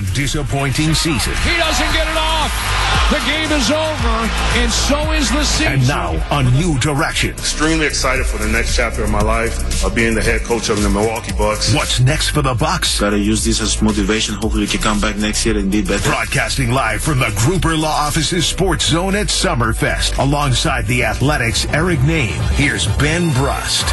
a 0.00 0.14
disappointing 0.14 0.94
season. 0.94 1.34
He 1.44 1.56
doesn't 1.56 1.92
get 1.92 2.08
it 2.08 2.16
off. 2.16 2.50
The 3.10 3.18
game 3.26 3.50
is 3.50 3.70
over, 3.70 4.30
and 4.54 4.70
so 4.70 5.12
is 5.12 5.30
the 5.30 5.44
season. 5.44 5.72
And 5.72 5.88
now 5.88 6.12
a 6.30 6.42
new 6.42 6.78
direction. 6.78 7.30
Extremely 7.30 7.86
excited 7.86 8.24
for 8.24 8.38
the 8.38 8.48
next 8.48 8.76
chapter 8.76 9.02
of 9.02 9.10
my 9.10 9.20
life 9.20 9.84
of 9.84 9.94
being 9.94 10.14
the 10.14 10.22
head 10.22 10.42
coach 10.42 10.68
of 10.68 10.80
the 10.80 10.88
Milwaukee 10.88 11.32
Bucks. 11.36 11.74
What's 11.74 11.98
next 12.00 12.30
for 12.30 12.42
the 12.42 12.54
Bucks? 12.54 13.00
Gotta 13.00 13.18
use 13.18 13.44
this 13.44 13.60
as 13.60 13.82
motivation. 13.82 14.36
Hopefully, 14.36 14.62
we 14.62 14.68
can 14.68 14.80
come 14.80 15.00
back 15.00 15.16
next 15.16 15.44
year 15.44 15.58
and 15.58 15.70
be 15.70 15.82
better. 15.82 16.08
Broadcasting 16.08 16.70
live 16.70 17.02
from 17.02 17.18
the 17.18 17.32
Gruber 17.36 17.76
Law 17.76 18.06
Office's 18.06 18.46
Sports 18.46 18.86
Zone 18.86 19.16
at 19.16 19.26
Summerfest, 19.26 20.18
alongside 20.18 20.86
the 20.86 21.04
Athletics' 21.04 21.66
Eric 21.66 21.98
Nehm. 22.00 22.38
Here's 22.52 22.86
Ben 22.98 23.32
Brust. 23.34 23.86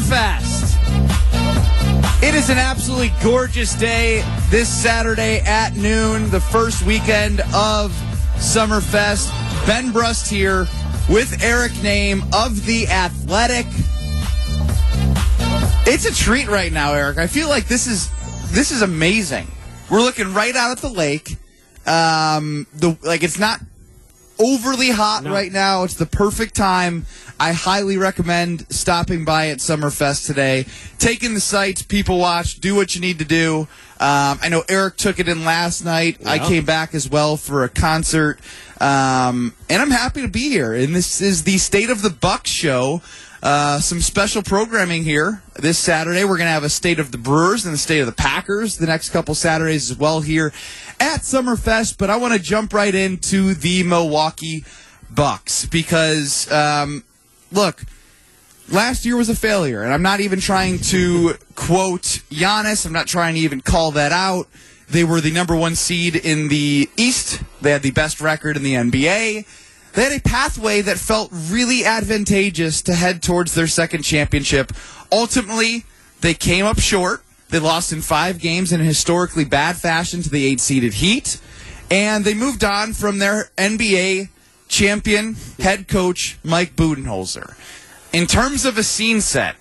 Summerfest. 0.00 0.78
It 2.22 2.34
is 2.34 2.50
an 2.50 2.58
absolutely 2.58 3.12
gorgeous 3.22 3.74
day 3.74 4.24
this 4.48 4.68
Saturday 4.68 5.40
at 5.40 5.76
noon, 5.76 6.30
the 6.30 6.40
first 6.40 6.84
weekend 6.84 7.40
of 7.54 7.92
Summerfest. 8.36 9.30
Ben 9.66 9.92
Brust 9.92 10.30
here 10.30 10.66
with 11.08 11.42
Eric 11.42 11.72
Nehm 11.72 12.22
of 12.34 12.64
The 12.64 12.88
Athletic. 12.88 13.66
It's 15.86 16.06
a 16.06 16.14
treat 16.14 16.48
right 16.48 16.72
now, 16.72 16.94
Eric. 16.94 17.18
I 17.18 17.26
feel 17.26 17.48
like 17.48 17.66
this 17.66 17.86
is 17.86 18.10
this 18.52 18.70
is 18.70 18.82
amazing. 18.82 19.48
We're 19.90 20.02
looking 20.02 20.32
right 20.32 20.54
out 20.56 20.70
at 20.70 20.78
the 20.78 20.88
lake. 20.88 21.36
Um, 21.86 22.66
the 22.74 22.96
like 23.02 23.22
it's 23.22 23.38
not 23.38 23.60
overly 24.38 24.90
hot 24.90 25.24
right 25.24 25.52
now. 25.52 25.84
It's 25.84 25.94
the 25.94 26.06
perfect 26.06 26.54
time. 26.54 27.06
I 27.40 27.52
highly 27.52 27.96
recommend 27.96 28.70
stopping 28.70 29.24
by 29.24 29.48
at 29.48 29.58
Summerfest 29.58 30.26
today, 30.26 30.66
taking 30.98 31.32
the 31.32 31.40
sights, 31.40 31.80
people 31.80 32.18
watch, 32.18 32.60
do 32.60 32.74
what 32.74 32.94
you 32.94 33.00
need 33.00 33.18
to 33.20 33.24
do. 33.24 33.60
Um, 33.98 34.38
I 34.42 34.50
know 34.50 34.62
Eric 34.68 34.98
took 34.98 35.18
it 35.18 35.26
in 35.26 35.46
last 35.46 35.82
night. 35.82 36.18
I 36.26 36.38
came 36.38 36.66
back 36.66 36.94
as 36.94 37.08
well 37.08 37.38
for 37.38 37.64
a 37.64 37.70
concert, 37.70 38.40
um, 38.78 39.54
and 39.70 39.80
I'm 39.80 39.90
happy 39.90 40.20
to 40.20 40.28
be 40.28 40.50
here. 40.50 40.74
And 40.74 40.94
this 40.94 41.22
is 41.22 41.44
the 41.44 41.56
State 41.56 41.88
of 41.88 42.02
the 42.02 42.10
Buck 42.10 42.46
show. 42.46 43.00
Uh, 43.42 43.80
some 43.80 44.02
special 44.02 44.42
programming 44.42 45.02
here 45.02 45.42
this 45.54 45.78
Saturday. 45.78 46.24
We're 46.24 46.36
going 46.36 46.48
to 46.48 46.52
have 46.52 46.62
a 46.62 46.68
state 46.68 46.98
of 46.98 47.10
the 47.10 47.16
Brewers 47.16 47.64
and 47.64 47.72
the 47.72 47.78
state 47.78 48.00
of 48.00 48.06
the 48.06 48.12
Packers 48.12 48.76
the 48.76 48.86
next 48.86 49.08
couple 49.10 49.34
Saturdays 49.34 49.90
as 49.90 49.96
well 49.96 50.20
here 50.20 50.52
at 51.00 51.20
Summerfest. 51.20 51.96
But 51.96 52.10
I 52.10 52.16
want 52.16 52.34
to 52.34 52.38
jump 52.38 52.74
right 52.74 52.94
into 52.94 53.54
the 53.54 53.82
Milwaukee 53.82 54.66
Bucks 55.10 55.64
because, 55.64 56.52
um, 56.52 57.02
look, 57.52 57.84
last 58.68 59.04
year 59.04 59.16
was 59.16 59.28
a 59.28 59.34
failure, 59.34 59.82
and 59.82 59.92
I'm 59.92 60.02
not 60.02 60.20
even 60.20 60.40
trying 60.40 60.78
to 60.78 61.34
quote 61.54 62.22
Giannis. 62.30 62.86
I'm 62.86 62.92
not 62.92 63.06
trying 63.06 63.34
to 63.34 63.40
even 63.40 63.60
call 63.60 63.90
that 63.92 64.12
out. 64.12 64.48
They 64.88 65.04
were 65.04 65.20
the 65.20 65.30
number 65.30 65.54
one 65.54 65.76
seed 65.76 66.16
in 66.16 66.48
the 66.48 66.88
East. 66.96 67.42
They 67.60 67.70
had 67.70 67.82
the 67.82 67.92
best 67.92 68.20
record 68.20 68.56
in 68.56 68.62
the 68.62 68.74
NBA. 68.74 69.46
They 69.92 70.02
had 70.02 70.12
a 70.12 70.20
pathway 70.20 70.80
that 70.82 70.98
felt 70.98 71.30
really 71.32 71.84
advantageous 71.84 72.82
to 72.82 72.94
head 72.94 73.22
towards 73.22 73.54
their 73.54 73.66
second 73.66 74.02
championship. 74.02 74.72
Ultimately, 75.12 75.84
they 76.20 76.34
came 76.34 76.64
up 76.64 76.78
short. 76.78 77.22
They 77.50 77.58
lost 77.58 77.92
in 77.92 78.00
five 78.00 78.38
games 78.38 78.72
in 78.72 78.80
a 78.80 78.84
historically 78.84 79.44
bad 79.44 79.76
fashion 79.76 80.22
to 80.22 80.30
the 80.30 80.44
eight 80.46 80.60
seeded 80.60 80.94
Heat. 80.94 81.40
And 81.90 82.24
they 82.24 82.34
moved 82.34 82.62
on 82.62 82.92
from 82.92 83.18
their 83.18 83.50
NBA 83.56 84.28
champion 84.70 85.36
head 85.58 85.88
coach, 85.88 86.38
Mike 86.42 86.74
Budenholzer. 86.76 87.54
In 88.12 88.26
terms 88.26 88.64
of 88.64 88.78
a 88.78 88.82
scene 88.82 89.20
set, 89.20 89.56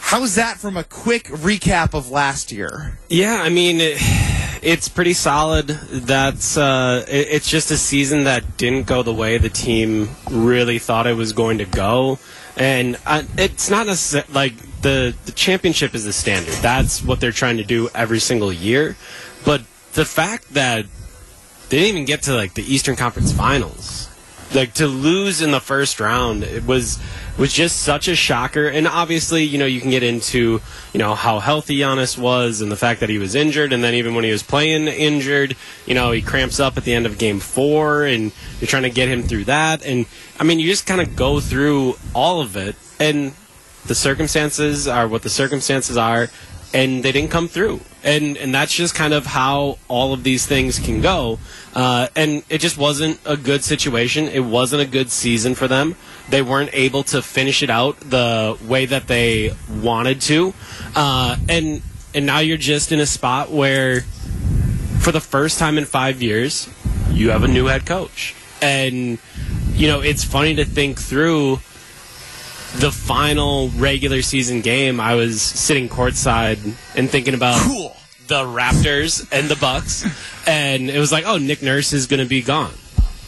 how's 0.00 0.34
that 0.34 0.58
from 0.58 0.76
a 0.76 0.84
quick 0.84 1.24
recap 1.24 1.94
of 1.94 2.10
last 2.10 2.52
year? 2.52 2.98
Yeah, 3.08 3.40
I 3.40 3.48
mean, 3.48 3.80
it, 3.80 3.96
it's 4.62 4.88
pretty 4.88 5.14
solid. 5.14 5.68
That's 5.68 6.56
uh, 6.56 7.06
it, 7.08 7.28
it's 7.30 7.48
just 7.48 7.70
a 7.70 7.76
season 7.78 8.24
that 8.24 8.56
didn't 8.56 8.86
go 8.86 9.02
the 9.02 9.14
way 9.14 9.38
the 9.38 9.48
team 9.48 10.10
really 10.30 10.78
thought 10.78 11.06
it 11.06 11.16
was 11.16 11.32
going 11.32 11.58
to 11.58 11.64
go, 11.64 12.18
and 12.56 12.98
uh, 13.06 13.22
it's 13.38 13.70
not 13.70 13.86
necessarily 13.86 14.32
like 14.32 14.82
the 14.82 15.14
the 15.24 15.32
championship 15.32 15.94
is 15.94 16.04
the 16.04 16.12
standard. 16.12 16.54
That's 16.54 17.02
what 17.02 17.20
they're 17.20 17.32
trying 17.32 17.56
to 17.56 17.64
do 17.64 17.88
every 17.94 18.20
single 18.20 18.52
year, 18.52 18.96
but 19.44 19.62
the 19.94 20.04
fact 20.04 20.54
that 20.54 20.86
they 21.68 21.78
didn't 21.78 21.88
even 21.90 22.04
get 22.04 22.22
to 22.22 22.34
like 22.34 22.54
the 22.54 22.62
Eastern 22.62 22.96
Conference 22.96 23.32
Finals, 23.32 24.08
like 24.54 24.74
to 24.74 24.86
lose 24.86 25.40
in 25.40 25.50
the 25.50 25.60
first 25.60 26.00
round, 26.00 26.42
it 26.42 26.64
was 26.64 26.98
was 27.36 27.52
just 27.52 27.80
such 27.80 28.06
a 28.06 28.14
shocker. 28.14 28.68
And 28.68 28.86
obviously, 28.86 29.42
you 29.42 29.58
know, 29.58 29.66
you 29.66 29.80
can 29.80 29.90
get 29.90 30.02
into, 30.02 30.60
you 30.92 30.98
know, 30.98 31.14
how 31.14 31.40
healthy 31.40 31.78
Giannis 31.78 32.16
was 32.16 32.60
and 32.60 32.70
the 32.70 32.76
fact 32.76 33.00
that 33.00 33.08
he 33.08 33.18
was 33.18 33.34
injured. 33.34 33.72
And 33.72 33.82
then 33.82 33.94
even 33.94 34.14
when 34.14 34.24
he 34.24 34.30
was 34.30 34.42
playing 34.42 34.86
injured, 34.86 35.56
you 35.86 35.94
know, 35.94 36.12
he 36.12 36.22
cramps 36.22 36.60
up 36.60 36.76
at 36.76 36.84
the 36.84 36.92
end 36.92 37.06
of 37.06 37.18
game 37.18 37.40
four 37.40 38.04
and 38.04 38.30
you're 38.60 38.68
trying 38.68 38.84
to 38.84 38.90
get 38.90 39.08
him 39.08 39.22
through 39.22 39.44
that. 39.44 39.84
And 39.84 40.06
I 40.38 40.44
mean, 40.44 40.60
you 40.60 40.68
just 40.68 40.86
kind 40.86 41.00
of 41.00 41.16
go 41.16 41.40
through 41.40 41.96
all 42.14 42.40
of 42.40 42.56
it. 42.56 42.76
And 43.00 43.32
the 43.86 43.94
circumstances 43.94 44.86
are 44.86 45.08
what 45.08 45.22
the 45.22 45.30
circumstances 45.30 45.96
are. 45.96 46.28
And 46.74 47.04
they 47.04 47.12
didn't 47.12 47.30
come 47.30 47.48
through. 47.48 47.80
And, 48.02 48.36
and 48.36 48.52
that's 48.52 48.74
just 48.74 48.94
kind 48.94 49.14
of 49.14 49.24
how 49.24 49.78
all 49.88 50.12
of 50.12 50.24
these 50.24 50.44
things 50.44 50.78
can 50.78 51.00
go. 51.00 51.38
Uh, 51.74 52.08
and 52.14 52.42
it 52.50 52.58
just 52.58 52.76
wasn't 52.76 53.18
a 53.24 53.36
good 53.36 53.64
situation. 53.64 54.28
It 54.28 54.44
wasn't 54.44 54.82
a 54.82 54.86
good 54.86 55.10
season 55.10 55.54
for 55.54 55.68
them. 55.68 55.94
They 56.28 56.42
weren't 56.42 56.70
able 56.72 57.04
to 57.04 57.22
finish 57.22 57.62
it 57.62 57.70
out 57.70 57.98
the 58.00 58.58
way 58.66 58.86
that 58.86 59.06
they 59.06 59.54
wanted 59.70 60.20
to. 60.22 60.52
Uh, 60.94 61.36
and 61.48 61.80
and 62.14 62.26
now 62.26 62.38
you're 62.38 62.56
just 62.56 62.92
in 62.92 63.00
a 63.00 63.06
spot 63.06 63.50
where, 63.50 64.02
for 65.00 65.10
the 65.10 65.20
first 65.20 65.58
time 65.58 65.78
in 65.78 65.84
five 65.84 66.22
years, 66.22 66.68
you 67.10 67.30
have 67.30 67.42
a 67.42 67.48
new 67.48 67.66
head 67.66 67.86
coach. 67.86 68.34
And 68.62 69.18
you 69.74 69.88
know 69.88 70.00
it's 70.00 70.24
funny 70.24 70.54
to 70.54 70.64
think 70.64 71.00
through 71.00 71.58
the 72.76 72.90
final 72.90 73.68
regular 73.70 74.22
season 74.22 74.60
game. 74.60 75.00
I 75.00 75.14
was 75.14 75.40
sitting 75.40 75.88
courtside 75.88 76.58
and 76.96 77.08
thinking 77.10 77.34
about 77.34 77.60
Cool. 77.62 77.96
the 78.26 78.42
Raptors 78.44 79.26
and 79.32 79.48
the 79.48 79.56
Bucks, 79.56 80.04
and 80.46 80.90
it 80.90 80.98
was 80.98 81.12
like, 81.12 81.24
oh, 81.26 81.38
Nick 81.38 81.62
Nurse 81.62 81.92
is 81.92 82.06
going 82.06 82.20
to 82.20 82.28
be 82.28 82.42
gone, 82.42 82.72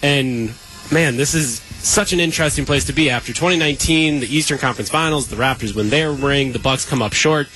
and 0.03 0.53
man, 0.93 1.17
this 1.17 1.35
is 1.35 1.61
such 1.79 2.13
an 2.13 2.19
interesting 2.21 2.65
place 2.65 2.85
to 2.87 2.93
be 2.93 3.11
after 3.11 3.33
2019, 3.33 4.21
the 4.21 4.27
Eastern 4.37 4.59
Conference 4.59 4.91
Finals, 4.91 5.29
the 5.29 5.37
Raptors 5.37 5.75
win 5.75 5.89
their 5.91 6.11
ring, 6.11 6.53
the 6.53 6.59
Bucks 6.59 6.85
come 6.85 7.01
up 7.01 7.13
short, 7.13 7.47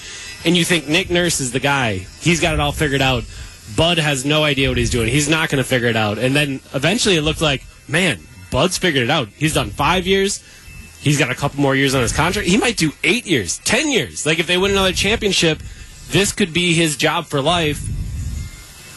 and 0.45 0.57
you 0.57 0.65
think 0.65 0.87
Nick 0.89 1.11
Nurse 1.11 1.41
is 1.41 1.51
the 1.53 1.61
guy. 1.61 2.07
He's 2.21 2.41
got 2.41 2.55
it 2.55 2.61
all 2.61 2.73
figured 2.73 3.03
out. 3.03 3.25
Bud 3.77 3.99
has 3.99 4.25
no 4.25 4.43
idea 4.45 4.69
what 4.69 4.79
he's 4.79 4.91
doing. 4.91 5.09
He's 5.09 5.29
not 5.29 5.49
going 5.49 5.63
to 5.63 5.69
figure 5.69 5.89
it 5.89 5.97
out. 5.97 6.19
And 6.19 6.35
then 6.35 6.61
eventually 6.75 7.17
it 7.17 7.23
looked 7.23 7.41
like, 7.41 7.65
man, 7.89 8.19
Bud's 8.51 8.79
figured 8.79 9.05
it 9.05 9.11
out. 9.11 9.29
He's 9.37 9.55
done 9.55 9.71
five 9.71 10.07
years. 10.09 10.43
He's 11.01 11.19
got 11.19 11.31
a 11.31 11.35
couple 11.35 11.61
more 11.61 11.75
years 11.75 11.95
on 11.95 12.03
his 12.03 12.13
contract. 12.13 12.47
He 12.47 12.57
might 12.59 12.77
do 12.77 12.93
eight 13.05 13.27
years, 13.27 13.59
ten 13.59 13.89
years. 13.89 14.27
Like 14.27 14.39
if 14.39 14.47
they 14.47 14.59
win 14.59 14.73
another 14.73 14.93
championship, 14.93 15.63
this 16.11 16.33
could 16.33 16.53
be 16.53 16.75
his 16.75 16.97
job 16.97 17.27
for 17.27 17.41
life. 17.41 17.83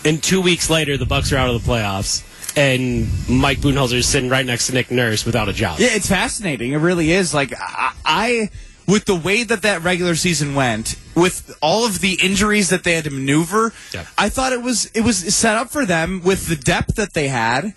And 0.05 0.21
two 0.21 0.41
weeks 0.41 0.69
later, 0.69 0.97
the 0.97 1.05
Bucks 1.05 1.31
are 1.31 1.37
out 1.37 1.49
of 1.49 1.63
the 1.63 1.71
playoffs, 1.71 2.23
and 2.57 3.07
Mike 3.29 3.59
Budenholzer 3.59 3.93
is 3.93 4.07
sitting 4.07 4.29
right 4.29 4.45
next 4.45 4.67
to 4.67 4.73
Nick 4.73 4.91
Nurse 4.91 5.25
without 5.25 5.47
a 5.47 5.53
job. 5.53 5.79
Yeah, 5.79 5.89
it's 5.91 6.07
fascinating. 6.09 6.73
It 6.73 6.77
really 6.77 7.11
is. 7.11 7.33
Like 7.33 7.53
I, 7.57 7.93
I, 8.03 8.49
with 8.85 9.05
the 9.05 9.15
way 9.15 9.43
that 9.45 9.61
that 9.61 9.81
regular 9.81 10.15
season 10.15 10.55
went, 10.55 10.95
with 11.15 11.57
all 11.61 11.85
of 11.85 12.01
the 12.01 12.19
injuries 12.21 12.69
that 12.69 12.83
they 12.83 12.95
had 12.95 13.05
to 13.05 13.11
maneuver, 13.11 13.71
Yeah. 13.93 14.05
I 14.17 14.27
thought 14.27 14.51
it 14.51 14.61
was 14.61 14.87
it 14.87 15.01
was 15.01 15.33
set 15.33 15.55
up 15.55 15.69
for 15.69 15.85
them 15.85 16.21
with 16.21 16.47
the 16.47 16.57
depth 16.57 16.95
that 16.95 17.13
they 17.13 17.29
had. 17.29 17.73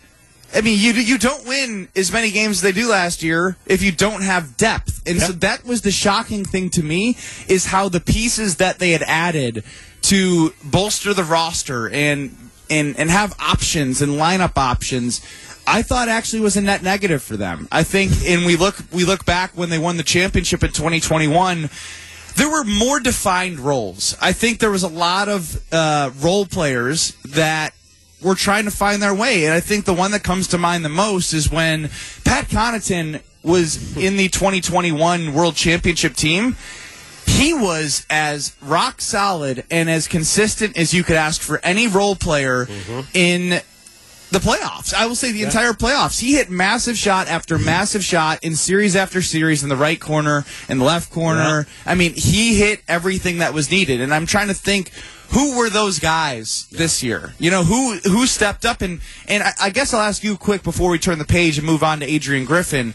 I 0.55 0.61
mean, 0.61 0.79
you 0.79 0.93
you 0.93 1.19
don't 1.19 1.47
win 1.47 1.89
as 1.95 2.13
many 2.13 2.31
games 2.31 2.59
as 2.59 2.63
they 2.63 2.73
do 2.73 2.89
last 2.89 3.23
year 3.23 3.57
if 3.67 3.83
you 3.83 3.93
don't 3.93 4.23
have 4.23 4.57
depth, 4.57 5.03
and 5.07 5.21
so 5.21 5.33
that 5.33 5.65
was 5.65 5.83
the 5.83 5.91
shocking 5.91 6.45
thing 6.45 6.71
to 6.71 6.83
me 6.83 7.17
is 7.49 7.67
how 7.67 7.89
the 7.89 8.01
pieces 8.01 8.57
that 8.57 8.79
they 8.79 8.93
had 8.93 9.03
added 9.03 9.65
to 10.03 10.55
bolster 10.65 11.13
the 11.13 11.25
roster 11.25 11.89
and 11.89 12.35
and 12.71 12.99
and 12.99 13.11
have 13.11 13.35
options 13.41 14.01
and 14.01 14.13
lineup 14.13 14.57
options. 14.57 15.21
I 15.69 15.83
thought 15.83 16.09
actually 16.09 16.41
was 16.41 16.57
a 16.57 16.61
net 16.61 16.83
negative 16.83 17.23
for 17.25 17.37
them. 17.37 17.67
I 17.73 17.83
think, 17.83 18.13
and 18.27 18.47
we 18.47 18.57
look 18.57 18.77
we 18.93 19.05
look 19.05 19.25
back 19.25 19.51
when 19.57 19.69
they 19.69 19.79
won 19.79 19.97
the 19.97 20.05
championship 20.05 20.63
in 20.63 20.71
2021 20.71 21.69
there 22.37 22.51
were 22.51 22.65
more 22.65 23.01
defined 23.01 23.59
roles. 23.59 24.15
I 24.21 24.33
think 24.33 24.59
there 24.59 24.71
was 24.71 24.83
a 24.83 24.89
lot 24.89 25.29
of 25.31 25.59
uh, 25.73 26.11
role 26.21 26.45
players 26.45 27.13
that 27.25 27.73
were 28.23 28.35
trying 28.35 28.65
to 28.65 28.71
find 28.71 29.03
their 29.03 29.15
way, 29.15 29.45
and 29.45 29.53
I 29.53 29.61
think 29.61 29.85
the 29.85 29.95
one 29.95 30.11
that 30.13 30.23
comes 30.23 30.49
to 30.49 30.59
mind 30.59 30.85
the 30.85 30.91
most 30.91 31.33
is 31.33 31.51
when 31.51 31.91
Pat 32.25 32.49
Connaughton 32.49 33.23
was 33.43 33.97
in 33.97 34.17
the 34.17 34.29
2021 34.29 35.33
World 35.33 35.55
Championship 35.55 36.15
team. 36.15 36.57
He 37.27 37.53
was 37.53 38.07
as 38.09 38.57
rock 38.63 39.01
solid 39.01 39.65
and 39.71 39.91
as 39.91 40.09
consistent 40.09 40.77
as 40.79 40.95
you 40.95 41.03
could 41.03 41.17
ask 41.17 41.41
for 41.41 41.61
any 41.63 41.87
role 41.87 42.17
player 42.17 42.67
mm-hmm. 42.67 43.01
in 43.15 43.61
the 44.31 44.39
playoffs. 44.39 44.93
I 44.93 45.07
will 45.07 45.15
say 45.15 45.33
the 45.33 45.43
entire 45.43 45.73
playoffs. 45.73 46.21
He 46.21 46.35
hit 46.35 46.51
massive 46.51 46.97
shot 46.97 47.29
after 47.29 47.59
massive 47.59 48.03
shot 48.03 48.43
in 48.43 48.57
series 48.57 48.97
after 48.97 49.23
series 49.23 49.63
in 49.63 49.69
the 49.69 49.77
right 49.77 50.01
corner, 50.01 50.45
the 50.69 50.75
left 50.77 51.13
corner. 51.13 51.67
I 51.85 51.95
mean, 51.95 52.15
he 52.15 52.57
hit 52.57 52.83
everything 52.89 53.39
that 53.39 53.55
was 53.55 53.71
needed. 53.71 54.01
And 54.01 54.13
I'm 54.13 54.27
trying 54.27 54.49
to 54.49 54.55
think 54.55 54.91
who 55.31 55.57
were 55.57 55.71
those 55.71 55.99
guys 55.99 56.67
this 56.71 57.03
year? 57.03 57.35
You 57.39 57.51
know, 57.51 57.65
who 57.65 57.97
who 58.05 58.27
stepped 58.27 58.65
up 58.65 58.83
and 58.83 59.01
and 59.29 59.43
I, 59.43 59.53
I 59.63 59.71
guess 59.71 59.93
I'll 59.93 60.01
ask 60.01 60.23
you 60.23 60.37
quick 60.37 60.63
before 60.63 60.91
we 60.91 60.99
turn 60.99 61.19
the 61.19 61.25
page 61.25 61.59
and 61.59 61.67
move 61.67 61.83
on 61.83 62.01
to 62.01 62.07
Adrian 62.07 62.45
Griffin. 62.45 62.95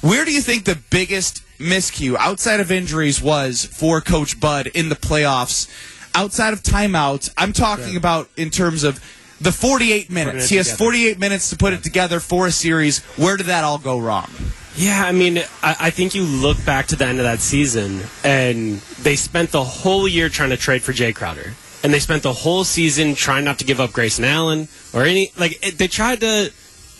Where 0.00 0.24
do 0.24 0.32
you 0.32 0.40
think 0.40 0.64
the 0.64 0.78
biggest 0.90 1.42
miscue 1.58 2.16
outside 2.18 2.60
of 2.60 2.72
injuries 2.72 3.22
was 3.22 3.64
for 3.64 4.00
Coach 4.00 4.40
Bud 4.40 4.66
in 4.68 4.88
the 4.88 4.96
playoffs? 4.96 5.70
Outside 6.14 6.52
of 6.52 6.62
timeouts, 6.62 7.32
I'm 7.38 7.52
talking 7.52 7.96
about 7.96 8.28
in 8.36 8.50
terms 8.50 8.84
of 8.84 9.00
the 9.40 9.52
48 9.52 10.10
minutes. 10.10 10.48
He 10.48 10.56
has 10.56 10.66
together. 10.66 10.78
48 10.78 11.18
minutes 11.18 11.50
to 11.50 11.56
put 11.56 11.72
it 11.72 11.82
together 11.82 12.20
for 12.20 12.46
a 12.46 12.52
series. 12.52 13.00
Where 13.16 13.36
did 13.36 13.46
that 13.46 13.64
all 13.64 13.78
go 13.78 13.98
wrong? 13.98 14.30
Yeah, 14.76 15.04
I 15.04 15.12
mean, 15.12 15.38
I, 15.62 15.76
I 15.80 15.90
think 15.90 16.14
you 16.14 16.22
look 16.22 16.62
back 16.64 16.86
to 16.88 16.96
the 16.96 17.04
end 17.06 17.18
of 17.18 17.24
that 17.24 17.40
season, 17.40 18.00
and 18.24 18.78
they 19.02 19.16
spent 19.16 19.50
the 19.50 19.64
whole 19.64 20.08
year 20.08 20.28
trying 20.28 20.50
to 20.50 20.56
trade 20.56 20.82
for 20.82 20.92
Jay 20.92 21.12
Crowder, 21.12 21.54
and 21.82 21.92
they 21.92 21.98
spent 21.98 22.22
the 22.22 22.32
whole 22.32 22.64
season 22.64 23.14
trying 23.14 23.44
not 23.44 23.58
to 23.58 23.64
give 23.64 23.80
up 23.80 23.92
Grayson 23.92 24.24
Allen 24.24 24.68
or 24.92 25.02
any 25.02 25.32
like 25.38 25.58
it, 25.66 25.78
they 25.78 25.88
tried 25.88 26.20
to, 26.20 26.52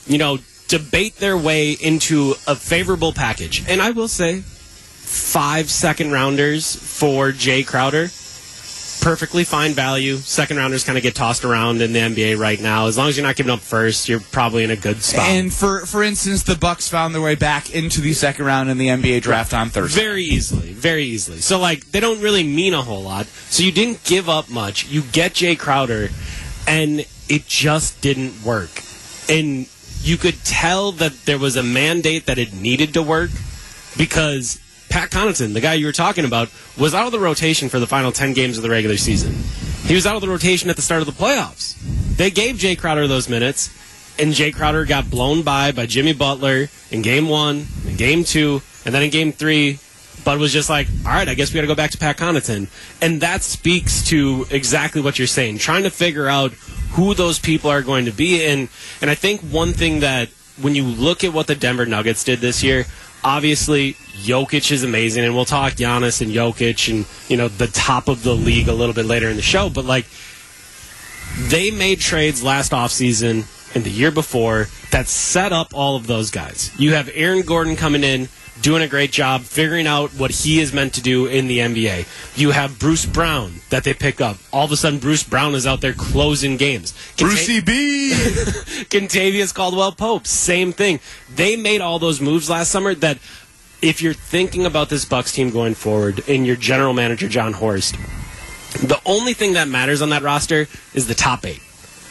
you 0.07 0.19
know, 0.19 0.39
debate 0.69 1.17
their 1.17 1.37
way 1.37 1.73
into 1.73 2.35
a 2.47 2.57
favorable 2.57 3.13
package. 3.13 3.65
And 3.69 3.81
I 3.83 3.91
will 3.91 4.09
say, 4.09 4.41
five 4.41 5.71
second 5.71 6.13
rounders 6.13 6.75
for 6.75 7.33
Jay 7.33 7.63
Crowder. 7.63 8.09
Perfectly 9.03 9.43
fine 9.43 9.73
value. 9.73 10.17
Second 10.19 10.59
rounders 10.59 10.85
kind 10.85 10.97
of 10.97 11.03
get 11.03 11.17
tossed 11.17 11.45
around 11.45 11.83
in 11.83 11.93
the 11.93 11.99
NBA 11.99 12.39
right 12.39 12.61
now. 12.61 12.87
As 12.87 12.97
long 12.97 13.09
as 13.09 13.17
you're 13.17 13.27
not 13.27 13.35
giving 13.35 13.51
up 13.51 13.59
first, 13.59 14.09
you're 14.09 14.21
probably 14.21 14.63
in 14.63 14.71
a 14.71 14.77
good 14.77 15.03
spot. 15.03 15.25
And 15.25 15.53
for 15.53 15.85
for 15.87 16.05
instance, 16.05 16.45
the 16.45 16.55
Bucks 16.55 16.89
found 16.89 17.13
their 17.13 17.21
way 17.21 17.35
back 17.35 17.75
into 17.75 18.01
the 18.01 18.13
second 18.13 18.45
round 18.45 18.71
in 18.71 18.79
the 18.79 18.87
NBA 18.87 19.23
draft 19.23 19.53
on 19.53 19.71
Thursday. 19.71 20.01
Very 20.01 20.23
easily, 20.23 20.73
very 20.73 21.05
easily. 21.05 21.39
So 21.39 21.59
like 21.59 21.91
they 21.91 21.99
don't 21.99 22.21
really 22.21 22.45
mean 22.45 22.75
a 22.75 22.83
whole 22.83 23.03
lot. 23.03 23.27
So 23.27 23.65
you 23.65 23.73
didn't 23.73 24.05
give 24.05 24.29
up 24.29 24.49
much. 24.49 24.87
You 24.87 25.03
get 25.03 25.35
Jay 25.35 25.57
Crowder, 25.57 26.11
and 26.69 27.05
it 27.29 27.47
just 27.49 28.01
didn't 28.01 28.45
work. 28.45 28.71
And 29.29 29.67
you 30.03 30.17
could 30.17 30.45
tell 30.45 30.93
that 30.93 31.27
there 31.27 31.39
was 31.39 31.57
a 31.57 31.63
mandate 31.63 32.27
that 32.27 32.39
it 32.39 32.53
needed 32.53 32.95
to 32.95 33.03
work 33.03 33.31
because 33.97 34.61
Pat 34.93 35.11
Connaughton, 35.11 35.55
the 35.55 35.63
guy 35.63 35.73
you 35.73 35.87
were 35.87 35.93
talking 35.93 36.27
about, 36.27 36.51
was 36.79 36.93
out 36.93 37.07
of 37.07 37.13
the 37.13 37.19
rotation 37.19 37.71
for 37.71 37.79
the 37.79 37.87
final 37.87 38.13
ten 38.13 38.35
games 38.35 38.59
of 38.59 38.63
the 38.63 38.69
regular 38.69 38.99
season. 38.99 39.33
He 39.89 39.95
was 39.95 40.07
out 40.07 40.17
of 40.17 40.21
the 40.21 40.29
rotation 40.29 40.69
at 40.69 40.77
the 40.77 40.83
start 40.83 41.01
of 41.01 41.07
the 41.07 41.13
playoffs. 41.13 41.79
They 42.19 42.31
gave 42.31 42.59
Jay 42.59 42.77
Crowder 42.77 43.09
those 43.09 43.27
minutes, 43.27 43.71
and 44.19 44.35
Jay 44.35 44.53
Crowder 44.53 44.85
got 44.85 45.09
blown 45.09 45.45
by 45.45 45.73
by 45.73 45.87
Jimmy 45.87 46.13
Butler 46.13 46.69
in 46.91 47.01
game 47.01 47.31
one, 47.31 47.69
in 47.87 47.97
game 47.97 48.23
two, 48.23 48.61
and 48.85 48.95
then 48.95 49.03
in 49.03 49.09
game 49.09 49.33
three. 49.33 49.79
Bud 50.25 50.39
was 50.39 50.53
just 50.53 50.69
like, 50.69 50.89
all 51.07 51.13
right, 51.13 51.27
I 51.27 51.33
guess 51.33 51.51
we 51.51 51.55
got 51.55 51.63
to 51.63 51.69
go 51.69 51.75
back 51.75 51.93
to 51.93 51.99
Pat 51.99 52.19
Connaughton. 52.19 52.69
And 53.01 53.23
that 53.23 53.43
speaks 53.43 54.05
to 54.09 54.47
exactly 54.51 55.01
what 55.01 55.19
you're 55.19 55.27
saying, 55.27 55.57
trying 55.57 55.85
to 55.85 55.91
figure 55.91 56.29
out 56.29 56.53
who 56.93 57.15
those 57.15 57.39
people 57.39 57.71
are 57.71 57.81
going 57.81 58.05
to 58.05 58.13
be. 58.13 58.45
And, 58.45 58.69
and 59.01 59.11
I 59.11 59.15
think 59.15 59.41
one 59.41 59.73
thing 59.73 60.01
that 60.01 60.29
when 60.61 60.75
you 60.75 60.85
look 60.85 61.25
at 61.25 61.33
what 61.33 61.47
the 61.47 61.55
Denver 61.55 61.87
Nuggets 61.87 62.23
did 62.23 62.41
this 62.41 62.63
year, 62.63 62.85
obviously 63.25 63.95
Jokic 64.25 64.71
is 64.71 64.85
amazing, 64.85 65.25
and 65.25 65.35
we'll 65.35 65.45
talk 65.45 65.75
Giannis 65.75 66.21
and 66.21 66.33
Jokic 66.33 66.93
and, 66.93 67.07
you 67.29 67.37
know, 67.37 67.49
the 67.49 67.67
top 67.69 68.09
of 68.09 68.23
the 68.23 68.35
league 68.35 68.69
a 68.69 68.73
little 68.73 68.95
bit 68.95 69.07
later 69.07 69.29
in 69.29 69.37
the 69.37 69.43
show. 69.43 69.71
But, 69.71 69.85
like, 69.85 70.07
they 71.39 71.71
made 71.71 72.01
trades 72.01 72.43
last 72.43 72.73
offseason 72.73 73.47
and 73.75 73.85
the 73.85 73.91
year 73.91 74.11
before 74.11 74.69
that 74.91 75.09
set 75.09 75.53
up 75.53 75.75
all 75.75 75.97
of 75.97 76.07
those 76.07 76.31
guys. 76.31 76.71
You 76.79 76.93
have 76.95 77.11
Aaron 77.15 77.43
Gordon 77.43 77.77
coming 77.77 78.05
in, 78.05 78.29
doing 78.61 78.83
a 78.83 78.89
great 78.89 79.13
job, 79.13 79.43
figuring 79.43 79.87
out 79.87 80.11
what 80.11 80.31
he 80.31 80.61
is 80.61 80.73
meant 80.73 80.95
to 80.95 81.03
do 81.03 81.27
in 81.27 81.47
the 81.47 81.59
NBA. 81.59 82.07
You 82.37 82.51
have 82.51 82.79
Bruce 82.79 83.07
Brown 83.07 83.55
that 83.71 83.85
they 83.85 83.95
pick 83.95 84.21
up. 84.21 84.37
All 84.53 84.65
of 84.65 84.73
a 84.73 84.77
sudden, 84.77 84.99
Bruce 84.99 85.23
Brown 85.23 85.55
is 85.55 85.67
out 85.67 85.81
there 85.81 85.95
closing 85.95 86.57
games. 86.57 86.95
Brucey 87.17 87.61
B. 87.61 88.13
Kentavious 88.91 89.55
Caldwell 89.55 89.93
Pope, 89.93 90.27
same 90.27 90.73
thing. 90.73 91.01
They 91.35 91.57
made 91.57 91.81
all 91.81 91.99
those 91.99 92.21
moves 92.21 92.51
last 92.51 92.71
summer 92.71 92.95
that 92.97 93.19
if 93.81 94.01
you're 94.01 94.15
thinking 94.15 94.65
about 94.65 94.89
this 94.89 95.05
Bucks 95.05 95.33
team 95.33 95.51
going 95.51 95.75
forward 95.75 96.23
and 96.29 96.47
your 96.47 96.57
general 96.57 96.93
manager 96.93 97.29
Jon 97.29 97.53
Horst, 97.53 97.97
the 98.81 99.01
only 99.05 99.35
thing 99.35 99.55
that 99.55 99.69
matters 99.69 100.03
on 100.03 100.11
that 100.11 100.23
roster 100.23 100.69
is 100.95 101.09
the 101.09 101.15
top 101.15 101.45
eight. 101.45 101.61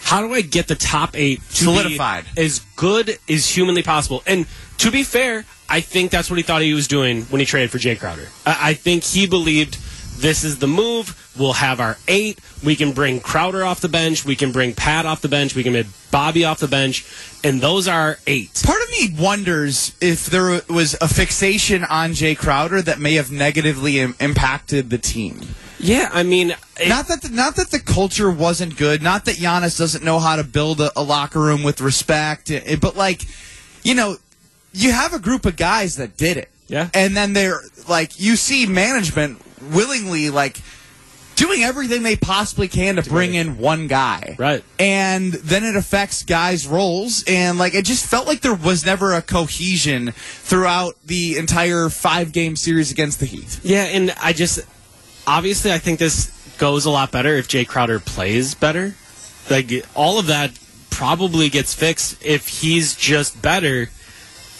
How 0.04 0.22
do 0.22 0.34
I 0.34 0.42
get 0.42 0.68
the 0.68 0.76
top 0.76 1.16
eight 1.16 1.42
Solidified. 1.44 2.26
as 2.36 2.60
good 2.76 3.18
as 3.30 3.48
humanly 3.48 3.84
possible? 3.84 4.22
And 4.28 4.46
to 4.80 4.92
be 4.92 5.04
fair, 5.04 5.46
I 5.72 5.82
think 5.82 6.12
that's 6.12 6.30
what 6.30 6.36
he 6.38 6.44
thought 6.44 6.62
he 6.62 6.74
was 6.74 6.88
doing 6.88 7.24
when 7.24 7.40
he 7.40 7.46
traded 7.46 7.72
for 7.72 7.78
Jay 7.78 7.96
Crowder. 7.96 8.28
I, 8.46 8.58
I 8.70 8.74
think 8.74 9.04
he 9.04 9.26
believed 9.28 9.76
this 10.22 10.44
is 10.44 10.60
the 10.60 10.68
move. 10.68 11.18
We'll 11.40 11.54
have 11.54 11.80
our 11.80 11.98
eight. 12.08 12.40
We 12.64 12.76
can 12.76 12.92
bring 12.92 13.22
Crowder 13.22 13.64
off 13.64 13.80
the 13.80 13.90
bench. 13.90 14.26
We 14.26 14.36
can 14.36 14.52
bring 14.52 14.76
Pat 14.76 15.06
off 15.06 15.22
the 15.22 15.30
bench. 15.30 15.56
We 15.56 15.64
can 15.64 15.74
get 15.74 15.88
Bobby 16.12 16.44
off 16.46 16.60
the 16.60 16.68
bench. 16.68 17.06
And 17.44 17.62
those 17.62 17.88
are 17.88 18.20
eight. 18.28 18.62
Part 18.66 18.82
of 18.84 18.90
me 18.92 19.16
wonders 19.18 19.96
if 20.02 20.26
there 20.28 20.62
was 20.70 20.96
a 21.02 21.08
fixation 21.08 21.84
on 21.86 22.14
Jay 22.14 22.36
Crowder 22.36 22.82
that 22.84 23.00
may 23.00 23.14
have 23.16 23.32
negatively 23.32 24.00
Im- 24.00 24.16
impacted 24.20 24.90
the 24.90 24.98
team. 25.00 25.40
Yeah, 25.80 26.10
I 26.14 26.22
mean, 26.24 26.52
it- 26.80 26.90
Not 26.90 27.08
that 27.08 27.22
the, 27.24 27.30
not 27.30 27.56
that 27.56 27.72
the 27.72 27.80
culture 27.80 28.30
wasn't 28.30 28.78
good, 28.78 29.02
not 29.02 29.26
that 29.26 29.38
Giannis 29.38 29.78
doesn't 29.78 30.04
know 30.04 30.20
how 30.20 30.36
to 30.36 30.44
build 30.44 30.80
a, 30.82 30.92
a 31.00 31.02
locker 31.02 31.40
room 31.40 31.64
with 31.64 31.82
respect, 31.82 32.52
eh, 32.52 32.76
but 32.80 32.96
like, 32.96 33.24
you 33.84 33.96
know, 33.96 34.18
you 34.74 34.92
have 34.92 35.14
a 35.14 35.20
group 35.20 35.46
of 35.46 35.56
guys 35.58 35.98
that 35.98 36.18
did 36.18 36.38
it. 36.38 36.50
Yeah. 36.68 36.90
And 36.94 37.16
then 37.16 37.34
they're 37.34 37.60
like 37.88 38.20
you 38.20 38.36
see 38.36 38.66
management 38.66 39.42
willingly 39.62 40.30
like 40.30 40.62
doing 41.36 41.64
everything 41.64 42.04
they 42.04 42.16
possibly 42.16 42.68
can 42.68 42.96
to 42.98 43.04
bring 43.04 43.34
in 43.34 43.58
one 43.58 43.88
guy. 43.88 44.36
Right. 44.38 44.64
And 44.78 45.34
then 45.34 45.64
it 45.64 45.76
affects 45.76 46.24
guys' 46.24 46.68
roles 46.68 47.24
and 47.28 47.58
like 47.58 47.74
it 47.74 47.84
just 47.84 48.06
felt 48.06 48.28
like 48.28 48.42
there 48.42 48.54
was 48.54 48.86
never 48.86 49.14
a 49.14 49.22
cohesion 49.22 50.12
throughout 50.12 50.96
the 51.06 51.38
entire 51.38 51.90
5 51.90 52.32
game 52.32 52.56
series 52.56 52.92
against 52.92 53.20
the 53.20 53.26
Heat. 53.26 53.60
Yeah, 53.64 53.84
and 53.84 54.14
I 54.22 54.34
just 54.34 54.60
obviously 55.26 55.74
I 55.74 55.80
think 55.80 56.00
this 56.00 56.30
goes 56.58 56.86
a 56.86 56.92
lot 56.92 57.12
better 57.12 57.36
if 57.36 57.48
Jay 57.48 57.66
Crowder 57.66 58.00
plays 58.00 58.54
better. 58.54 58.96
Like 59.50 59.72
all 59.96 60.20
of 60.20 60.28
that 60.28 60.52
probably 60.92 61.50
gets 61.50 61.74
fixed 61.74 62.24
if 62.24 62.48
he's 62.48 62.96
just 62.96 63.42
better, 63.42 63.90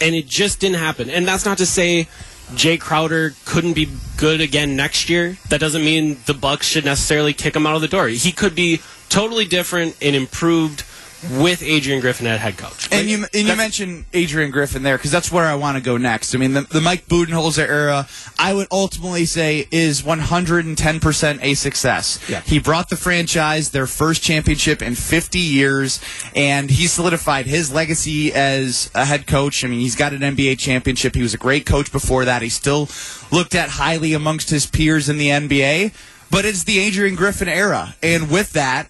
and 0.02 0.14
it 0.14 0.26
just 0.26 0.60
didn't 0.60 0.78
happen. 0.78 1.08
And 1.08 1.26
that's 1.26 1.44
not 1.44 1.58
to 1.58 1.66
say 1.66 2.08
Jay 2.54 2.76
Crowder 2.76 3.34
couldn't 3.44 3.74
be 3.74 3.88
good 4.16 4.40
again 4.40 4.76
next 4.76 5.08
year. 5.08 5.38
That 5.48 5.60
doesn't 5.60 5.84
mean 5.84 6.18
the 6.26 6.34
Bucks 6.34 6.66
should 6.66 6.84
necessarily 6.84 7.32
kick 7.32 7.54
him 7.54 7.66
out 7.66 7.76
of 7.76 7.82
the 7.82 7.88
door. 7.88 8.08
He 8.08 8.32
could 8.32 8.54
be 8.54 8.80
totally 9.08 9.44
different 9.44 9.96
and 10.02 10.16
improved 10.16 10.84
with 11.30 11.62
Adrian 11.62 12.00
Griffin 12.00 12.26
at 12.26 12.40
head 12.40 12.56
coach. 12.56 12.88
And 12.90 13.08
you 13.08 13.24
and 13.32 13.48
you 13.48 13.56
mentioned 13.56 14.06
Adrian 14.12 14.50
Griffin 14.50 14.82
there 14.82 14.96
because 14.96 15.10
that's 15.10 15.30
where 15.30 15.44
I 15.44 15.54
want 15.54 15.76
to 15.76 15.82
go 15.82 15.96
next. 15.96 16.34
I 16.34 16.38
mean, 16.38 16.52
the, 16.52 16.62
the 16.62 16.80
Mike 16.80 17.06
Budenholzer 17.06 17.66
era, 17.66 18.08
I 18.38 18.52
would 18.54 18.66
ultimately 18.70 19.24
say 19.24 19.68
is 19.70 20.02
110% 20.02 21.38
a 21.42 21.54
success. 21.54 22.18
Yeah. 22.28 22.40
He 22.40 22.58
brought 22.58 22.88
the 22.88 22.96
franchise 22.96 23.70
their 23.70 23.86
first 23.86 24.22
championship 24.22 24.82
in 24.82 24.94
50 24.94 25.38
years, 25.38 26.00
and 26.34 26.70
he 26.70 26.86
solidified 26.86 27.46
his 27.46 27.72
legacy 27.72 28.32
as 28.32 28.90
a 28.94 29.04
head 29.04 29.26
coach. 29.26 29.64
I 29.64 29.68
mean, 29.68 29.80
he's 29.80 29.96
got 29.96 30.12
an 30.12 30.20
NBA 30.20 30.58
championship. 30.58 31.14
He 31.14 31.22
was 31.22 31.34
a 31.34 31.38
great 31.38 31.66
coach 31.66 31.92
before 31.92 32.24
that. 32.24 32.42
He's 32.42 32.54
still 32.54 32.88
looked 33.30 33.54
at 33.54 33.70
highly 33.70 34.12
amongst 34.12 34.50
his 34.50 34.66
peers 34.66 35.08
in 35.08 35.18
the 35.18 35.28
NBA. 35.28 35.92
But 36.30 36.46
it's 36.46 36.64
the 36.64 36.78
Adrian 36.78 37.14
Griffin 37.14 37.46
era, 37.46 37.94
and 38.02 38.30
with 38.30 38.52
that, 38.52 38.88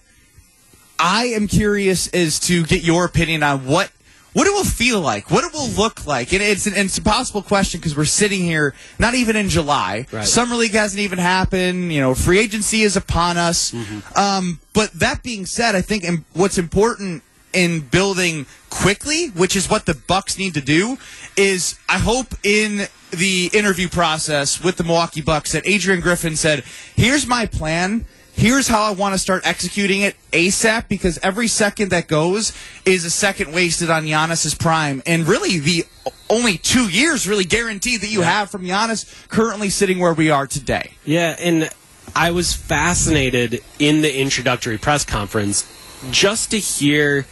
I 1.03 1.25
am 1.25 1.47
curious 1.47 2.07
as 2.07 2.39
to 2.41 2.63
get 2.63 2.81
your 2.81 3.03
opinion 3.03 3.43
on 3.43 3.65
what 3.65 3.91
what 4.31 4.47
it 4.47 4.51
will 4.53 4.63
feel 4.63 4.99
like, 4.99 5.29
what 5.29 5.43
it 5.43 5.53
will 5.53 5.67
look 5.67 6.07
like, 6.07 6.33
and 6.33 6.41
it's 6.41 6.65
an, 6.65 6.73
it's 6.75 6.97
a 6.97 7.01
possible 7.03 7.43
question 7.43 7.79
because 7.79 7.95
we're 7.95 8.05
sitting 8.05 8.41
here 8.41 8.73
not 8.97 9.13
even 9.13 9.35
in 9.35 9.47
July. 9.49 10.07
Right. 10.11 10.25
Summer 10.25 10.55
league 10.55 10.71
hasn't 10.71 11.01
even 11.01 11.19
happened. 11.19 11.93
You 11.93 12.01
know, 12.01 12.15
free 12.15 12.39
agency 12.39 12.81
is 12.81 12.95
upon 12.95 13.37
us. 13.37 13.75
Um, 14.15 14.59
but 14.73 14.91
that 14.93 15.21
being 15.21 15.45
said, 15.45 15.75
I 15.75 15.81
think 15.81 16.03
im- 16.03 16.25
what's 16.33 16.57
important 16.57 17.21
in 17.51 17.81
building 17.81 18.47
quickly, 18.71 19.27
which 19.27 19.55
is 19.55 19.69
what 19.69 19.85
the 19.85 19.93
Bucks 19.93 20.39
need 20.39 20.55
to 20.55 20.61
do, 20.61 20.97
is 21.37 21.77
I 21.87 21.99
hope 21.99 22.33
in 22.43 22.87
the 23.11 23.51
interview 23.53 23.87
process 23.89 24.63
with 24.63 24.77
the 24.77 24.83
Milwaukee 24.83 25.21
Bucks 25.21 25.51
that 25.51 25.67
Adrian 25.67 25.99
Griffin 26.01 26.35
said, 26.37 26.63
"Here's 26.95 27.27
my 27.27 27.45
plan." 27.45 28.05
Here's 28.33 28.67
how 28.67 28.83
I 28.83 28.91
want 28.91 29.13
to 29.13 29.19
start 29.19 29.45
executing 29.45 30.01
it 30.01 30.15
ASAP 30.31 30.87
because 30.87 31.19
every 31.23 31.47
second 31.47 31.89
that 31.89 32.07
goes 32.07 32.53
is 32.85 33.05
a 33.05 33.09
second 33.09 33.53
wasted 33.53 33.89
on 33.89 34.03
Giannis's 34.03 34.55
prime. 34.55 35.01
And 35.05 35.27
really, 35.27 35.59
the 35.59 35.85
only 36.29 36.57
two 36.57 36.89
years 36.89 37.27
really 37.27 37.45
guaranteed 37.45 38.01
that 38.01 38.09
you 38.09 38.21
have 38.21 38.49
from 38.49 38.63
Giannis 38.63 39.27
currently 39.29 39.69
sitting 39.69 39.99
where 39.99 40.13
we 40.13 40.29
are 40.29 40.47
today. 40.47 40.91
Yeah, 41.05 41.35
and 41.39 41.69
I 42.15 42.31
was 42.31 42.53
fascinated 42.53 43.61
in 43.79 44.01
the 44.01 44.19
introductory 44.19 44.77
press 44.77 45.05
conference 45.05 45.69
just 46.11 46.51
to 46.51 46.59
hear 46.59 47.25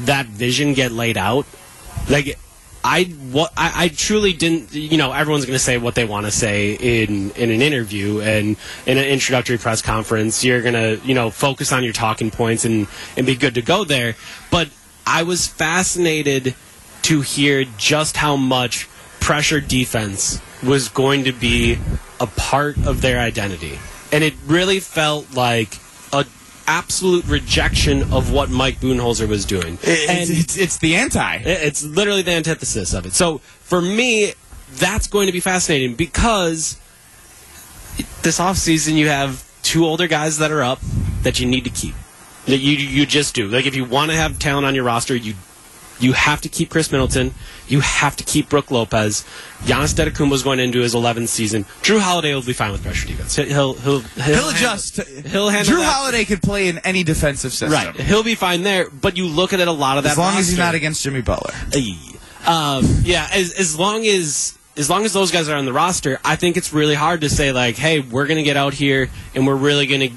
that 0.00 0.26
vision 0.26 0.74
get 0.74 0.92
laid 0.92 1.16
out, 1.16 1.46
like 2.08 2.38
I 2.84 3.04
what 3.04 3.52
I, 3.56 3.84
I 3.84 3.88
truly 3.88 4.32
didn't. 4.32 4.72
You 4.72 4.96
know, 4.96 5.12
everyone's 5.12 5.44
going 5.44 5.56
to 5.56 5.62
say 5.62 5.78
what 5.78 5.94
they 5.94 6.04
want 6.04 6.26
to 6.26 6.32
say 6.32 6.74
in 6.74 7.30
in 7.32 7.50
an 7.50 7.60
interview 7.60 8.20
and 8.20 8.56
in 8.86 8.98
an 8.98 9.04
introductory 9.04 9.58
press 9.58 9.82
conference. 9.82 10.44
You're 10.44 10.62
going 10.62 10.74
to 10.74 11.00
you 11.06 11.14
know 11.14 11.30
focus 11.30 11.72
on 11.72 11.84
your 11.84 11.92
talking 11.92 12.30
points 12.30 12.64
and 12.64 12.86
and 13.16 13.26
be 13.26 13.34
good 13.34 13.54
to 13.54 13.62
go 13.62 13.84
there. 13.84 14.14
But 14.50 14.68
I 15.06 15.24
was 15.24 15.46
fascinated 15.46 16.54
to 17.02 17.20
hear 17.20 17.64
just 17.76 18.16
how 18.16 18.36
much 18.36 18.88
pressure 19.20 19.60
defense 19.60 20.40
was 20.62 20.88
going 20.88 21.24
to 21.24 21.32
be 21.32 21.78
a 22.20 22.26
part 22.26 22.76
of 22.86 23.00
their 23.00 23.18
identity, 23.18 23.78
and 24.12 24.22
it 24.22 24.34
really 24.46 24.80
felt 24.80 25.34
like 25.34 25.78
absolute 26.68 27.24
rejection 27.26 28.12
of 28.12 28.30
what 28.30 28.50
Mike 28.50 28.78
Budenholzer 28.78 29.26
was 29.26 29.44
doing. 29.44 29.78
It's, 29.82 30.10
and 30.10 30.38
it's, 30.38 30.56
it's 30.56 30.78
the 30.78 30.94
anti. 30.96 31.36
it's 31.44 31.82
literally 31.82 32.22
the 32.22 32.32
antithesis 32.32 32.92
of 32.92 33.06
it. 33.06 33.14
So 33.14 33.38
for 33.38 33.80
me, 33.80 34.34
that's 34.74 35.06
going 35.06 35.26
to 35.26 35.32
be 35.32 35.40
fascinating 35.40 35.96
because 35.96 36.78
this 38.22 38.38
offseason 38.38 38.94
you 38.94 39.08
have 39.08 39.44
two 39.62 39.84
older 39.84 40.06
guys 40.06 40.38
that 40.38 40.52
are 40.52 40.62
up 40.62 40.80
that 41.22 41.40
you 41.40 41.46
need 41.46 41.64
to 41.64 41.70
keep. 41.70 41.94
That 42.46 42.58
you 42.58 42.76
you 42.76 43.06
just 43.06 43.34
do. 43.34 43.48
Like 43.48 43.66
if 43.66 43.74
you 43.74 43.84
want 43.84 44.10
to 44.10 44.16
have 44.16 44.38
talent 44.38 44.66
on 44.66 44.74
your 44.74 44.84
roster, 44.84 45.16
you 45.16 45.34
you 46.00 46.12
have 46.12 46.40
to 46.42 46.48
keep 46.48 46.70
Khris 46.70 46.90
Middleton. 46.92 47.34
You 47.66 47.80
have 47.80 48.16
to 48.16 48.24
keep 48.24 48.48
Brook 48.48 48.70
Lopez. 48.70 49.24
Giannis 49.62 49.94
Antetokounmpo 49.94 50.32
is 50.32 50.42
going 50.42 50.60
into 50.60 50.80
his 50.80 50.94
11th 50.94 51.28
season. 51.28 51.64
Jrue 51.82 52.00
Holiday 52.00 52.34
will 52.34 52.42
be 52.42 52.52
fine 52.52 52.72
with 52.72 52.82
pressure 52.82 53.06
defense. 53.06 53.36
He'll 53.36 53.74
he'll 53.74 53.74
he'll, 53.74 54.00
He'll 54.00 54.48
adjust. 54.50 55.02
He'll 55.26 55.48
handle 55.48 55.74
Jrue 55.74 55.80
that. 55.80 55.92
Holiday 55.92 56.24
could 56.24 56.42
play 56.42 56.68
in 56.68 56.78
any 56.78 57.02
defensive 57.02 57.52
system. 57.52 57.72
Right, 57.72 57.94
he'll 57.96 58.22
be 58.22 58.34
fine 58.34 58.62
there. 58.62 58.88
But 58.90 59.16
you 59.16 59.26
look 59.26 59.52
at 59.52 59.60
it, 59.60 59.68
a 59.68 59.72
lot 59.72 59.98
of 59.98 60.04
that. 60.04 60.12
As 60.12 60.18
long 60.18 60.36
as 60.36 60.48
he's 60.48 60.58
not 60.58 60.74
against 60.74 61.02
Jimmy 61.02 61.22
Butler. 61.22 61.52
um, 62.46 62.84
yeah, 63.02 63.28
as, 63.32 63.52
as 63.58 63.78
long 63.78 64.06
as 64.06 64.56
as 64.76 64.88
long 64.88 65.04
as 65.04 65.12
those 65.12 65.30
guys 65.32 65.48
are 65.48 65.56
on 65.56 65.64
the 65.64 65.72
roster, 65.72 66.20
I 66.24 66.36
think 66.36 66.56
it's 66.56 66.72
really 66.72 66.94
hard 66.94 67.22
to 67.22 67.28
say 67.28 67.52
like, 67.52 67.76
hey, 67.76 67.98
we're 68.00 68.26
going 68.26 68.36
to 68.38 68.44
get 68.44 68.56
out 68.56 68.74
here 68.74 69.10
and 69.34 69.46
we're 69.46 69.56
really 69.56 69.86
going 69.86 70.00
to 70.00 70.10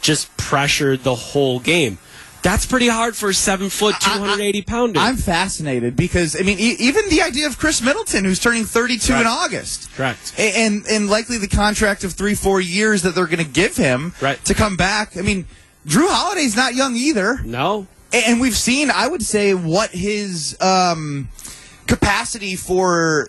just 0.00 0.34
pressure 0.36 0.96
the 0.96 1.14
whole 1.14 1.58
game. 1.58 1.98
That's 2.44 2.66
pretty 2.66 2.88
hard 2.88 3.16
for 3.16 3.30
a 3.30 3.34
seven 3.34 3.70
foot, 3.70 3.96
two 4.00 4.10
hundred 4.10 4.40
eighty 4.42 4.60
pounder. 4.62 5.00
I'm 5.00 5.16
fascinated 5.16 5.96
because 5.96 6.38
I 6.38 6.44
mean, 6.44 6.58
e- 6.60 6.76
even 6.78 7.08
the 7.08 7.22
idea 7.22 7.46
of 7.46 7.58
Khris 7.58 7.80
Middleton, 7.82 8.24
who's 8.24 8.38
turning 8.38 8.64
32 8.64 9.14
in 9.14 9.26
August, 9.26 9.90
Correct. 9.96 10.34
A- 10.38 10.56
and 10.56 10.84
and 10.86 11.08
likely 11.08 11.38
the 11.38 11.48
contract 11.48 12.04
of 12.04 12.12
three, 12.12 12.34
four 12.34 12.60
years 12.60 13.00
that 13.02 13.14
they're 13.14 13.26
going 13.26 13.44
to 13.44 13.50
give 13.50 13.76
him 13.76 14.12
Right. 14.20 14.44
to 14.44 14.52
come 14.54 14.76
back. 14.76 15.16
I 15.16 15.22
mean, 15.22 15.46
Jrue 15.86 16.06
Holiday's 16.08 16.54
not 16.54 16.74
young 16.74 16.94
either, 16.96 17.40
no, 17.44 17.86
and 18.12 18.40
we've 18.40 18.56
seen, 18.56 18.90
I 18.90 19.08
would 19.08 19.22
say, 19.22 19.54
what 19.54 19.90
his 19.90 20.54
um, 20.60 21.28
capacity 21.86 22.56
for 22.56 23.28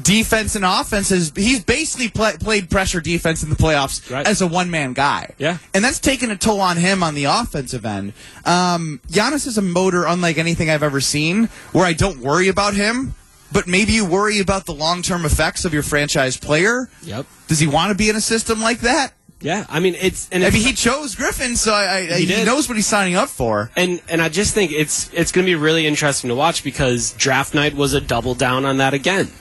defense 0.00 0.54
and 0.56 0.64
offense 0.64 1.10
is. 1.10 1.32
He's 1.36 1.62
basically 1.64 2.08
pla 2.08 2.32
played 2.38 2.70
pressure 2.70 3.00
defense 3.00 3.42
in 3.42 3.50
the 3.50 3.56
playoffs 3.56 4.10
Right. 4.10 4.26
as 4.26 4.40
a 4.40 4.46
one 4.46 4.70
man 4.70 4.92
guy. 4.92 5.34
Yeah. 5.38 5.58
And 5.74 5.84
that's 5.84 5.98
taken 5.98 6.30
a 6.30 6.36
toll 6.36 6.60
on 6.60 6.76
him 6.76 7.02
on 7.02 7.14
the 7.14 7.24
offensive 7.24 7.84
end. 7.84 8.12
Um, 8.44 9.00
Giannis 9.08 9.46
is 9.46 9.58
a 9.58 9.62
motor 9.62 10.04
unlike 10.06 10.38
anything 10.38 10.70
I've 10.70 10.82
ever 10.82 11.00
seen, 11.00 11.48
where 11.72 11.84
I 11.84 11.92
don't 11.92 12.18
worry 12.20 12.48
about 12.48 12.74
him, 12.74 13.14
but 13.52 13.66
maybe 13.66 13.92
you 13.92 14.04
worry 14.06 14.38
about 14.40 14.66
the 14.66 14.74
long 14.74 15.02
term 15.02 15.24
effects 15.24 15.64
of 15.64 15.74
your 15.74 15.82
franchise 15.82 16.36
player. 16.36 16.88
Yep. 17.02 17.26
Does 17.48 17.58
he 17.60 17.66
want 17.66 17.90
to 17.90 17.94
be 17.94 18.08
in 18.08 18.16
a 18.16 18.20
system 18.20 18.60
like 18.60 18.80
that? 18.80 19.12
yeah. 19.40 19.66
I 19.68 19.80
mean, 19.80 19.96
it's 20.00 20.28
and 20.30 20.44
I 20.44 20.50
mean, 20.50 20.62
he 20.62 20.72
chose 20.72 21.16
Griffin, 21.16 21.56
so 21.56 21.74
I, 21.74 21.96
I, 21.96 22.02
he, 22.20 22.26
did. 22.26 22.46
knows 22.46 22.68
what 22.68 22.76
he's 22.76 22.86
signing 22.86 23.16
up 23.16 23.28
for. 23.28 23.70
and 23.76 24.00
and 24.08 24.22
I 24.22 24.28
just 24.28 24.54
think 24.54 24.70
it's 24.72 25.10
it's 25.12 25.32
going 25.32 25.44
to 25.44 25.50
be 25.50 25.56
really 25.56 25.84
interesting 25.86 26.28
to 26.28 26.34
watch 26.36 26.62
because 26.62 27.12
draft 27.14 27.52
night 27.52 27.74
was 27.74 27.92
a 27.92 28.00
double 28.00 28.34
down 28.36 28.64
on 28.64 28.76
that 28.78 28.94
again, 28.94 29.32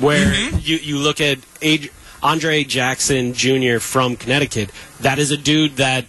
where 0.00 0.26
mm-hmm. 0.26 0.58
you 0.60 0.76
you 0.76 0.98
look 0.98 1.20
at 1.20 1.38
Ad- 1.62 1.90
Andre 2.22 2.64
Jackson 2.64 3.32
Jr. 3.32 3.78
from 3.78 4.16
Connecticut. 4.16 4.70
That 5.00 5.18
is 5.18 5.30
a 5.30 5.36
dude 5.36 5.76
that 5.76 6.04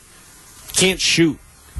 can't 0.73 0.99
shoot. 0.99 1.37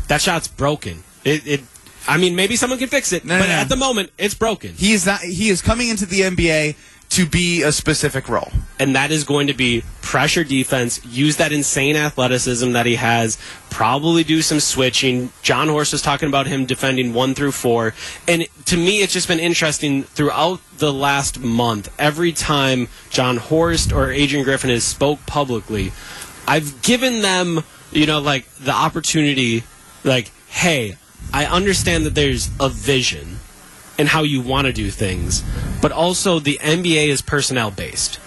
That 0.08 0.22
shot's 0.22 0.48
broken. 0.48 1.04
It. 1.24 1.48
it 1.48 1.62
I 2.08 2.18
mean, 2.18 2.36
maybe 2.36 2.56
someone 2.56 2.80
can 2.80 2.88
fix 2.88 3.14
it, 3.14 3.24
No, 3.24 3.36
no, 3.36 3.42
but 3.42 3.50
no. 3.50 3.54
at 3.54 3.70
the 3.70 3.76
moment, 3.76 4.12
it's 4.18 4.34
broken. 4.34 4.74
He 4.74 4.94
is 4.94 5.06
not. 5.06 5.20
He 5.20 5.50
is 5.50 5.62
coming 5.62 5.90
into 5.90 6.06
the 6.06 6.22
NBA 6.22 6.76
to 7.10 7.26
be 7.26 7.64
a 7.64 7.72
specific 7.72 8.30
role. 8.30 8.52
and 8.82 8.96
that 8.96 9.12
is 9.12 9.26
going 9.26 9.48
to 9.48 9.54
be 9.54 9.84
pressure 10.02 10.44
defense. 10.44 11.04
Use 11.06 11.36
that 11.36 11.52
insane 11.52 11.98
athleticism 11.98 12.72
that 12.72 12.86
he 12.86 12.96
has. 12.96 13.38
Probably 13.70 14.24
do 14.24 14.42
some 14.42 14.62
switching. 14.62 15.32
Jon 15.42 15.68
Horst 15.68 15.92
was 15.92 16.02
talking 16.02 16.30
about 16.30 16.48
him 16.48 16.66
defending 16.66 17.14
one 17.14 17.36
through 17.36 17.52
four, 17.52 17.94
and 18.28 18.48
to 18.66 18.78
me, 18.78 19.02
it's 19.02 19.12
just 19.12 19.28
been 19.28 19.40
interesting 19.40 20.04
throughout 20.04 20.62
the 20.78 20.94
last 20.94 21.40
month. 21.40 21.94
Every 22.00 22.32
time 22.32 22.88
Jon 23.10 23.38
Horst 23.38 23.92
or 23.92 24.12
Adrian 24.12 24.46
Griffin 24.46 24.70
has 24.70 24.86
spoke 24.86 25.26
publicly, 25.26 25.92
I've 26.48 26.82
given 26.82 27.22
them, 27.22 27.64
you 27.92 28.06
know, 28.06 28.20
like 28.20 28.50
the 28.56 28.72
opportunity, 28.72 29.64
like, 30.06 30.32
hey, 30.48 30.96
I 31.34 31.46
understand 31.46 32.06
that 32.06 32.16
there's 32.16 32.50
a 32.60 32.70
vision 32.70 33.40
and 34.00 34.08
how 34.08 34.24
you 34.24 34.42
want 34.42 34.66
to 34.66 34.74
do 34.74 34.90
things, 34.90 35.44
but 35.82 35.92
also 35.92 36.40
the 36.40 36.58
NBA 36.62 37.10
is 37.10 37.22
personnel 37.22 37.70
based. 37.70 38.20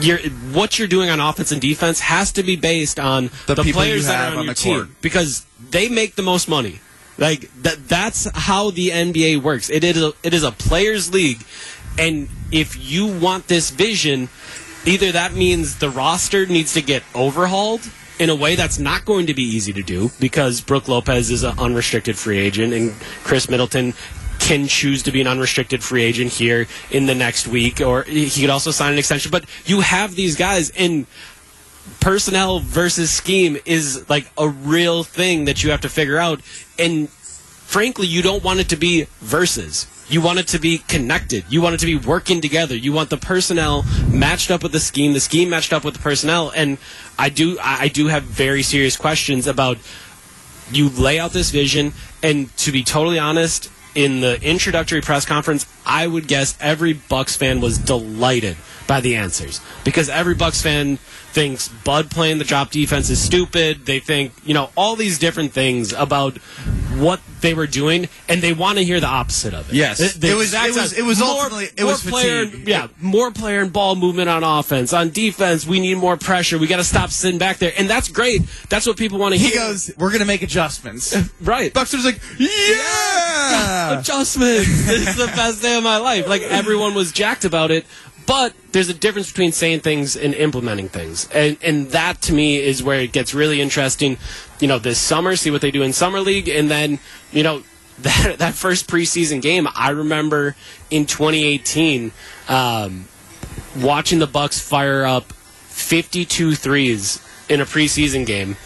You're, 0.00 0.18
what 0.52 0.78
you're 0.78 0.88
doing 0.88 1.08
on 1.10 1.20
offense 1.20 1.50
and 1.52 1.60
defense 1.60 2.00
has 2.00 2.32
to 2.32 2.42
be 2.42 2.56
based 2.56 2.98
on 3.00 3.30
The 3.46 3.54
the, 3.54 3.72
players 3.72 4.06
that 4.06 4.28
are 4.28 4.32
on, 4.32 4.38
on 4.40 4.44
your 4.44 4.54
the 4.54 4.60
team 4.60 4.76
court. 4.76 4.88
because 5.00 5.46
they 5.70 5.88
make 5.88 6.14
the 6.16 6.22
most 6.22 6.48
money. 6.48 6.80
Like 7.16 7.50
that 7.62 7.88
that's 7.88 8.28
how 8.34 8.70
the 8.70 8.88
NBA 8.90 9.40
works. 9.42 9.70
It 9.70 9.84
is 9.84 10.02
a, 10.02 10.12
it 10.22 10.34
is 10.34 10.42
a 10.42 10.50
players 10.52 11.12
league 11.12 11.42
and 11.98 12.28
if 12.50 12.76
you 12.76 13.06
want 13.06 13.46
this 13.46 13.70
vision, 13.70 14.28
either 14.84 15.12
that 15.12 15.32
means 15.34 15.78
the 15.78 15.90
roster 15.90 16.44
needs 16.46 16.74
to 16.74 16.82
get 16.82 17.02
overhauled 17.14 17.88
in 18.18 18.30
a 18.30 18.34
way 18.34 18.54
that's 18.54 18.78
not 18.78 19.04
going 19.04 19.26
to 19.26 19.34
be 19.34 19.42
easy 19.42 19.72
to 19.72 19.82
do 19.82 20.10
because 20.20 20.60
Brook 20.60 20.88
Lopez 20.88 21.30
is 21.30 21.42
an 21.42 21.58
unrestricted 21.58 22.16
free 22.16 22.38
agent 22.38 22.72
and 22.72 22.92
Khris 23.24 23.48
Middleton 23.48 23.92
can 24.44 24.68
choose 24.68 25.02
to 25.02 25.10
be 25.10 25.22
an 25.22 25.26
unrestricted 25.26 25.82
free 25.82 26.02
agent 26.02 26.30
here 26.30 26.66
in 26.90 27.06
the 27.06 27.14
next 27.14 27.48
week 27.48 27.80
or 27.80 28.02
he 28.02 28.28
could 28.28 28.50
also 28.50 28.70
sign 28.70 28.92
an 28.92 28.98
extension. 28.98 29.30
But 29.30 29.46
you 29.64 29.80
have 29.80 30.14
these 30.14 30.36
guys 30.36 30.68
in 30.68 31.06
personnel 32.00 32.60
versus 32.60 33.10
scheme 33.10 33.56
is 33.64 34.06
like 34.10 34.30
a 34.36 34.46
real 34.46 35.02
thing 35.02 35.46
that 35.46 35.64
you 35.64 35.70
have 35.70 35.80
to 35.80 35.88
figure 35.88 36.18
out. 36.18 36.42
And 36.78 37.08
frankly 37.08 38.06
you 38.06 38.20
don't 38.20 38.44
want 38.44 38.60
it 38.60 38.68
to 38.68 38.76
be 38.76 39.06
versus. 39.20 39.86
You 40.10 40.20
want 40.20 40.38
it 40.38 40.48
to 40.48 40.58
be 40.58 40.76
connected. 40.76 41.46
You 41.48 41.62
want 41.62 41.76
it 41.76 41.80
to 41.80 41.86
be 41.86 41.96
working 41.96 42.42
together. 42.42 42.76
You 42.76 42.92
want 42.92 43.08
the 43.08 43.16
personnel 43.16 43.86
matched 44.08 44.50
up 44.50 44.62
with 44.62 44.72
the 44.72 44.80
scheme 44.80 45.14
the 45.14 45.20
scheme 45.20 45.48
matched 45.48 45.72
up 45.72 45.84
with 45.84 45.94
the 45.94 46.00
personnel. 46.00 46.52
And 46.54 46.76
i 47.18 47.30
do 47.30 47.56
i 47.62 47.88
do 47.88 48.08
have 48.08 48.24
very 48.24 48.62
serious 48.62 48.98
questions 48.98 49.46
about 49.46 49.78
you 50.70 50.90
lay 50.90 51.18
out 51.18 51.32
this 51.32 51.50
vision 51.50 51.94
and 52.22 52.54
to 52.58 52.72
be 52.72 52.82
totally 52.84 53.18
honest 53.18 53.70
in 53.94 54.20
the 54.20 54.40
introductory 54.42 55.00
press 55.00 55.24
conference 55.24 55.66
i 55.86 56.06
would 56.06 56.26
guess 56.26 56.56
every 56.60 56.92
bucks 56.92 57.36
fan 57.36 57.60
was 57.60 57.78
delighted 57.78 58.56
by 58.86 59.00
the 59.00 59.16
answers. 59.16 59.60
Because 59.84 60.08
every 60.08 60.34
bucks 60.34 60.62
fan 60.62 60.96
thinks 60.96 61.68
bud 61.68 62.10
playing 62.10 62.38
the 62.38 62.44
drop 62.44 62.70
defense 62.70 63.10
is 63.10 63.20
stupid. 63.20 63.86
They 63.86 64.00
think 64.00 64.32
you 64.44 64.54
know 64.54 64.70
all 64.76 64.96
these 64.96 65.18
different 65.18 65.52
things 65.52 65.92
about 65.92 66.38
what 67.00 67.20
they 67.40 67.54
were 67.54 67.66
doing 67.66 68.08
and 68.28 68.42
they 68.42 68.52
want 68.52 68.78
to 68.78 68.84
hear 68.84 69.00
the 69.00 69.06
opposite 69.06 69.52
of 69.54 69.68
it 69.70 69.74
Yes. 69.74 69.98
The- 69.98 70.18
the 70.18 70.30
It 70.30 70.34
was- 70.36 70.54
it 70.54 70.74
was- 70.74 70.92
it 70.94 71.02
was 71.02 71.18
More- 71.18 71.28
ultimately- 71.28 71.70
it 71.76 71.82
more 71.82 71.92
was 71.92 72.02
player 72.02 72.46
fatigue. 72.46 72.68
yeah 72.68 72.86
more 73.00 73.30
player 73.30 73.60
and 73.60 73.72
ball 73.72 73.96
movement 73.96 74.28
on 74.28 74.42
offense 74.44 74.92
on 74.92 75.10
defense 75.10 75.66
we 75.66 75.80
need 75.80 75.96
more 75.98 76.16
pressure 76.16 76.58
we 76.58 76.66
got 76.66 76.76
to 76.78 76.84
stop 76.84 77.10
sitting 77.10 77.38
back 77.38 77.58
there 77.58 77.72
and 77.76 77.88
that's 77.90 78.08
great 78.08 78.42
that's 78.68 78.86
what 78.86 78.96
people 78.96 79.18
want 79.18 79.34
to 79.34 79.38
hear. 79.38 79.50
He 79.50 79.56
goes, 79.56 79.90
"We're 79.98 80.08
going 80.10 80.20
to 80.20 80.26
make 80.26 80.42
adjustments." 80.42 81.16
right 81.40 81.72
Buxter's 81.72 82.04
like, 82.04 82.20
"Yeah." 82.38 83.98
adjustments. 84.00 84.66
this 84.86 85.08
is 85.08 85.16
the 85.16 85.26
best 85.26 85.62
day 85.62 85.76
of 85.76 85.84
my 85.84 85.96
life. 85.98 86.26
Like 86.28 86.42
everyone 86.42 86.94
was 86.94 87.12
jacked 87.12 87.44
about 87.44 87.70
it, 87.70 87.84
but 88.26 88.52
there's 88.72 88.88
a 88.88 88.94
difference 88.94 89.30
between 89.30 89.52
saying 89.52 89.80
things 89.80 90.16
and 90.16 90.34
implementing 90.34 90.88
things, 90.88 91.28
and 91.32 91.56
and 91.62 91.90
that 91.90 92.20
to 92.22 92.32
me 92.32 92.56
is 92.56 92.82
where 92.82 93.00
it 93.00 93.12
gets 93.12 93.34
really 93.34 93.60
interesting. 93.60 94.16
You 94.64 94.68
know, 94.68 94.78
this 94.78 94.98
summer, 94.98 95.36
see 95.36 95.50
what 95.50 95.60
they 95.60 95.70
do 95.70 95.82
in 95.82 95.92
summer 95.92 96.20
league, 96.20 96.48
and 96.48 96.70
then 96.70 96.98
you 97.32 97.42
know. 97.42 97.62
That, 98.00 98.38
that 98.38 98.54
first 98.54 98.88
preseason 98.88 99.40
game, 99.40 99.68
I 99.72 99.90
remember 99.90 100.56
in 100.90 101.06
2018, 101.06 102.10
um, 102.48 103.04
watching 103.80 104.18
the 104.18 104.26
Bucks 104.26 104.58
fire 104.58 105.04
up 105.04 105.32
52 105.32 106.56
threes 106.56 107.24
in 107.48 107.60
a 107.60 107.64
preseason 107.64 108.26
game, 108.26 108.56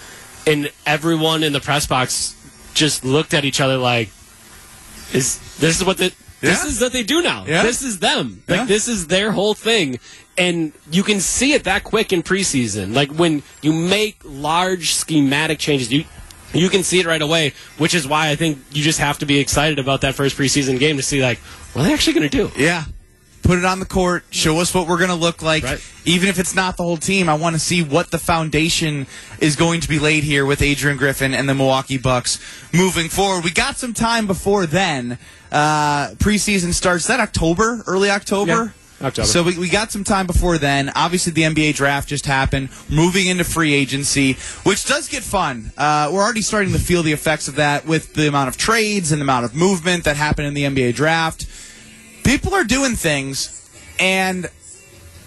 and 0.47 0.73
everyone 0.87 1.43
in 1.43 1.53
the 1.53 1.61
press 1.61 1.87
box 1.87 2.35
just 2.73 3.05
looked 3.05 3.35
at 3.35 3.45
each 3.45 3.61
other 3.61 3.77
like, 3.77 4.09
is 5.13 5.39
this 5.59 5.79
is 5.79 5.85
what 5.85 5.99
the 5.99 6.11
this 6.41 6.65
is 6.65 6.81
what 6.81 6.95
they 6.95 7.03
do 7.03 7.21
now. 7.21 7.45
Yeah. 7.47 7.65
This 7.65 7.83
is 7.83 7.99
them. 7.99 8.43
Like 8.49 8.61
Yeah. 8.61 8.65
this 8.65 8.89
is 8.89 9.09
their 9.09 9.33
whole 9.33 9.53
thing. 9.53 9.99
And 10.39 10.73
you 10.91 11.03
can 11.03 11.21
see 11.21 11.53
it 11.53 11.65
that 11.65 11.85
quick 11.85 12.13
in 12.13 12.23
preseason. 12.23 12.95
Like 12.95 13.11
when 13.11 13.43
you 13.61 13.73
make 13.73 14.21
large 14.25 14.93
schematic 14.95 15.59
changes, 15.59 15.93
you 15.93 16.05
you 16.55 16.69
can 16.69 16.83
see 16.83 17.01
it 17.01 17.07
right 17.07 17.21
away, 17.21 17.53
which 17.77 17.95
is 17.95 18.07
why 18.07 18.31
I 18.31 18.37
think 18.37 18.59
you 18.71 18.83
just 18.83 19.01
have 19.01 19.19
to 19.19 19.27
be 19.27 19.39
excited 19.39 19.79
about 19.79 20.01
that 20.03 20.15
first 20.15 20.37
preseason 20.37 20.79
game 20.79 20.97
to 20.97 21.03
see 21.03 21.23
like 21.23 21.39
what 21.39 21.83
are 21.83 21.89
they 21.89 21.95
actually 21.95 22.15
going 22.15 22.29
to 22.29 22.37
do. 22.37 22.51
Yeah. 22.57 22.85
Put 23.43 23.59
it 23.59 23.65
on 23.65 23.81
the 23.81 23.87
court. 23.87 24.25
Show 24.31 24.59
us 24.59 24.75
what 24.75 24.87
we're 24.87 24.99
going 24.99 25.09
to 25.09 25.17
look 25.17 25.41
like. 25.43 25.63
Right. 25.63 25.93
Even 26.05 26.29
if 26.29 26.39
it's 26.39 26.55
not 26.55 26.77
the 26.77 26.83
whole 26.83 26.99
team, 26.99 27.31
I 27.31 27.35
want 27.35 27.55
to 27.55 27.61
see 27.61 27.83
what 27.83 28.11
the 28.11 28.19
foundation 28.19 29.07
is 29.41 29.57
going 29.57 29.81
to 29.81 29.89
be 29.89 29.99
laid 29.99 30.23
here 30.23 30.45
with 30.45 30.61
Adrian 30.61 30.99
Griffin 30.99 31.33
and 31.33 31.49
the 31.49 31.55
Milwaukee 31.55 31.97
Bucks 31.97 32.39
moving 32.75 33.09
forward. 33.09 33.45
We 33.45 33.51
got 33.51 33.79
some 33.79 33.95
time 33.95 34.27
before 34.27 34.67
then. 34.67 35.19
Uh, 35.51 36.09
preseason 36.17 36.75
starts. 36.75 37.07
That 37.07 37.21
October? 37.21 37.83
Early 37.87 38.11
October? 38.11 38.51
Yeah, 38.53 38.69
October. 39.01 39.27
So 39.27 39.43
we, 39.43 39.59
we 39.59 39.69
got 39.69 39.93
some 39.93 40.05
time 40.05 40.27
before 40.27 40.59
then. 40.59 40.91
Obviously, 40.95 41.33
the 41.33 41.43
NBA 41.43 41.75
draft 41.75 42.09
just 42.09 42.27
happened. 42.27 42.71
Moving 42.91 43.27
into 43.27 43.45
free 43.45 43.75
agency, 43.75 44.35
which 44.65 44.87
does 44.87 45.09
get 45.09 45.23
fun. 45.23 45.73
Uh, 45.77 46.11
we're 46.13 46.23
already 46.23 46.43
starting 46.43 46.73
to 46.73 46.79
feel 46.79 47.03
the 47.03 47.13
effects 47.13 47.49
of 47.49 47.57
that 47.57 47.87
with 47.87 48.15
the 48.15 48.29
amount 48.29 48.49
of 48.49 48.57
trades 48.57 49.13
and 49.13 49.21
the 49.21 49.25
amount 49.25 49.45
of 49.45 49.55
movement 49.55 50.05
that 50.05 50.17
happened 50.17 50.49
in 50.49 50.55
the 50.55 50.65
NBA 50.65 50.95
draft 50.95 51.47
people 52.29 52.53
are 52.55 52.65
doing 52.65 52.95
things 52.95 53.71
and 53.99 54.51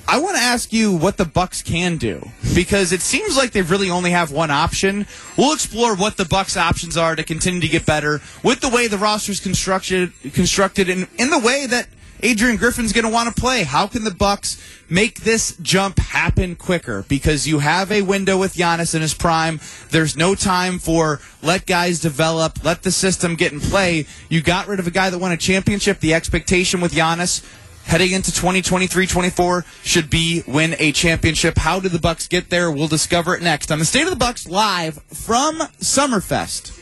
I 0.07 0.19
want 0.19 0.35
to 0.35 0.43
ask 0.43 0.71
you 0.71 0.95
what 0.95 1.17
the 1.17 1.25
Bucks 1.25 1.63
can 1.63 1.97
do 1.97 2.21
because 2.53 2.91
it 2.91 3.01
seems 3.01 3.35
like 3.35 3.53
they 3.53 3.63
really 3.63 3.89
only 3.89 4.11
have 4.11 4.31
one 4.31 4.51
option. 4.51 5.07
We'll 5.35 5.53
explore 5.53 5.95
what 5.95 6.17
the 6.17 6.25
Bucks 6.25 6.55
options 6.55 6.97
are 6.97 7.15
to 7.15 7.23
continue 7.23 7.59
to 7.59 7.67
get 7.67 7.87
better 7.87 8.21
with 8.43 8.61
the 8.61 8.69
way 8.69 8.87
the 8.87 8.99
roster's 8.99 9.39
constructed 9.39 10.13
constructed 10.33 10.89
and 10.89 11.07
in 11.17 11.31
the 11.31 11.39
way 11.39 11.65
that 11.65 11.87
Adrian 12.23 12.57
Griffin's 12.57 12.93
going 12.93 13.05
to 13.05 13.11
want 13.11 13.33
to 13.33 13.41
play. 13.41 13.63
How 13.63 13.87
can 13.87 14.03
the 14.03 14.11
Bucks 14.11 14.61
make 14.89 15.21
this 15.21 15.55
jump 15.57 15.99
happen 15.99 16.55
quicker? 16.55 17.05
Because 17.07 17.47
you 17.47 17.59
have 17.59 17.91
a 17.91 18.01
window 18.01 18.37
with 18.37 18.53
Giannis 18.53 18.93
in 18.93 19.01
his 19.01 19.13
prime. 19.13 19.59
There's 19.89 20.15
no 20.15 20.35
time 20.35 20.79
for 20.79 21.19
let 21.41 21.65
guys 21.65 21.99
develop, 21.99 22.63
let 22.63 22.83
the 22.83 22.91
system 22.91 23.35
get 23.35 23.51
in 23.51 23.59
play. 23.59 24.05
You 24.29 24.41
got 24.41 24.67
rid 24.67 24.79
of 24.79 24.87
a 24.87 24.91
guy 24.91 25.09
that 25.09 25.17
won 25.17 25.31
a 25.31 25.37
championship. 25.37 25.99
The 25.99 26.13
expectation 26.13 26.81
with 26.81 26.93
Giannis 26.93 27.43
heading 27.85 28.11
into 28.11 28.31
2023-24 28.31 29.65
should 29.83 30.09
be 30.09 30.43
win 30.47 30.75
a 30.79 30.91
championship. 30.91 31.57
How 31.57 31.79
did 31.79 31.91
the 31.91 31.99
Bucks 31.99 32.27
get 32.27 32.49
there? 32.49 32.71
We'll 32.71 32.87
discover 32.87 33.35
it 33.35 33.41
next 33.41 33.71
on 33.71 33.79
the 33.79 33.85
State 33.85 34.03
of 34.03 34.11
the 34.11 34.15
Bucks 34.15 34.47
live 34.47 35.01
from 35.03 35.59
Summerfest. 35.79 36.77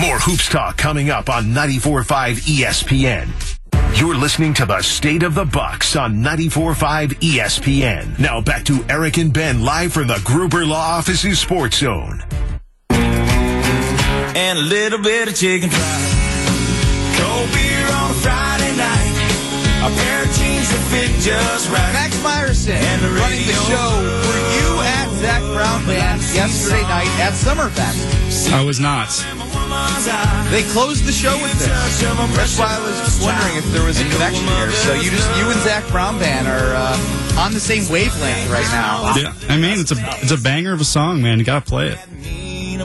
More 0.00 0.18
hoops 0.18 0.48
talk 0.48 0.76
coming 0.76 1.08
up 1.08 1.30
on 1.30 1.46
94.5 1.46 2.40
ESPN. 2.40 3.54
You're 3.96 4.16
listening 4.16 4.52
to 4.54 4.66
the 4.66 4.82
State 4.82 5.22
of 5.22 5.34
the 5.34 5.44
Bucks 5.44 5.94
on 5.96 6.16
94.5 6.16 7.14
ESPN. 7.20 8.18
Now 8.18 8.40
back 8.40 8.64
to 8.64 8.84
Eric 8.88 9.16
and 9.18 9.32
Ben 9.32 9.62
live 9.64 9.92
from 9.92 10.08
the 10.08 10.20
Gruber 10.24 10.66
Law 10.66 10.98
Office's 10.98 11.38
Sports 11.38 11.78
Zone. 11.78 12.22
and 12.90 14.58
a 14.58 14.62
little 14.62 14.98
bit 14.98 15.28
of 15.28 15.36
chicken 15.36 15.70
fried. 15.70 16.10
Cold 17.16 17.48
beer 17.54 17.86
on 17.94 18.10
a 18.10 18.14
Friday 18.14 18.76
night. 18.76 19.14
A 19.86 19.90
pair 19.94 20.22
of 20.24 20.30
jeans 20.32 20.68
that 20.68 20.84
fit 20.90 21.10
just 21.22 21.70
right. 21.70 21.92
Max 21.92 22.16
Myerson 22.18 22.74
And 22.74 23.00
the 23.02 23.08
running 23.10 23.46
the 23.46 23.52
show. 23.70 23.90
Were 24.26 24.42
you 24.58 24.80
at 24.82 25.08
Zac 25.22 25.40
Brown 25.54 25.86
Band 25.86 26.20
yesterday 26.34 26.82
night 26.82 27.08
at 27.20 27.32
Summerfest? 27.32 28.23
I 28.52 28.62
was 28.64 28.78
not. 28.80 29.08
They 30.50 30.62
closed 30.72 31.04
the 31.04 31.12
show 31.12 31.34
with 31.42 31.52
this. 31.58 31.66
That's 31.68 32.58
why 32.58 32.66
I 32.76 32.80
was 32.82 32.98
just 33.00 33.22
wondering 33.22 33.56
if 33.56 33.64
there 33.72 33.84
was 33.84 34.00
a 34.00 34.04
connection 34.10 34.46
here. 34.46 34.70
So 34.70 34.94
you 34.94 35.10
just 35.10 35.28
you 35.38 35.50
and 35.50 35.60
Zac 35.60 35.86
Brown 35.90 36.18
Band 36.18 36.46
are 36.46 36.74
uh, 36.74 37.38
on 37.40 37.52
the 37.52 37.60
same 37.60 37.90
wavelength 37.90 38.50
right 38.50 38.66
now. 38.70 39.14
Yeah, 39.16 39.32
I 39.48 39.56
mean 39.56 39.80
it's 39.80 39.92
a 39.92 39.96
it's 40.22 40.32
a 40.32 40.38
banger 40.38 40.72
of 40.72 40.80
a 40.80 40.84
song, 40.84 41.22
man. 41.22 41.38
You 41.38 41.44
gotta 41.44 41.64
play 41.64 41.88
it. 41.88 41.98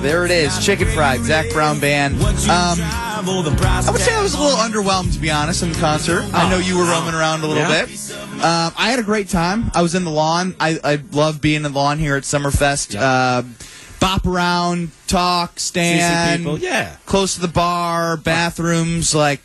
There 0.01 0.23
it 0.23 0.31
is, 0.31 0.63
Chicken 0.65 0.87
Fried, 0.87 1.21
Zac 1.21 1.49
Brown 1.51 1.79
Band. 1.79 2.21
Um, 2.21 2.29
I 2.49 3.89
would 3.91 3.99
say 3.99 4.15
I 4.15 4.21
was 4.21 4.33
a 4.33 4.39
little 4.41 4.57
underwhelmed, 4.57 5.11
to 5.13 5.19
be 5.19 5.29
honest, 5.29 5.61
in 5.61 5.73
the 5.73 5.79
concert. 5.79 6.23
I 6.33 6.49
know 6.49 6.57
you 6.57 6.77
were 6.77 6.85
roaming 6.85 7.13
around 7.15 7.41
a 7.43 7.47
little 7.47 7.63
Yeah. 7.63 7.85
bit. 7.85 8.11
Um, 8.35 8.71
I 8.77 8.91
had 8.91 8.99
a 8.99 9.03
great 9.03 9.27
time. 9.27 9.69
I 9.75 9.81
was 9.81 9.95
in 9.95 10.05
the 10.05 10.11
lawn. 10.11 10.55
I, 10.57 10.79
I 10.83 10.99
love 11.11 11.41
being 11.41 11.57
in 11.57 11.63
the 11.63 11.69
lawn 11.69 11.99
here 11.99 12.15
at 12.15 12.23
Summerfest. 12.23 12.95
Uh, 12.97 13.41
bop 13.99 14.25
around, 14.25 14.91
talk, 15.07 15.59
stand, 15.59 16.39
people, 16.41 16.57
yeah. 16.59 16.95
close 17.05 17.35
to 17.35 17.41
the 17.41 17.47
bar, 17.47 18.17
bathrooms. 18.17 19.13
Like 19.15 19.41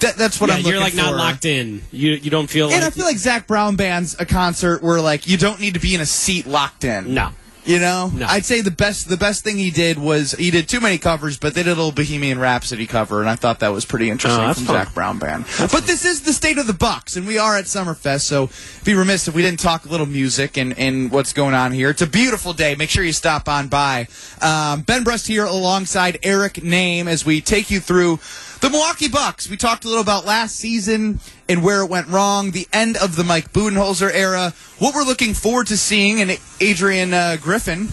that, 0.00 0.16
that's 0.16 0.40
what 0.40 0.48
Yeah, 0.50 0.56
I'm 0.56 0.60
looking 0.62 0.72
you're 0.72 0.80
like 0.80 0.94
not 0.94 1.10
for. 1.12 1.16
locked 1.18 1.44
in. 1.44 1.82
You 1.90 2.12
you 2.12 2.30
don't 2.30 2.48
feel 2.48 2.66
And 2.70 2.74
like 2.82 2.84
I 2.84 2.90
feel 2.90 3.04
like 3.06 3.16
Zac 3.16 3.46
Brown 3.46 3.76
Band's 3.76 4.14
a 4.20 4.26
concert 4.26 4.82
where 4.82 5.00
like 5.00 5.26
you 5.26 5.36
don't 5.36 5.60
need 5.60 5.74
to 5.74 5.80
be 5.80 5.94
in 5.94 6.00
a 6.00 6.06
seat 6.06 6.46
locked 6.46 6.84
in. 6.84 7.14
no. 7.14 7.30
You 7.64 7.78
know, 7.78 8.10
No. 8.14 8.26
I'd 8.26 8.46
say 8.46 8.62
the 8.62 8.70
best 8.70 9.08
the 9.08 9.18
best 9.18 9.44
thing 9.44 9.56
he 9.58 9.70
did 9.70 9.98
was 9.98 10.32
he 10.32 10.50
did 10.50 10.66
too 10.68 10.80
many 10.80 10.96
covers, 10.96 11.36
but 11.38 11.54
they 11.54 11.62
did 11.62 11.70
a 11.72 11.74
little 11.74 11.92
Bohemian 11.92 12.38
Rhapsody 12.38 12.86
cover, 12.86 13.20
and 13.20 13.28
I 13.28 13.34
thought 13.36 13.60
that 13.60 13.68
was 13.68 13.84
pretty 13.84 14.08
interesting 14.08 14.42
Oh, 14.44 14.54
from 14.54 14.64
fun. 14.64 14.76
Zac 14.86 14.94
Brown 14.94 15.18
Band. 15.18 15.44
but 15.70 15.86
this 15.86 16.04
is 16.06 16.22
the 16.22 16.32
state 16.32 16.56
of 16.56 16.66
the 16.66 16.72
Bucks, 16.72 17.16
and 17.16 17.26
we 17.26 17.36
are 17.38 17.56
at 17.58 17.66
Summerfest, 17.66 18.22
so 18.22 18.48
be 18.84 18.94
remiss 18.94 19.28
if 19.28 19.34
we 19.34 19.42
didn't 19.42 19.60
talk 19.60 19.84
a 19.84 19.88
little 19.88 20.06
music 20.06 20.56
and, 20.56 20.76
and 20.78 21.10
what's 21.10 21.34
going 21.34 21.54
on 21.54 21.72
here. 21.72 21.90
It's 21.90 22.00
a 22.02 22.06
beautiful 22.06 22.54
day. 22.54 22.74
Make 22.76 22.88
sure 22.88 23.04
you 23.04 23.12
stop 23.12 23.46
on 23.48 23.68
by. 23.68 24.08
Um, 24.40 24.80
ben 24.80 25.04
Brust 25.04 25.26
here 25.26 25.44
alongside 25.44 26.18
Eric 26.22 26.54
Nehm 26.54 27.06
as 27.08 27.26
we 27.26 27.42
take 27.42 27.70
you 27.70 27.80
through 27.80 28.20
the 28.60 28.70
Milwaukee 28.70 29.08
Bucks. 29.08 29.48
We 29.48 29.56
talked 29.56 29.84
a 29.84 29.88
little 29.88 30.02
about 30.02 30.24
last 30.24 30.56
season 30.56 31.20
and 31.48 31.62
where 31.62 31.80
it 31.82 31.90
went 31.90 32.08
wrong, 32.08 32.50
the 32.50 32.68
end 32.72 32.96
of 32.96 33.16
the 33.16 33.24
Mike 33.24 33.52
Budenholzer 33.52 34.10
era, 34.12 34.52
what 34.78 34.94
we're 34.94 35.04
looking 35.04 35.34
forward 35.34 35.66
to 35.68 35.76
seeing 35.76 36.18
in 36.18 36.36
Adrian 36.60 37.14
uh, 37.14 37.36
Griffin 37.40 37.88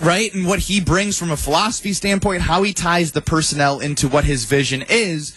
right? 0.00 0.32
And 0.34 0.46
what 0.46 0.60
he 0.60 0.80
brings 0.80 1.18
from 1.18 1.30
a 1.30 1.36
philosophy 1.36 1.92
standpoint, 1.92 2.42
how 2.42 2.62
he 2.62 2.72
ties 2.72 3.12
the 3.12 3.20
personnel 3.20 3.80
into 3.80 4.08
what 4.08 4.24
his 4.24 4.44
vision 4.44 4.84
is. 4.88 5.36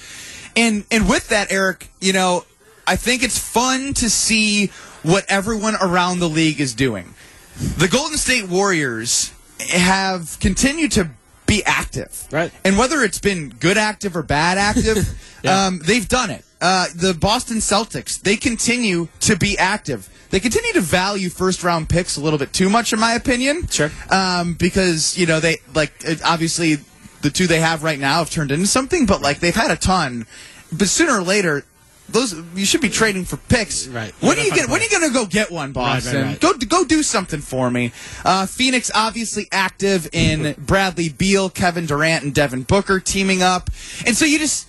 And 0.56 0.86
and 0.92 1.10
with 1.10 1.30
that, 1.30 1.52
Eric, 1.52 1.90
you 2.00 2.14
know, 2.14 2.46
I 2.88 2.96
think 2.96 3.24
it's 3.24 3.38
fun 3.38 3.94
to 3.96 4.10
see 4.10 4.68
what 5.04 5.26
everyone 5.28 5.76
around 5.82 6.20
the 6.20 6.30
league 6.30 6.62
is 6.62 6.74
doing. 6.74 7.14
The 7.58 7.88
Golden 7.88 8.18
State 8.18 8.48
Warriors 8.48 9.32
have 9.70 10.38
continued 10.40 10.92
to 10.94 11.10
be 11.46 11.64
active. 11.66 12.28
Right. 12.32 12.52
And 12.64 12.78
whether 12.78 13.02
it's 13.04 13.20
been 13.20 13.50
good 13.50 13.78
active 13.78 14.16
or 14.16 14.24
bad 14.24 14.58
active, 14.58 15.08
Yeah. 15.44 15.66
um, 15.68 15.82
they've 15.84 16.08
done 16.08 16.30
it. 16.30 16.46
Uh, 16.62 16.88
the 16.96 17.14
Boston 17.14 17.58
Celtics, 17.58 18.22
they 18.22 18.38
continue 18.38 19.10
to 19.22 19.36
be 19.36 19.58
active. 19.58 20.10
They 20.30 20.40
continue 20.40 20.72
to 20.74 20.82
value 20.82 21.30
first 21.30 21.64
round 21.64 21.90
picks 21.90 22.16
a 22.18 22.22
little 22.22 22.40
bit 22.40 22.54
too 22.54 22.70
much, 22.70 22.94
in 22.94 23.00
my 23.00 23.14
opinion. 23.14 23.68
Sure. 23.68 23.92
Um, 24.10 24.54
because, 24.54 25.18
you 25.18 25.26
know, 25.26 25.40
they, 25.42 25.58
like, 25.76 25.92
obviously 26.26 26.78
the 27.22 27.30
two 27.30 27.46
they 27.48 27.60
have 27.60 27.84
right 27.84 28.00
now 28.00 28.20
have 28.20 28.30
turned 28.32 28.52
into 28.52 28.66
something, 28.68 29.06
but, 29.06 29.22
like, 29.22 29.40
they've 29.42 29.54
had 29.56 29.70
a 29.72 29.76
ton. 29.76 30.26
But 30.72 30.88
sooner 30.88 31.18
or 31.20 31.22
later, 31.22 31.66
those 32.10 32.34
you 32.56 32.66
should 32.66 32.82
be 32.82 32.90
trading 32.90 33.26
for 33.26 33.38
picks. 33.38 33.88
Right. 33.88 34.14
When 34.22 34.38
are 34.38 34.42
you 34.42 34.52
get? 34.52 34.70
When 34.70 34.82
are 34.82 34.84
you 34.84 34.90
going 34.90 35.08
to 35.08 35.14
go 35.14 35.26
get 35.26 35.52
one, 35.52 35.72
Boston? 35.72 36.16
right, 36.16 36.24
right. 36.24 36.40
Go 36.40 36.54
go 36.54 36.84
do 36.84 37.02
something 37.04 37.40
for 37.40 37.70
me. 37.72 37.92
Uh, 38.24 38.46
Phoenix 38.46 38.92
obviously 38.94 39.48
active 39.52 40.10
in 40.14 40.56
Bradley 40.58 41.10
Beal, 41.10 41.50
Kevin 41.50 41.86
Durant, 41.86 42.24
and 42.24 42.34
Devin 42.34 42.64
Booker 42.64 43.00
teaming 43.00 43.42
up, 43.42 43.70
and 44.06 44.16
so 44.16 44.26
you 44.26 44.40
just. 44.40 44.68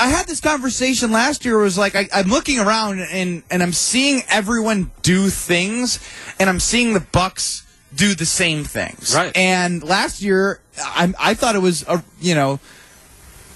I 0.00 0.06
had 0.06 0.28
this 0.28 0.38
conversation 0.38 1.10
last 1.10 1.44
year. 1.44 1.58
It 1.58 1.64
was 1.64 1.76
like 1.76 1.96
I, 1.96 2.08
I'm 2.14 2.28
looking 2.28 2.60
around 2.60 3.00
and 3.00 3.42
and 3.50 3.60
I'm 3.60 3.72
seeing 3.72 4.22
everyone 4.28 4.92
do 5.02 5.30
things, 5.30 5.98
and 6.38 6.48
I'm 6.48 6.60
seeing 6.60 6.94
the 6.94 7.00
Bucks 7.00 7.66
do 7.92 8.14
the 8.14 8.26
same 8.26 8.62
things. 8.62 9.16
Right. 9.16 9.36
And 9.36 9.82
last 9.82 10.22
year, 10.22 10.60
I 10.78 11.12
I 11.18 11.34
thought 11.34 11.56
it 11.56 11.60
was 11.60 11.82
a 11.88 12.04
you 12.20 12.36
know, 12.36 12.60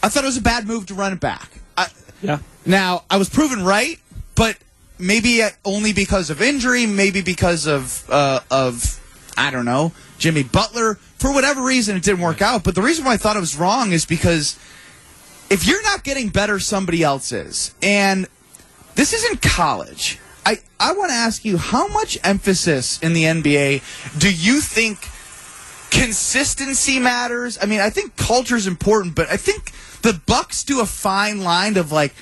I 0.02 0.08
thought 0.08 0.24
it 0.24 0.26
was 0.26 0.38
a 0.38 0.42
bad 0.42 0.66
move 0.66 0.86
to 0.86 0.94
run 0.94 1.12
it 1.12 1.20
back. 1.20 1.60
I, 1.76 1.86
Yeah. 2.20 2.38
Now, 2.68 3.04
I 3.10 3.16
was 3.16 3.30
proven 3.30 3.64
right, 3.64 3.98
but 4.34 4.56
maybe 4.98 5.42
only 5.64 5.94
because 5.94 6.28
of 6.28 6.42
injury, 6.42 6.84
maybe 6.84 7.22
because 7.22 7.66
of 7.66 8.08
uh, 8.10 8.40
of 8.50 9.00
I 9.36 9.50
don't 9.50 9.64
know, 9.64 9.92
Jimmy 10.18 10.42
Butler. 10.42 10.96
For 11.16 11.32
whatever 11.32 11.62
reason, 11.62 11.96
it 11.96 12.02
didn't 12.02 12.20
work 12.20 12.42
out. 12.42 12.64
But 12.64 12.74
the 12.74 12.82
reason 12.82 13.06
why 13.06 13.14
I 13.14 13.16
thought 13.16 13.36
it 13.36 13.40
was 13.40 13.56
wrong 13.56 13.92
is 13.92 14.04
because 14.04 14.58
if 15.48 15.66
you're 15.66 15.82
not 15.82 16.04
getting 16.04 16.28
better, 16.28 16.60
somebody 16.60 17.02
else 17.02 17.32
is, 17.32 17.74
and 17.82 18.28
this 18.96 19.14
isn't 19.14 19.40
college. 19.40 20.18
I 20.44 20.58
I 20.78 20.92
want 20.92 21.08
to 21.08 21.16
ask 21.16 21.46
you 21.46 21.56
how 21.56 21.88
much 21.88 22.18
emphasis 22.22 22.98
in 23.00 23.14
the 23.14 23.24
NBA 23.24 24.18
do 24.18 24.30
you 24.30 24.60
think 24.60 24.98
consistency 25.90 26.98
matters. 26.98 27.58
I 27.60 27.64
mean, 27.64 27.80
I 27.80 27.88
think 27.88 28.16
culture 28.16 28.56
is 28.56 28.66
important, 28.66 29.14
but 29.14 29.28
I 29.30 29.38
think 29.38 29.72
the 30.02 30.20
Bucks 30.26 30.64
do 30.64 30.80
a 30.80 30.86
fine 30.86 31.42
line 31.42 31.76
of 31.76 31.92
like 31.92 32.14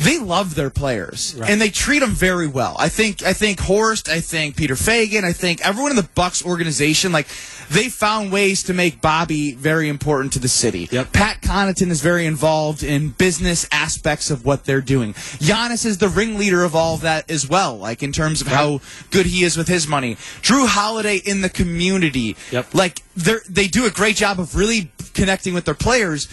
they 0.00 0.18
love 0.18 0.54
their 0.54 0.70
players 0.70 1.34
Right. 1.36 1.50
and 1.50 1.60
they 1.60 1.68
treat 1.70 1.98
them 2.00 2.12
very 2.12 2.46
well. 2.46 2.74
I 2.78 2.88
think 2.88 3.22
I 3.22 3.32
think 3.32 3.60
Horst, 3.60 4.08
I 4.08 4.20
think 4.20 4.56
Peter 4.56 4.74
Feigin, 4.74 5.24
I 5.24 5.32
think 5.32 5.60
everyone 5.64 5.92
in 5.92 5.96
the 5.96 6.08
Bucks 6.14 6.44
organization, 6.44 7.12
like 7.12 7.28
they 7.70 7.88
found 7.88 8.32
ways 8.32 8.62
to 8.64 8.72
make 8.74 9.00
Bobby 9.00 9.52
very 9.52 9.88
important 9.88 10.32
to 10.32 10.38
the 10.38 10.48
city. 10.48 10.88
Yep. 10.90 11.12
Pat 11.12 11.40
Connaughton 11.42 11.90
is 11.90 12.00
very 12.00 12.26
involved 12.26 12.82
in 12.82 13.10
business 13.10 13.68
aspects 13.70 14.30
of 14.30 14.44
what 14.44 14.64
they're 14.64 14.80
doing. 14.80 15.12
Giannis 15.14 15.84
is 15.86 15.98
the 15.98 16.08
ringleader 16.08 16.64
of 16.64 16.74
all 16.74 16.94
of 16.94 17.02
that 17.02 17.30
as 17.30 17.48
well, 17.48 17.76
like 17.78 18.02
in 18.02 18.10
terms 18.12 18.40
of 18.40 18.46
how 18.48 18.80
good 19.10 19.26
he 19.26 19.44
is 19.44 19.56
with 19.56 19.68
his 19.68 19.86
money. 19.86 20.16
Jrue 20.42 20.66
Holiday 20.66 21.16
in 21.18 21.42
the 21.42 21.50
community. 21.50 22.36
Yep. 22.50 22.74
Like 22.74 23.02
they 23.16 23.36
they 23.48 23.66
do 23.68 23.84
a 23.86 23.90
great 23.90 24.16
job 24.16 24.40
of 24.40 24.56
really 24.56 24.90
connecting 25.14 25.52
with 25.54 25.64
their 25.66 25.74
players. 25.74 26.26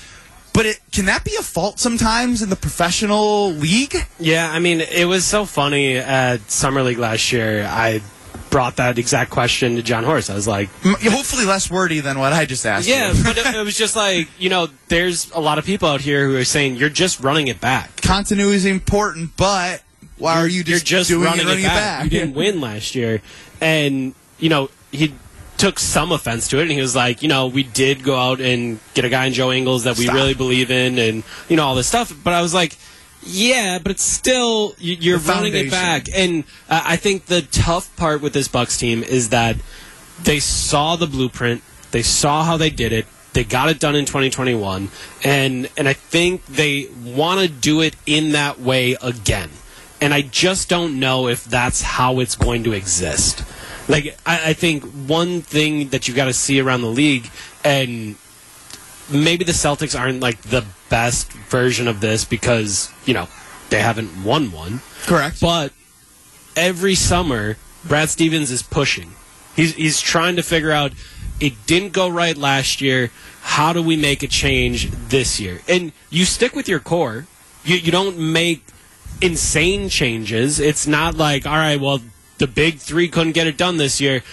But 0.57 0.65
it, 0.65 0.79
can 0.91 1.05
that 1.05 1.23
be 1.23 1.35
a 1.35 1.43
fault 1.43 1.79
sometimes 1.79 2.41
in 2.41 2.49
the 2.49 2.55
professional 2.55 3.51
league? 3.51 3.95
Yeah, 4.19 4.49
I 4.51 4.57
mean, 4.57 4.81
it 4.81 5.05
was 5.05 5.23
so 5.23 5.45
funny 5.45 5.97
at 5.97 6.49
Summer 6.49 6.81
League 6.81 6.97
last 6.97 7.31
year. 7.31 7.63
I 7.69 8.01
brought 8.49 8.77
that 8.77 8.97
exact 8.97 9.29
question 9.29 9.75
to 9.75 9.83
Jon 9.83 10.03
Horst. 10.03 10.31
I 10.31 10.33
was 10.33 10.47
like, 10.47 10.69
Hopefully 10.81 11.45
less 11.45 11.69
wordy 11.69 11.99
than 11.99 12.17
what 12.17 12.33
I 12.33 12.45
just 12.45 12.65
asked. 12.65 12.87
yeah, 12.87 13.13
but 13.23 13.37
it, 13.37 13.45
it 13.45 13.63
was 13.63 13.77
just 13.77 13.95
like, 13.95 14.29
you 14.39 14.49
know, 14.49 14.67
there's 14.87 15.29
a 15.29 15.39
lot 15.39 15.59
of 15.59 15.65
people 15.65 15.89
out 15.89 16.01
here 16.01 16.25
who 16.27 16.35
are 16.37 16.43
saying 16.43 16.77
you're 16.77 16.89
just 16.89 17.19
running 17.19 17.49
it 17.49 17.61
back. 17.61 18.01
continuity 18.01 18.55
is 18.55 18.65
important, 18.65 19.37
but 19.37 19.83
why 20.17 20.39
are 20.41 20.47
you 20.47 20.63
you're 20.65 20.79
just, 20.79 20.87
just 20.87 21.09
doing 21.09 21.23
running 21.23 21.45
it, 21.45 21.49
running 21.49 21.65
it 21.65 21.67
back. 21.67 22.05
You 22.05 22.09
didn't 22.09 22.33
win 22.33 22.61
last 22.61 22.95
year, 22.95 23.21
and 23.61 24.15
you 24.39 24.49
know 24.49 24.71
he 24.91 25.13
took 25.57 25.79
some 25.79 26.11
offense 26.11 26.47
to 26.49 26.59
it, 26.59 26.63
and 26.63 26.71
he 26.71 26.81
was 26.81 26.95
like, 26.95 27.21
you 27.21 27.27
know, 27.27 27.47
we 27.47 27.63
did 27.63 28.03
go 28.03 28.15
out 28.15 28.39
and 28.39 28.79
get 28.93 29.05
a 29.05 29.09
guy 29.09 29.25
in 29.25 29.33
Joe 29.33 29.51
Ingles 29.51 29.83
that 29.85 29.97
we 29.97 30.03
Stop. 30.05 30.15
really 30.15 30.33
believe 30.33 30.71
in, 30.71 30.97
and 30.99 31.23
you 31.49 31.55
know 31.57 31.65
all 31.65 31.75
this 31.75 31.87
stuff. 31.87 32.13
But 32.23 32.33
I 32.33 32.41
was 32.41 32.53
like. 32.53 32.77
Yeah, 33.29 33.79
but 33.79 33.91
it's 33.91 34.03
still 34.03 34.75
you- 34.77 34.95
you're 34.99 35.17
running 35.17 35.53
it 35.53 35.71
back, 35.71 36.07
and 36.15 36.45
uh, 36.69 36.81
I 36.85 36.95
think 36.95 37.25
the 37.25 37.41
tough 37.41 37.93
part 37.97 38.21
with 38.21 38.31
this 38.31 38.47
Bucks 38.47 38.77
team 38.77 39.03
is 39.03 39.29
that 39.29 39.57
they 40.23 40.39
saw 40.39 40.95
the 40.95 41.07
blueprint, 41.07 41.61
they 41.91 42.03
saw 42.03 42.43
how 42.43 42.55
they 42.55 42.69
did 42.69 42.93
it, 42.93 43.05
they 43.33 43.43
got 43.43 43.69
it 43.69 43.79
done 43.79 43.95
in 43.95 44.05
2021, 44.05 44.89
and 45.25 45.67
and 45.75 45.89
I 45.89 45.93
think 45.93 46.45
they 46.45 46.87
want 47.03 47.41
to 47.41 47.47
do 47.49 47.81
it 47.81 47.95
in 48.05 48.31
that 48.31 48.61
way 48.61 48.95
again. 49.01 49.49
And 49.99 50.13
I 50.13 50.21
just 50.21 50.69
don't 50.69 50.97
know 50.99 51.27
if 51.27 51.43
that's 51.43 51.81
how 51.81 52.19
it's 52.19 52.35
going 52.35 52.63
to 52.65 52.71
exist. 52.73 53.43
Like 53.87 54.17
I, 54.25 54.49
I 54.49 54.53
think 54.53 54.83
one 54.83 55.41
thing 55.41 55.89
that 55.89 56.07
you 56.07 56.13
got 56.13 56.25
to 56.25 56.33
see 56.33 56.59
around 56.59 56.81
the 56.81 56.87
league, 56.87 57.29
and 57.63 58.15
maybe 59.09 59.43
the 59.43 59.53
Celtics 59.53 59.97
aren't 59.97 60.19
like 60.19 60.41
the 60.41 60.65
best 60.89 61.31
version 61.31 61.87
of 61.87 62.01
this 62.01 62.25
because 62.25 62.91
you 63.05 63.13
know 63.13 63.27
they 63.69 63.81
haven't 63.81 64.23
won 64.23 64.51
one. 64.51 64.81
Correct. 65.05 65.39
But 65.39 65.71
every 66.55 66.95
summer, 66.95 67.57
Brad 67.85 68.09
Stevens 68.09 68.51
is 68.51 68.61
pushing. 68.61 69.13
He's 69.55 69.75
he's 69.75 70.01
trying 70.01 70.35
to 70.35 70.43
figure 70.43 70.71
out 70.71 70.91
it 71.39 71.53
didn't 71.65 71.93
go 71.93 72.09
right 72.09 72.35
last 72.35 72.81
year. 72.81 73.11
How 73.41 73.71
do 73.71 73.81
we 73.81 73.95
make 73.95 74.23
a 74.23 74.27
change 74.27 74.91
this 74.91 75.39
year? 75.39 75.61
And 75.67 75.93
you 76.09 76.25
stick 76.25 76.55
with 76.55 76.67
your 76.67 76.79
core. 76.79 77.25
You 77.63 77.77
you 77.77 77.91
don't 77.91 78.17
make 78.17 78.63
insane 79.21 79.89
changes. 79.89 80.59
It's 80.59 80.85
not 80.85 81.15
like, 81.15 81.45
all 81.45 81.55
right, 81.55 81.79
well, 81.79 82.01
the 82.37 82.47
big 82.47 82.79
three 82.79 83.07
couldn't 83.07 83.33
get 83.33 83.47
it 83.47 83.57
done 83.57 83.77
this 83.77 83.99
year. 83.99 84.23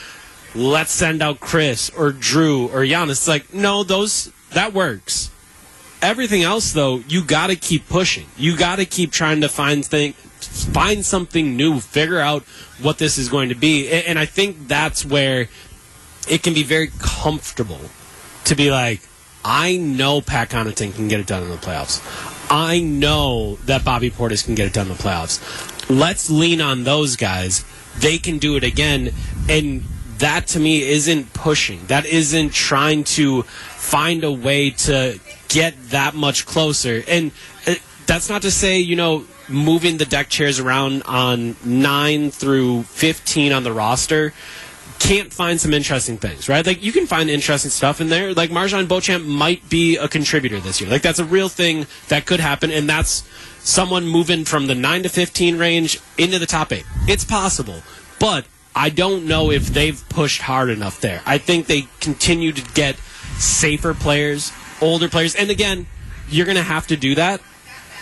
Let's 0.54 0.92
send 0.92 1.22
out 1.22 1.40
Khris 1.40 1.90
or 1.90 2.12
Jrue 2.12 2.72
or 2.72 2.80
Giannis. 2.80 3.10
It's 3.10 3.28
like, 3.28 3.52
no, 3.52 3.82
those 3.82 4.32
that 4.52 4.72
works. 4.72 5.30
Everything 6.00 6.42
else, 6.42 6.72
though, 6.72 6.98
you 7.08 7.24
got 7.24 7.48
to 7.48 7.56
keep 7.56 7.88
pushing. 7.88 8.26
You 8.36 8.56
got 8.56 8.76
to 8.76 8.84
keep 8.84 9.10
trying 9.10 9.40
to 9.40 9.48
find 9.48 9.84
thing, 9.84 10.12
find 10.12 11.04
something 11.04 11.56
new, 11.56 11.80
figure 11.80 12.20
out 12.20 12.42
what 12.80 12.98
this 12.98 13.16
is 13.16 13.28
going 13.28 13.48
to 13.48 13.54
be. 13.54 13.90
And 13.90 14.18
I 14.18 14.26
think 14.26 14.68
that's 14.68 15.04
where 15.04 15.48
it 16.28 16.42
can 16.42 16.54
be 16.54 16.62
very 16.62 16.90
comfortable 16.98 17.80
to 18.44 18.54
be 18.54 18.70
like, 18.70 19.00
I 19.44 19.76
know 19.76 20.20
Pat 20.20 20.50
Connaughton 20.50 20.94
can 20.94 21.08
get 21.08 21.20
it 21.20 21.26
done 21.26 21.42
in 21.42 21.50
the 21.50 21.56
playoffs. 21.56 22.00
I 22.50 22.80
know 22.80 23.56
that 23.64 23.84
Bobby 23.84 24.10
Portis 24.10 24.44
can 24.44 24.54
get 24.54 24.66
it 24.66 24.72
done 24.72 24.90
in 24.90 24.96
the 24.96 25.02
playoffs. 25.02 25.40
Let's 25.90 26.30
lean 26.30 26.60
on 26.60 26.84
those 26.84 27.16
guys. 27.16 27.64
They 27.98 28.18
can 28.18 28.38
do 28.38 28.56
it 28.56 28.64
again. 28.64 29.12
And 29.48 29.84
that 30.18 30.46
to 30.48 30.60
me 30.60 30.82
isn't 30.82 31.32
pushing. 31.32 31.84
That 31.86 32.06
isn't 32.06 32.52
trying 32.52 33.04
to 33.04 33.42
find 33.42 34.24
a 34.24 34.32
way 34.32 34.70
to 34.70 35.18
get 35.48 35.90
that 35.90 36.14
much 36.14 36.46
closer. 36.46 37.02
And 37.06 37.32
uh, 37.66 37.74
that's 38.06 38.28
not 38.28 38.42
to 38.42 38.50
say, 38.50 38.78
you 38.78 38.96
know, 38.96 39.24
moving 39.48 39.98
the 39.98 40.06
deck 40.06 40.28
chairs 40.28 40.58
around 40.58 41.02
on 41.02 41.56
9 41.64 42.30
through 42.30 42.84
15 42.84 43.52
on 43.52 43.62
the 43.62 43.72
roster 43.72 44.32
can't 45.04 45.30
find 45.34 45.60
some 45.60 45.74
interesting 45.74 46.16
things, 46.16 46.48
right? 46.48 46.66
Like 46.66 46.82
you 46.82 46.90
can 46.90 47.06
find 47.06 47.28
interesting 47.28 47.70
stuff 47.70 48.00
in 48.00 48.08
there. 48.08 48.32
Like 48.32 48.48
MarJon 48.48 48.88
Beauchamp 48.88 49.26
might 49.26 49.68
be 49.68 49.96
a 49.96 50.08
contributor 50.08 50.60
this 50.60 50.80
year. 50.80 50.88
Like 50.88 51.02
that's 51.02 51.18
a 51.18 51.26
real 51.26 51.50
thing 51.50 51.86
that 52.08 52.24
could 52.24 52.40
happen, 52.40 52.70
and 52.70 52.88
that's 52.88 53.22
someone 53.58 54.08
moving 54.08 54.46
from 54.46 54.66
the 54.66 54.74
nine 54.74 55.02
to 55.02 55.10
fifteen 55.10 55.58
range 55.58 56.00
into 56.16 56.38
the 56.38 56.46
top 56.46 56.72
eight. 56.72 56.86
It's 57.06 57.24
possible, 57.24 57.82
but 58.18 58.46
I 58.74 58.88
don't 58.88 59.26
know 59.26 59.50
if 59.50 59.66
they've 59.66 60.02
pushed 60.08 60.40
hard 60.40 60.70
enough 60.70 61.02
there. 61.02 61.20
I 61.26 61.36
think 61.36 61.66
they 61.66 61.86
continue 62.00 62.52
to 62.52 62.62
get 62.72 62.96
safer 63.36 63.92
players, 63.92 64.52
older 64.80 65.10
players, 65.10 65.34
and 65.34 65.50
again, 65.50 65.86
you're 66.30 66.46
going 66.46 66.56
to 66.56 66.62
have 66.62 66.86
to 66.86 66.96
do 66.96 67.14
that. 67.16 67.42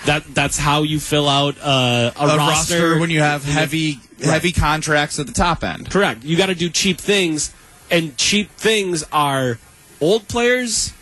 That 0.07 0.35
that's 0.35 0.59
how 0.59 0.83
you 0.83 0.99
fill 0.99 1.29
out 1.29 1.57
uh, 1.62 2.11
a, 2.17 2.27
a 2.27 2.37
roster, 2.37 2.99
when 2.99 3.11
you 3.11 3.21
have 3.21 3.45
heavy 3.45 4.01
Right. 4.19 4.31
heavy 4.35 4.53
contracts 4.53 5.19
at 5.19 5.27
the 5.27 5.33
top 5.33 5.65
end. 5.65 5.91
Correct. 5.91 6.23
You 6.25 6.37
got 6.37 6.47
to 6.47 6.55
do 6.55 6.69
cheap 6.69 6.99
things, 6.99 7.53
and 7.91 8.17
cheap 8.17 8.51
things 8.53 9.05
are 9.12 9.59
old 10.01 10.29
players 10.29 10.93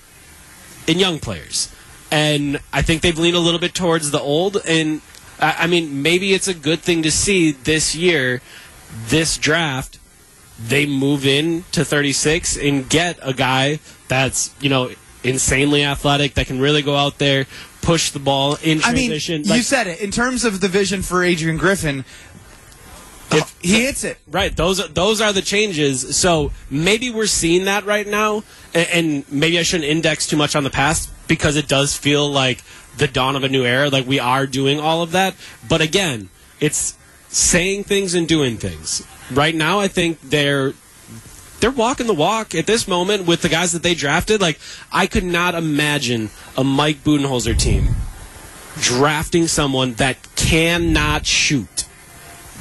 and 0.88 0.98
young 0.98 1.18
players. 1.18 1.70
And 2.10 2.60
I 2.72 2.80
think 2.82 3.02
they've 3.02 3.18
leaned 3.18 3.36
a 3.36 3.40
little 3.40 3.60
bit 3.60 3.74
towards 3.74 4.10
the 4.10 4.20
old. 4.20 4.56
And 4.66 5.02
I 5.38 5.54
I 5.60 5.66
mean, 5.66 6.02
maybe 6.02 6.32
it's 6.32 6.48
a 6.48 6.54
good 6.54 6.80
thing 6.80 7.02
to 7.02 7.10
see 7.10 7.52
this 7.52 7.94
year, 7.94 8.40
this 9.08 9.36
draft, 9.36 9.98
they 10.58 10.86
move 10.86 11.26
in 11.26 11.64
to 11.72 11.84
36 11.84 12.56
and 12.56 12.88
get 12.88 13.18
a 13.22 13.32
guy 13.34 13.80
that's 14.08 14.54
you 14.60 14.68
know 14.70 14.90
insanely 15.22 15.84
athletic 15.84 16.34
that 16.34 16.46
can 16.46 16.58
really 16.58 16.80
go 16.82 16.96
out 16.96 17.18
there, 17.18 17.46
push 17.82 18.10
the 18.10 18.18
ball 18.18 18.56
in 18.62 18.82
I 18.84 18.92
mean, 18.92 19.08
transition. 19.10 19.44
you 19.44 19.62
said 19.62 19.86
it. 19.86 20.00
In 20.00 20.10
terms 20.10 20.44
of 20.44 20.60
the 20.60 20.68
vision 20.68 21.02
for 21.02 21.24
Adrian 21.24 21.56
Griffin, 21.56 22.04
If- 23.32 23.54
he 23.60 23.84
hits 23.84 24.04
it. 24.04 24.18
Right. 24.30 24.54
Those 24.54 24.80
are, 24.80 24.88
those 24.88 25.20
are 25.20 25.32
the 25.32 25.42
changes. 25.42 26.16
So 26.16 26.52
maybe 26.68 27.10
we're 27.10 27.26
seeing 27.26 27.64
that 27.64 27.84
right 27.86 28.06
now, 28.06 28.42
and, 28.74 28.88
and 28.92 29.32
maybe 29.32 29.58
I 29.58 29.62
shouldn't 29.62 29.88
index 29.88 30.26
too 30.26 30.36
much 30.36 30.56
on 30.56 30.64
the 30.64 30.70
past 30.70 31.10
because 31.28 31.56
it 31.56 31.68
does 31.68 31.96
feel 31.96 32.28
like 32.30 32.62
the 32.96 33.06
dawn 33.06 33.36
of 33.36 33.44
a 33.44 33.48
new 33.48 33.64
era. 33.64 33.88
Like 33.88 34.06
we 34.06 34.18
are 34.18 34.46
doing 34.46 34.80
all 34.80 35.02
of 35.02 35.12
that, 35.12 35.34
but 35.68 35.80
again, 35.80 36.28
it's 36.58 36.96
saying 37.28 37.84
things 37.84 38.14
and 38.14 38.26
doing 38.26 38.56
things. 38.56 39.06
Right 39.30 39.54
now, 39.54 39.78
I 39.78 39.86
think 39.86 40.20
they're 40.20 40.74
they're 41.60 41.70
walking 41.70 42.06
the 42.06 42.14
walk 42.14 42.54
at 42.54 42.66
this 42.66 42.88
moment 42.88 43.26
with 43.26 43.42
the 43.42 43.48
guys 43.48 43.72
that 43.72 43.82
they 43.82 43.94
drafted. 43.94 44.40
Like 44.40 44.58
I 44.92 45.06
could 45.06 45.24
not 45.24 45.54
imagine 45.54 46.30
a 46.56 46.64
Mike 46.64 47.04
Budenholzer 47.04 47.58
team 47.58 47.88
drafting 48.76 49.46
someone 49.46 49.94
that 49.94 50.16
cannot 50.36 51.26
shoot. 51.26 51.84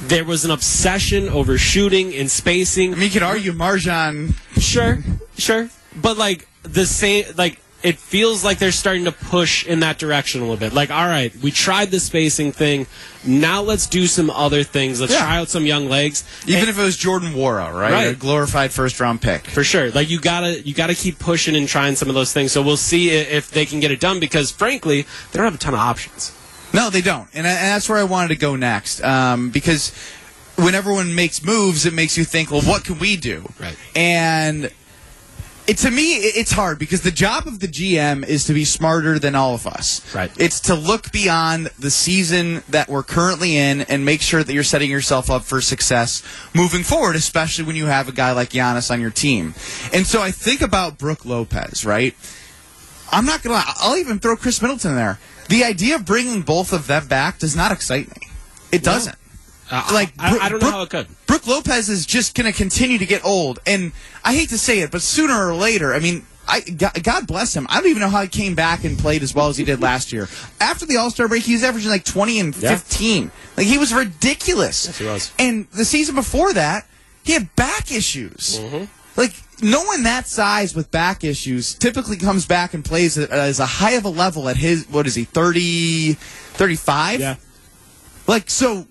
There 0.02 0.24
was 0.24 0.44
an 0.44 0.50
obsession 0.50 1.28
over 1.28 1.58
shooting 1.58 2.14
and 2.14 2.30
spacing. 2.30 2.92
I 2.92 2.96
mean, 2.96 3.04
you 3.04 3.10
could 3.10 3.22
argue 3.22 3.52
MarJon. 3.52 4.34
Sure, 4.58 4.98
sure, 5.36 5.68
but 5.94 6.16
like 6.16 6.48
the 6.62 6.86
same, 6.86 7.26
like 7.36 7.60
it 7.82 7.98
feels 7.98 8.44
like 8.44 8.58
they're 8.58 8.72
starting 8.72 9.04
to 9.04 9.12
push 9.12 9.64
in 9.66 9.80
that 9.80 9.98
direction 9.98 10.40
a 10.40 10.44
little 10.44 10.58
bit. 10.58 10.72
Like, 10.74 10.90
all 10.90 11.06
right, 11.06 11.34
we 11.36 11.50
tried 11.50 11.90
the 11.90 11.98
spacing 12.00 12.52
thing. 12.52 12.86
Now 13.24 13.62
let's 13.62 13.86
do 13.86 14.06
some 14.06 14.28
other 14.30 14.62
things. 14.64 15.00
Let's 15.00 15.12
Yeah. 15.12 15.20
try 15.20 15.36
out 15.38 15.48
some 15.48 15.64
young 15.66 15.88
legs. 15.88 16.24
Even 16.46 16.60
And- 16.60 16.68
if 16.68 16.78
it 16.78 16.82
was 16.82 16.96
Jordan 16.96 17.32
Nwora, 17.34 17.72
right? 17.72 17.92
Right. 17.92 18.08
A 18.08 18.14
glorified 18.14 18.72
first 18.72 19.00
round 19.00 19.20
pick. 19.22 19.46
for 19.48 19.64
sure. 19.64 19.90
Like 19.90 20.10
you 20.10 20.20
gotta 20.20 20.60
you 20.60 20.74
gotta 20.74 20.94
keep 20.94 21.18
pushing 21.18 21.56
and 21.56 21.68
trying 21.68 21.96
some 21.96 22.08
of 22.08 22.14
those 22.14 22.32
things. 22.32 22.52
So 22.52 22.60
we'll 22.62 22.76
see 22.76 23.10
if 23.10 23.50
they 23.50 23.64
can 23.66 23.80
get 23.80 23.90
it 23.90 24.00
done 24.00 24.20
because 24.20 24.50
frankly, 24.50 25.02
they 25.32 25.36
don't 25.38 25.44
have 25.44 25.54
a 25.54 25.58
ton 25.58 25.74
of 25.74 25.80
options. 25.80 26.32
No, 26.72 26.88
they 26.90 27.00
don't, 27.00 27.28
and, 27.34 27.46
and 27.46 27.56
that's 27.56 27.88
where 27.88 27.98
I 27.98 28.04
wanted 28.04 28.28
to 28.28 28.36
go 28.36 28.54
next. 28.56 29.02
Um, 29.02 29.50
because 29.50 29.90
when 30.56 30.74
everyone 30.74 31.14
makes 31.14 31.42
moves, 31.42 31.84
it 31.86 31.92
makes 31.92 32.16
you 32.16 32.24
think, 32.24 32.50
well, 32.50 32.60
what 32.60 32.84
can 32.84 32.98
we 32.98 33.16
do? 33.16 33.50
Right. 33.58 33.74
And 33.96 34.70
it, 35.70 35.78
to 35.78 35.90
me, 35.90 36.14
it- 36.16 36.36
it's 36.36 36.52
hard 36.52 36.78
because 36.78 37.02
the 37.02 37.10
job 37.10 37.46
of 37.46 37.60
the 37.60 37.68
GM 37.68 38.24
is 38.24 38.44
to 38.46 38.52
be 38.52 38.64
smarter 38.64 39.18
than 39.18 39.34
all 39.34 39.54
of 39.54 39.66
us. 39.66 40.00
Right. 40.14 40.30
It's 40.36 40.60
to 40.60 40.74
look 40.74 41.12
beyond 41.12 41.70
the 41.78 41.90
season 41.90 42.62
that 42.68 42.88
we're 42.88 43.02
currently 43.02 43.56
in 43.56 43.82
and 43.82 44.04
make 44.04 44.20
sure 44.22 44.42
that 44.42 44.52
you're 44.52 44.64
setting 44.64 44.90
yourself 44.90 45.30
up 45.30 45.42
for 45.44 45.60
success 45.60 46.22
moving 46.54 46.82
forward, 46.82 47.16
especially 47.16 47.64
when 47.64 47.76
you 47.76 47.86
have 47.86 48.08
a 48.08 48.12
guy 48.12 48.32
like 48.32 48.50
Giannis 48.50 48.90
on 48.90 49.00
your 49.00 49.10
team. 49.10 49.54
And 49.92 50.06
so 50.06 50.20
I 50.22 50.30
think 50.30 50.60
about 50.60 50.98
Brook 50.98 51.24
Lopez, 51.24 51.84
right? 51.84 52.14
I'm 53.12 53.24
not 53.26 53.42
gonna 53.42 53.56
lie. 53.56 53.72
I'll 53.78 53.96
even 53.96 54.18
throw 54.18 54.36
Khris 54.36 54.60
Middleton 54.62 54.94
there. 54.96 55.18
the 55.48 55.64
idea 55.64 55.96
of 55.96 56.04
bringing 56.04 56.42
both 56.42 56.72
of 56.72 56.86
them 56.86 57.06
back 57.08 57.40
does 57.40 57.56
not 57.56 57.72
excite 57.72 58.08
me. 58.08 58.28
It 58.70 58.84
doesn't. 58.84 59.16
Like 59.70 60.12
I, 60.18 60.38
I 60.38 60.48
don't 60.48 60.52
know 60.60 60.66
Brook- 60.66 60.72
how 60.72 60.82
it 60.82 60.90
could. 60.90 61.06
Brook 61.26 61.46
Lopez 61.46 61.88
is 61.88 62.04
just 62.06 62.34
going 62.34 62.50
to 62.50 62.56
continue 62.56 62.98
to 62.98 63.06
get 63.06 63.24
old, 63.24 63.58
and 63.66 63.92
I 64.24 64.34
hate 64.34 64.48
to 64.50 64.58
say 64.58 64.80
it, 64.80 64.90
but 64.90 65.00
sooner 65.02 65.46
or 65.46 65.54
later, 65.54 65.94
I 65.94 66.00
mean, 66.00 66.24
I 66.48 66.60
God, 66.60 67.26
bless 67.28 67.54
him. 67.54 67.66
I 67.70 67.76
don't 67.80 67.88
even 67.88 68.00
know 68.00 68.08
how 68.08 68.22
he 68.22 68.28
came 68.28 68.54
back 68.56 68.82
and 68.84 68.98
played 68.98 69.22
as 69.22 69.32
well 69.34 69.48
as 69.48 69.56
he 69.56 69.64
did 69.64 69.80
last 69.80 70.12
year. 70.12 70.28
After 70.60 70.86
the 70.86 70.96
All 70.96 71.10
Star 71.10 71.28
break, 71.28 71.44
he 71.44 71.52
was 71.52 71.62
averaging 71.62 71.90
like 71.90 72.04
twenty 72.04 72.40
and 72.40 72.56
Yeah. 72.56 72.70
fifteen. 72.76 73.30
Like 73.56 73.66
he 73.66 73.78
was 73.78 73.94
ridiculous. 73.94 74.86
Yes, 74.86 74.98
he 74.98 75.04
was. 75.04 75.32
And 75.38 75.68
the 75.70 75.84
season 75.84 76.16
before 76.16 76.52
that, 76.54 76.86
he 77.22 77.32
had 77.34 77.54
back 77.54 77.92
issues. 77.92 78.58
Mm-hmm. 78.58 78.84
Like 79.16 79.34
no 79.62 79.84
one 79.84 80.02
that 80.04 80.26
size 80.26 80.74
with 80.74 80.90
back 80.90 81.22
issues 81.22 81.74
typically 81.74 82.16
comes 82.16 82.46
back 82.46 82.74
and 82.74 82.84
plays 82.84 83.16
at- 83.18 83.30
as 83.30 83.60
a 83.60 83.66
high 83.66 83.92
of 83.92 84.04
a 84.04 84.08
level 84.08 84.48
at 84.48 84.56
his 84.56 84.86
what 84.88 85.06
is 85.06 85.14
he 85.14 85.24
30 85.24 86.14
35 86.14 87.20
Yeah. 87.20 87.36
like 88.26 88.48
so 88.48 88.86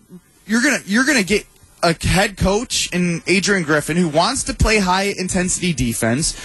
you're 0.49 0.61
gonna 0.61 0.79
you're 0.85 1.05
gonna 1.05 1.23
get 1.23 1.45
a 1.83 1.95
head 2.05 2.35
coach 2.35 2.91
in 2.91 3.21
Adrian 3.27 3.63
Griffin 3.63 3.95
who 3.95 4.09
wants 4.09 4.43
to 4.43 4.53
play 4.53 4.79
high 4.79 5.13
intensity 5.17 5.71
defense 5.71 6.35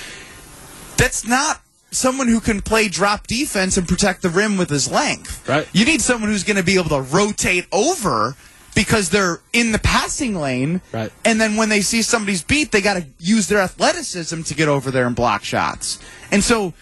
that's 0.96 1.26
not 1.26 1.60
someone 1.90 2.28
who 2.28 2.40
can 2.40 2.60
play 2.60 2.88
drop 2.88 3.26
defense 3.26 3.76
and 3.76 3.86
protect 3.88 4.22
the 4.22 4.28
rim 4.28 4.56
with 4.56 4.68
his 4.70 4.90
length 4.90 5.48
Right. 5.48 5.66
you 5.72 5.84
need 5.84 6.00
someone 6.02 6.30
who's 6.30 6.44
going 6.44 6.56
to 6.56 6.62
be 6.62 6.74
able 6.74 6.90
to 6.90 7.00
rotate 7.00 7.66
over 7.72 8.36
because 8.74 9.10
they're 9.10 9.40
in 9.52 9.72
the 9.72 9.78
passing 9.78 10.34
lane 10.36 10.80
Right. 10.92 11.12
and 11.24 11.40
then 11.40 11.56
when 11.56 11.68
they 11.68 11.80
see 11.80 12.02
somebody's 12.02 12.42
beat 12.42 12.70
they 12.72 12.80
got 12.80 12.94
to 12.94 13.06
use 13.18 13.48
their 13.48 13.60
athleticism 13.60 14.42
to 14.42 14.54
get 14.54 14.68
over 14.68 14.90
there 14.90 15.06
and 15.06 15.16
block 15.16 15.42
shots 15.44 15.98
and 16.30 16.42
so 16.44 16.74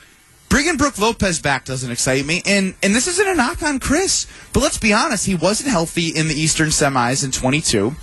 Bringing 0.52 0.76
Brook 0.76 0.98
Lopez 0.98 1.40
back 1.40 1.64
doesn't 1.64 1.90
excite 1.90 2.26
me, 2.26 2.42
and 2.44 2.74
and 2.82 2.94
this 2.94 3.06
isn't 3.08 3.26
a 3.26 3.34
knock 3.34 3.62
on 3.62 3.80
Khris, 3.80 4.26
but 4.52 4.62
let's 4.62 4.76
be 4.76 4.92
honest, 4.92 5.24
he 5.24 5.34
wasn't 5.34 5.70
healthy 5.70 6.08
in 6.08 6.28
the 6.28 6.34
Eastern 6.34 6.68
semis 6.68 7.24
in 7.24 7.30
22. 7.30 7.96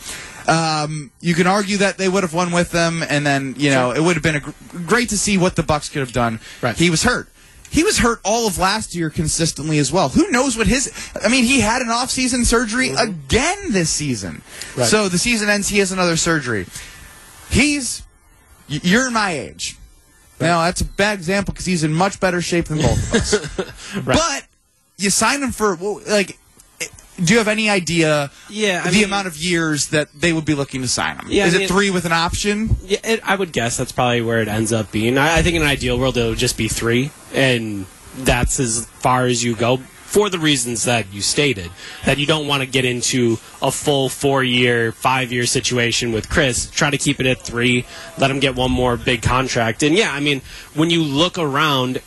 Um, 0.48 1.12
you 1.22 1.36
can 1.36 1.46
argue 1.46 1.78
that 1.78 2.00
they 2.00 2.10
would 2.10 2.24
have 2.24 2.34
won 2.34 2.52
with 2.52 2.72
them, 2.72 3.04
and 3.08 3.24
then 3.24 3.54
you 3.56 3.70
know 3.70 3.92
it 3.92 4.02
would 4.02 4.16
have 4.16 4.24
been 4.24 4.38
a 4.38 4.40
gr- 4.40 4.50
great 4.88 5.10
to 5.10 5.18
see 5.18 5.38
what 5.38 5.58
the 5.58 5.62
Bucks 5.62 5.90
could 5.90 6.00
have 6.00 6.12
done. 6.12 6.40
Right. 6.60 6.76
He 6.76 6.90
was 6.90 7.04
hurt. 7.04 7.30
He 7.70 7.84
was 7.84 8.00
hurt 8.00 8.20
all 8.26 8.48
of 8.48 8.58
last 8.58 8.96
year 8.96 9.12
consistently 9.12 9.78
as 9.78 9.92
well. 9.92 10.10
Who 10.10 10.32
knows 10.32 10.58
what 10.58 10.66
his? 10.66 10.92
I 11.24 11.30
mean, 11.30 11.44
he 11.44 11.60
had 11.60 11.84
an 11.84 11.90
off-season 11.90 12.46
surgery 12.46 12.90
again 12.90 13.74
this 13.74 13.92
season. 13.92 14.42
Right. 14.76 14.88
So 14.88 15.08
the 15.08 15.20
season 15.20 15.50
ends. 15.50 15.70
He 15.70 15.78
has 15.78 15.92
another 15.92 16.18
surgery. 16.18 16.66
He's 17.52 18.02
you're 18.68 19.12
my 19.12 19.34
age. 19.34 19.78
Now 20.40 20.64
that's 20.66 20.82
a 20.82 20.86
bad 20.86 21.18
example 21.18 21.54
because 21.54 21.66
he's 21.66 21.84
in 21.84 21.94
much 21.94 22.20
better 22.20 22.42
shape 22.42 22.66
than 22.66 22.78
both 22.80 23.14
of 23.14 23.60
us. 23.60 24.04
But 24.06 24.46
you 24.98 25.10
sign 25.10 25.42
him 25.44 25.52
for 25.52 25.76
well, 25.76 26.02
like. 26.08 26.38
Do 27.22 27.34
you 27.34 27.40
have 27.40 27.50
any 27.50 27.70
idea 27.70 28.32
Yeah, 28.50 28.82
I 28.86 28.90
the 28.92 28.96
mean- 28.96 29.04
amount 29.04 29.28
of 29.28 29.36
years 29.36 29.88
that 29.88 30.08
they 30.14 30.32
would 30.32 30.46
be 30.46 30.54
looking 30.54 30.82
to 30.84 30.88
sign 30.88 31.18
him? 31.18 31.26
Yeah, 31.28 31.48
Is 31.48 31.56
I 31.56 31.64
it 31.64 31.68
three 31.68 31.90
with 31.90 32.06
an 32.06 32.14
option? 32.14 32.78
Yeah, 32.82 33.00
it, 33.04 33.20
I 33.26 33.36
would 33.36 33.52
guess 33.52 33.76
that's 33.76 33.92
probably 33.92 34.22
where 34.22 34.42
it 34.42 34.48
ends 34.48 34.72
up 34.72 34.90
being. 34.94 35.18
I, 35.18 35.40
I 35.40 35.42
think 35.42 35.58
in 35.58 35.62
an 35.62 35.68
ideal 35.68 36.00
world, 36.00 36.16
it 36.16 36.24
would 36.30 36.38
just 36.38 36.56
be 36.58 36.70
three, 36.70 37.12
and 37.34 37.88
that's 38.20 38.58
as 38.62 38.86
far 38.86 39.26
as 39.26 39.44
you 39.44 39.54
go 39.54 39.82
for 40.10 40.28
the 40.28 40.40
reasons 40.40 40.86
that 40.86 41.14
you 41.14 41.22
stated. 41.22 41.70
That 42.04 42.18
you 42.18 42.26
don't 42.26 42.48
want 42.48 42.64
to 42.64 42.68
get 42.68 42.84
into 42.84 43.38
a 43.62 43.72
full 43.72 44.10
four 44.10 44.44
year, 44.44 44.92
five 44.92 45.32
year 45.32 45.46
situation 45.46 46.12
with 46.12 46.30
Chris. 46.30 46.70
Try 46.72 46.90
to 46.90 46.98
keep 46.98 47.20
it 47.20 47.28
at 47.28 47.40
three, 47.42 47.86
let 48.18 48.32
him 48.32 48.40
get 48.40 48.56
one 48.56 48.72
more 48.72 48.98
big 48.98 49.22
contract. 49.22 49.84
And 49.84 49.96
yeah, 49.96 50.12
I 50.12 50.20
mean, 50.20 50.42
when 50.74 50.90
you 50.90 51.04
look 51.04 51.38
around, 51.38 52.02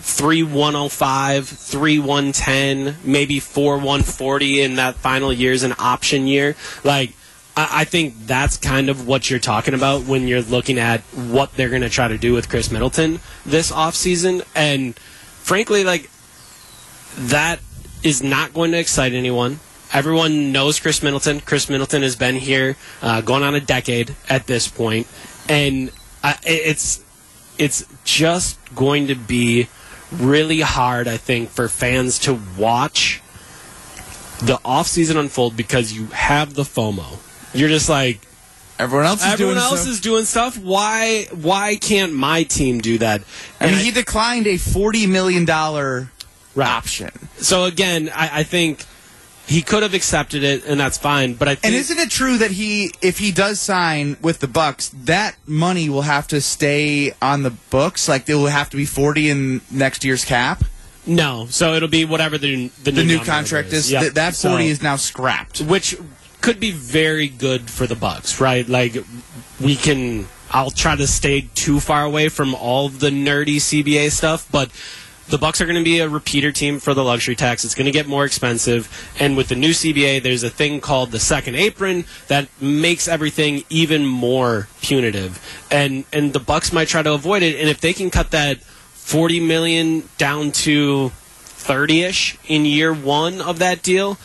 three 0.00 0.44
one 0.44 0.76
oh 0.76 0.88
five, 0.88 1.48
three 1.48 1.98
one 1.98 2.30
ten, 2.30 2.96
maybe 3.02 3.40
four 3.40 3.76
one 3.78 4.02
forty 4.04 4.62
in 4.62 4.76
that 4.76 4.94
final 4.94 5.32
year 5.32 5.50
is 5.50 5.64
an 5.64 5.74
option 5.80 6.28
year. 6.28 6.54
Like 6.84 7.12
I, 7.56 7.80
I 7.80 7.84
think 7.84 8.14
that's 8.24 8.56
kind 8.56 8.88
of 8.88 9.08
what 9.08 9.28
you're 9.28 9.40
talking 9.40 9.74
about 9.74 10.04
when 10.04 10.28
you're 10.28 10.42
looking 10.42 10.78
at 10.78 11.00
what 11.00 11.54
they're 11.54 11.70
going 11.70 11.82
to 11.82 11.88
try 11.88 12.06
to 12.06 12.18
do 12.18 12.34
with 12.34 12.48
Khris 12.48 12.70
Middleton 12.70 13.18
this 13.44 13.72
offseason. 13.72 14.46
And 14.54 14.96
frankly, 14.96 15.82
like 15.82 16.08
that 17.18 17.60
is 18.02 18.22
not 18.22 18.54
going 18.54 18.72
to 18.72 18.78
excite 18.78 19.12
anyone. 19.12 19.60
Everyone 19.92 20.52
knows 20.52 20.78
Khris 20.78 21.02
Middleton. 21.02 21.40
Khris 21.40 21.68
Middleton 21.68 22.02
has 22.02 22.14
been 22.16 22.36
here 22.36 22.76
uh, 23.02 23.20
going 23.22 23.42
on 23.42 23.54
a 23.54 23.60
decade 23.60 24.14
at 24.28 24.46
this 24.46 24.68
point, 24.68 25.06
and 25.48 25.90
uh, 26.22 26.34
it's 26.44 27.02
it's 27.58 27.84
just 28.04 28.58
going 28.74 29.06
to 29.08 29.14
be 29.14 29.68
really 30.12 30.60
hard, 30.60 31.08
I 31.08 31.16
think, 31.16 31.48
for 31.48 31.68
fans 31.68 32.18
to 32.20 32.38
watch 32.58 33.22
the 34.40 34.56
offseason 34.64 35.16
unfold 35.16 35.56
because 35.56 35.92
you 35.92 36.06
have 36.08 36.54
the 36.54 36.62
FOMO. 36.62 37.18
You're 37.54 37.68
just 37.68 37.88
like 37.88 38.20
Everyone 38.78 39.06
else 39.06 39.26
is 39.26 39.32
everyone 39.32 39.54
doing 39.54 39.64
else 39.64 39.84
so. 39.84 39.90
is 39.90 40.00
doing 40.00 40.24
stuff. 40.24 40.56
Why 40.56 41.26
why 41.32 41.76
can't 41.76 42.12
my 42.12 42.44
team 42.44 42.80
do 42.80 42.98
that? 42.98 43.22
I 43.58 43.66
mean, 43.66 43.74
And 43.74 43.82
he 43.82 43.90
declined 43.90 44.46
a 44.46 44.56
forty 44.56 45.06
million 45.06 45.44
dollar. 45.44 46.12
Option. 46.56 47.10
so 47.38 47.64
again, 47.64 48.10
I, 48.14 48.40
I 48.40 48.42
think 48.42 48.84
he 49.46 49.62
could 49.62 49.82
have 49.82 49.94
accepted 49.94 50.42
it, 50.42 50.64
and 50.66 50.78
that's 50.78 50.98
fine. 50.98 51.32
But 51.34 51.48
I 51.48 51.54
think 51.54 51.66
And 51.66 51.74
isn't 51.74 51.98
it 51.98 52.10
true 52.10 52.36
that 52.38 52.50
he, 52.50 52.92
if 53.00 53.18
he 53.18 53.32
does 53.32 53.58
sign 53.60 54.16
with 54.20 54.40
the 54.40 54.46
Bucks, 54.48 54.90
that 55.04 55.36
money 55.46 55.88
will 55.88 56.02
have 56.02 56.28
to 56.28 56.40
stay 56.42 57.12
on 57.22 57.44
the 57.44 57.50
books? 57.50 58.08
Like, 58.08 58.28
it 58.28 58.34
will 58.34 58.46
have 58.48 58.68
to 58.70 58.76
be 58.76 58.84
forty 58.84 59.30
in 59.30 59.62
next 59.70 60.04
year's 60.04 60.24
cap. 60.24 60.64
no. 61.06 61.46
So 61.48 61.72
it'll 61.74 61.88
be 61.88 62.04
whatever 62.04 62.36
the 62.36 62.68
the, 62.84 62.90
The 62.90 63.04
new 63.04 63.16
number 63.16 63.24
contract 63.30 63.72
is 63.72 63.90
Yep. 63.90 64.00
th- 64.02 64.12
that 64.14 64.34
So- 64.34 64.50
forty 64.50 64.68
is 64.68 64.82
now 64.82 64.96
scrapped. 64.96 65.60
which 65.62 65.96
could 66.42 66.60
be 66.60 66.70
very 66.70 67.28
good 67.28 67.70
for 67.70 67.86
the 67.86 67.96
Bucks, 67.96 68.40
right? 68.40 68.68
Like 68.68 68.96
we 69.60 69.76
can. 69.76 70.26
I'll 70.50 70.70
try 70.70 70.94
to 70.96 71.06
stay 71.06 71.48
too 71.54 71.78
far 71.80 72.04
away 72.04 72.28
from 72.28 72.54
all 72.54 72.86
of 72.86 73.00
the 73.00 73.10
nerdy 73.10 73.56
CBA 73.60 74.10
stuff, 74.10 74.46
but 74.50 74.70
the 75.28 75.38
Bucks 75.38 75.60
are 75.60 75.66
going 75.66 75.78
to 75.78 75.84
be 75.84 76.00
a 76.00 76.08
repeater 76.08 76.52
team 76.52 76.80
for 76.80 76.94
the 76.94 77.04
luxury 77.04 77.36
tax. 77.36 77.64
It's 77.64 77.74
going 77.74 77.86
to 77.86 77.92
get 77.92 78.06
more 78.06 78.24
expensive, 78.24 78.88
and 79.18 79.36
with 79.36 79.48
the 79.48 79.54
new 79.54 79.70
CBA, 79.70 80.22
there's 80.22 80.42
a 80.42 80.50
thing 80.50 80.80
called 80.80 81.10
the 81.10 81.20
second 81.20 81.56
apron 81.56 82.04
that 82.28 82.48
makes 82.60 83.08
everything 83.08 83.64
even 83.68 84.06
more 84.06 84.68
punitive. 84.80 85.40
And 85.70 86.04
and 86.12 86.32
the 86.32 86.40
Bucks 86.40 86.72
might 86.72 86.88
try 86.88 87.02
to 87.02 87.12
avoid 87.12 87.42
it, 87.42 87.60
and 87.60 87.68
if 87.68 87.80
they 87.80 87.92
can 87.92 88.10
cut 88.10 88.30
that 88.30 88.62
40 88.62 89.40
million 89.40 90.08
down 90.18 90.52
to 90.52 91.12
30ish 91.44 92.38
in 92.46 92.64
year 92.64 92.92
1 92.92 93.40
of 93.40 93.58
that 93.58 93.82
deal, 93.82 94.18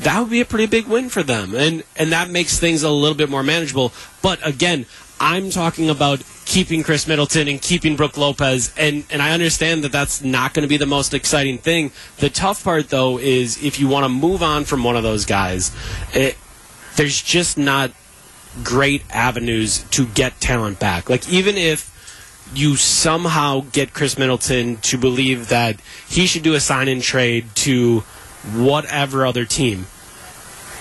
that 0.00 0.20
would 0.20 0.30
be 0.30 0.40
a 0.40 0.44
pretty 0.44 0.66
big 0.66 0.86
win 0.86 1.08
for 1.08 1.22
them 1.22 1.54
and 1.54 1.84
and 1.96 2.12
that 2.12 2.28
makes 2.28 2.58
things 2.58 2.82
a 2.82 2.90
little 2.90 3.16
bit 3.16 3.30
more 3.30 3.42
manageable 3.42 3.92
but 4.22 4.44
again 4.46 4.86
i'm 5.20 5.50
talking 5.50 5.88
about 5.88 6.20
keeping 6.44 6.82
khris 6.82 7.06
middleton 7.06 7.48
and 7.48 7.62
keeping 7.62 7.96
brook 7.96 8.16
lopez 8.16 8.72
and 8.76 9.04
and 9.10 9.22
i 9.22 9.32
understand 9.32 9.82
that 9.82 9.92
that's 9.92 10.22
not 10.22 10.52
going 10.54 10.62
to 10.62 10.68
be 10.68 10.76
the 10.76 10.86
most 10.86 11.14
exciting 11.14 11.58
thing 11.58 11.90
the 12.18 12.28
tough 12.28 12.62
part 12.62 12.88
though 12.90 13.18
is 13.18 13.62
if 13.62 13.80
you 13.80 13.88
want 13.88 14.04
to 14.04 14.08
move 14.08 14.42
on 14.42 14.64
from 14.64 14.84
one 14.84 14.96
of 14.96 15.02
those 15.02 15.24
guys 15.24 15.74
it, 16.12 16.36
there's 16.96 17.20
just 17.20 17.56
not 17.56 17.90
great 18.62 19.02
avenues 19.10 19.84
to 19.90 20.06
get 20.06 20.38
talent 20.40 20.78
back 20.78 21.08
like 21.08 21.28
even 21.28 21.56
if 21.56 21.94
you 22.52 22.76
somehow 22.76 23.64
get 23.72 23.94
Khris 23.94 24.18
Middleton 24.18 24.76
to 24.78 24.98
believe 24.98 25.48
that 25.48 25.80
he 26.08 26.26
should 26.26 26.42
do 26.42 26.54
a 26.54 26.60
sign 26.60 26.88
and 26.88 27.02
trade 27.02 27.46
to 27.54 28.00
whatever 28.52 29.24
other 29.24 29.44
team. 29.44 29.86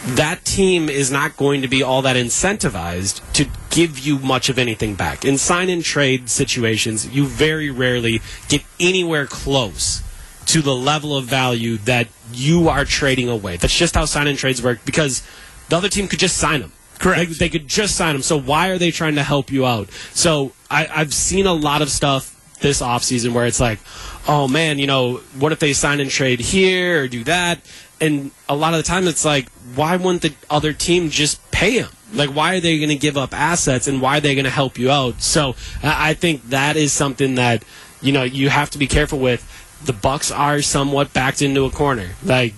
That 0.05 0.43
team 0.43 0.89
is 0.89 1.09
not 1.11 1.37
going 1.37 1.61
to 1.61 1.67
be 1.67 1.81
all 1.81 2.01
that 2.01 2.17
incentivized 2.17 3.21
to 3.33 3.47
give 3.69 3.99
you 3.99 4.19
much 4.19 4.49
of 4.49 4.59
anything 4.59 4.95
back. 4.95 5.23
In 5.23 5.37
sign 5.37 5.69
and 5.69 5.83
trade 5.83 6.29
situations, 6.29 7.07
you 7.07 7.25
very 7.25 7.71
rarely 7.71 8.21
get 8.49 8.63
anywhere 8.79 9.25
close 9.25 10.03
to 10.47 10.61
the 10.61 10.75
level 10.75 11.15
of 11.15 11.25
value 11.25 11.77
that 11.77 12.07
you 12.33 12.67
are 12.67 12.83
trading 12.83 13.29
away. 13.29 13.55
That's 13.55 13.75
just 13.75 13.95
how 13.95 14.05
sign 14.05 14.27
and 14.27 14.37
trades 14.37 14.61
work 14.61 14.79
because 14.85 15.23
the 15.69 15.77
other 15.77 15.89
team 15.89 16.07
could 16.07 16.19
just 16.19 16.37
sign 16.37 16.59
them. 16.59 16.73
Correct. 16.99 17.31
They, 17.31 17.35
they 17.35 17.49
could 17.49 17.67
just 17.67 17.95
sign 17.95 18.13
them. 18.13 18.21
So 18.21 18.39
why 18.39 18.69
are 18.69 18.77
they 18.77 18.91
trying 18.91 19.15
to 19.15 19.23
help 19.23 19.51
you 19.51 19.65
out? 19.65 19.89
So 20.13 20.51
I, 20.69 20.87
I've 20.87 21.13
seen 21.13 21.45
a 21.45 21.53
lot 21.53 21.81
of 21.81 21.89
stuff 21.89 22.29
this 22.59 22.81
offseason 22.81 23.33
where 23.33 23.45
it's 23.45 23.59
like, 23.59 23.79
oh 24.27 24.47
man, 24.47 24.79
you 24.79 24.87
know, 24.87 25.17
what 25.37 25.51
if 25.51 25.59
they 25.59 25.73
sign 25.73 25.99
and 25.99 26.09
trade 26.09 26.39
here 26.39 27.03
or 27.03 27.07
do 27.07 27.23
that? 27.25 27.59
And 28.03 28.31
a 28.49 28.55
lot 28.55 28.73
of 28.73 28.79
the 28.79 28.83
time 28.83 29.07
it's 29.07 29.23
like, 29.23 29.49
why 29.75 29.95
wouldn't 29.95 30.23
the 30.23 30.33
other 30.49 30.73
team 30.73 31.09
just 31.09 31.39
pay 31.51 31.79
him? 31.79 31.89
Like, 32.13 32.29
why 32.29 32.55
are 32.55 32.59
they 32.59 32.77
going 32.77 32.89
to 32.89 32.95
give 32.95 33.17
up 33.17 33.33
assets 33.33 33.87
and 33.87 34.01
why 34.01 34.17
are 34.17 34.21
they 34.21 34.35
going 34.35 34.43
to 34.45 34.51
help 34.51 34.77
you 34.77 34.91
out? 34.91 35.21
So 35.21 35.55
I 35.81 36.13
think 36.13 36.49
that 36.49 36.75
is 36.75 36.91
something 36.91 37.35
that, 37.35 37.63
you 38.01 38.11
know, 38.11 38.23
you 38.23 38.49
have 38.49 38.69
to 38.71 38.77
be 38.77 38.87
careful 38.87 39.19
with. 39.19 39.41
The 39.85 39.93
Bucks 39.93 40.31
are 40.31 40.61
somewhat 40.61 41.13
backed 41.13 41.41
into 41.41 41.65
a 41.65 41.69
corner. 41.69 42.09
Like, 42.23 42.53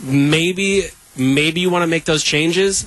maybe, 0.00 0.84
maybe 1.16 1.60
you 1.60 1.70
want 1.70 1.82
to 1.82 1.88
make 1.88 2.04
those 2.04 2.22
changes, 2.22 2.86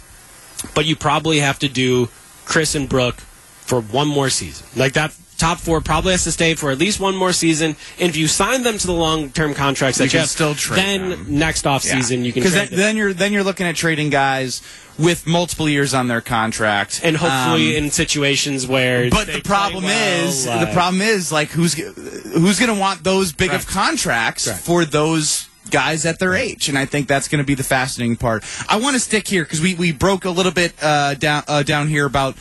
but 0.73 0.85
you 0.85 0.95
probably 0.95 1.39
have 1.39 1.59
to 1.59 1.67
do 1.67 2.07
Khris 2.45 2.73
and 2.73 2.87
Brook 2.87 3.15
for 3.15 3.81
one 3.81 4.07
more 4.07 4.29
season. 4.29 4.67
Like 4.75 4.93
that 4.93 5.13
top 5.41 5.57
four, 5.59 5.81
probably 5.81 6.11
has 6.13 6.23
to 6.23 6.31
stay 6.31 6.53
for 6.55 6.71
at 6.71 6.77
least 6.77 6.99
one 6.99 7.15
more 7.15 7.33
season. 7.33 7.75
And 7.99 8.09
if 8.09 8.15
you 8.15 8.27
sign 8.27 8.63
them 8.63 8.77
to 8.77 8.87
the 8.87 8.93
long-term 8.93 9.53
contracts 9.55 9.97
that 9.97 10.05
You 10.13 10.17
you, 10.17 10.19
have, 10.21 10.29
still 10.29 10.55
trade 10.55 10.77
then 10.85 11.09
them. 11.09 11.25
next 11.27 11.67
off 11.67 11.81
season 11.83 12.23
you 12.23 12.31
can 12.31 12.41
because 12.43 12.53
trade 12.55 12.69
then, 12.69 12.77
then 12.79 12.97
you're 12.97 13.13
then 13.13 13.33
you're 13.33 13.43
looking 13.43 13.65
at 13.67 13.75
trading 13.75 14.09
guys 14.09 14.61
with 14.99 15.25
multiple 15.25 15.67
years 15.67 15.93
on 15.93 16.07
their 16.07 16.21
contract, 16.21 17.01
and 17.03 17.17
hopefully 17.17 17.75
Um, 17.77 17.85
in 17.85 17.91
situations 17.91 18.67
where 18.67 19.09
But 19.09 19.27
the 19.27 19.41
problem 19.41 19.83
well, 19.85 20.27
is, 20.29 20.45
like- 20.45 20.67
the 20.67 20.73
problem 20.73 21.01
is, 21.01 21.31
like 21.31 21.49
who's 21.49 21.73
who's 21.73 22.59
going 22.59 22.73
to 22.73 22.79
want 22.79 23.03
those 23.03 23.31
big 23.33 23.51
of 23.51 23.65
contracts 23.65 24.47
for 24.67 24.85
those 24.85 25.47
guys 25.71 26.05
at 26.05 26.19
their 26.19 26.33
age, 26.35 26.69
and 26.69 26.77
I 26.77 26.85
think 26.85 27.07
that's 27.07 27.27
going 27.27 27.39
to 27.43 27.45
be 27.47 27.55
the 27.55 27.63
fascinating 27.63 28.17
part. 28.17 28.43
I 28.69 28.75
want 28.77 28.93
to 28.95 28.99
stick 28.99 29.27
here 29.27 29.43
because 29.43 29.61
we, 29.61 29.73
we 29.75 29.91
broke 29.91 30.25
a 30.25 30.29
little 30.29 30.51
bit 30.51 30.73
uh, 30.81 31.13
down 31.15 31.43
uh, 31.47 31.63
down 31.63 31.87
here 31.87 32.05
about 32.05 32.35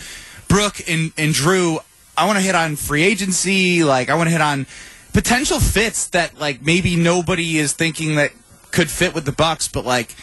Brook 0.49 0.83
and 0.89 1.13
and 1.17 1.33
Jrue. 1.35 1.79
I 2.21 2.27
want 2.27 2.39
to 2.39 2.43
hit 2.45 2.55
on 2.55 2.77
free 2.77 3.03
agency. 3.03 3.83
Like 3.85 4.11
I 4.11 4.15
want 4.15 4.27
to 4.29 4.33
hit 4.33 4.41
on 4.41 4.67
potential 5.13 5.59
fits 5.59 6.09
that 6.09 6.39
like 6.39 6.63
maybe 6.63 6.97
nobody 6.97 7.59
is 7.59 7.73
thinking 7.73 8.17
that 8.17 8.33
could 8.71 8.91
fit 8.91 9.15
with 9.15 9.25
the 9.25 9.33
Bucks, 9.33 9.69
but 9.69 9.85
like. 9.85 10.15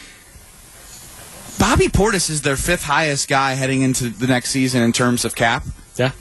Bobby 1.58 1.88
Portis 1.88 2.30
is 2.30 2.42
their 2.42 2.54
fifth 2.56 2.84
highest 2.84 3.28
guy 3.28 3.54
heading 3.54 3.82
into 3.82 4.10
the 4.10 4.28
next 4.28 4.50
season 4.50 4.80
in 4.80 4.92
terms 4.92 5.24
of 5.24 5.34
cap. 5.34 5.64
yeah, 5.96 6.12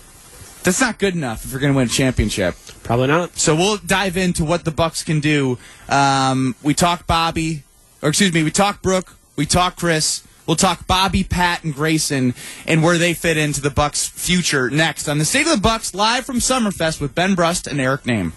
That's 0.63 0.81
not 0.81 0.97
good 0.97 1.13
enough 1.13 1.45
if 1.45 1.51
you're 1.51 1.59
going 1.59 1.73
to 1.73 1.77
win 1.77 1.85
a 1.85 1.89
championship. 1.91 2.55
probably 2.81 3.05
not. 3.05 3.37
So 3.37 3.55
we'll 3.55 3.77
dive 3.77 4.17
into 4.17 4.43
what 4.43 4.65
the 4.65 4.71
Bucks 4.71 5.03
can 5.03 5.19
do. 5.19 5.59
Um, 5.89 6.55
we 6.63 6.73
talk 6.73 7.05
Bobby, 7.05 7.61
or 8.01 8.09
excuse 8.09 8.33
me, 8.33 8.41
we 8.41 8.49
talk 8.49 8.81
Brook, 8.81 9.15
we 9.35 9.45
talk 9.45 9.75
Khris. 9.77 10.23
We'll 10.47 10.55
talk 10.55 10.87
Bobby, 10.87 11.23
Pat, 11.23 11.63
and 11.63 11.73
Grayson, 11.73 12.33
and 12.65 12.81
where 12.81 12.97
they 12.97 13.13
fit 13.13 13.37
into 13.37 13.61
the 13.61 13.69
Bucks' 13.69 14.07
future 14.07 14.69
next 14.69 15.07
on 15.07 15.17
the 15.17 15.25
State 15.25 15.45
of 15.45 15.53
the 15.53 15.61
Bucks 15.61 15.93
live 15.93 16.25
from 16.25 16.37
Summerfest 16.37 17.01
with 17.01 17.13
Ben 17.13 17.35
Brust 17.35 17.67
and 17.67 17.79
Eric 17.79 18.03
Nehm. 18.03 18.31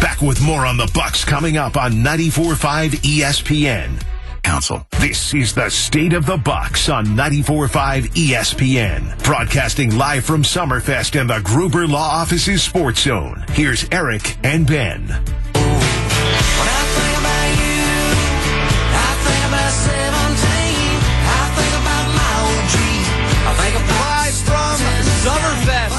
Back 0.00 0.20
with 0.20 0.42
more 0.42 0.66
on 0.66 0.76
the 0.76 0.90
Bucks 0.94 1.24
coming 1.24 1.56
up 1.56 1.76
on 1.76 1.92
94.5 1.92 2.90
ESPN. 3.00 4.02
Council. 4.42 4.86
This 5.00 5.32
is 5.32 5.54
the 5.54 5.70
State 5.70 6.12
of 6.12 6.26
the 6.26 6.36
Bucks 6.36 6.90
on 6.90 7.06
94.5 7.06 8.10
ESPN. 8.10 9.24
Broadcasting 9.24 9.96
live 9.96 10.24
from 10.24 10.42
Summerfest 10.42 11.18
and 11.18 11.30
the 11.30 11.40
Gruber 11.40 11.86
Law 11.86 12.20
Office's 12.20 12.62
Sports 12.62 13.00
Zone. 13.00 13.44
Here's 13.50 13.88
Eric 13.90 14.36
and 14.44 14.66
Ben. 14.66 15.08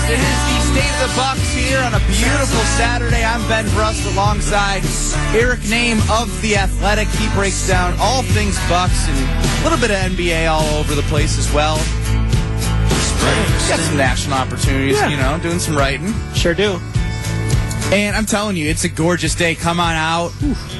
It 0.07 0.19
is 0.19 0.39
the 0.45 0.59
State 0.71 0.93
of 1.01 1.09
the 1.09 1.13
Bucks 1.17 1.51
here 1.53 1.79
on 1.79 1.93
a 1.95 1.99
beautiful 2.07 2.61
Saturday. 2.77 3.23
I'm 3.23 3.41
Ben 3.47 3.65
Brust 3.73 4.05
alongside 4.13 4.83
Eric 5.35 5.61
Nehm 5.61 5.97
of 6.21 6.29
The 6.41 6.57
Athletic. 6.57 7.07
He 7.09 7.27
breaks 7.33 7.67
down 7.67 7.95
all 7.99 8.21
things 8.21 8.57
Bucks 8.69 9.07
and 9.07 9.17
a 9.17 9.63
little 9.63 9.79
bit 9.79 9.89
of 9.91 9.97
NBA 9.97 10.47
all 10.49 10.63
over 10.79 10.93
the 10.93 11.01
place 11.03 11.37
as 11.39 11.51
well. 11.53 11.77
Got 13.67 13.79
some 13.79 13.97
national 13.97 14.37
opportunities, 14.37 14.97
Yeah. 14.97 15.07
you 15.09 15.17
know, 15.17 15.39
doing 15.41 15.57
some 15.59 15.75
writing. 15.75 16.13
Sure 16.35 16.53
do. 16.53 16.79
And 17.91 18.15
I'm 18.15 18.25
telling 18.25 18.55
you, 18.57 18.69
it's 18.69 18.83
a 18.83 18.89
gorgeous 18.89 19.33
day. 19.35 19.55
Come 19.55 19.79
on 19.79 19.95
out. 19.95 20.31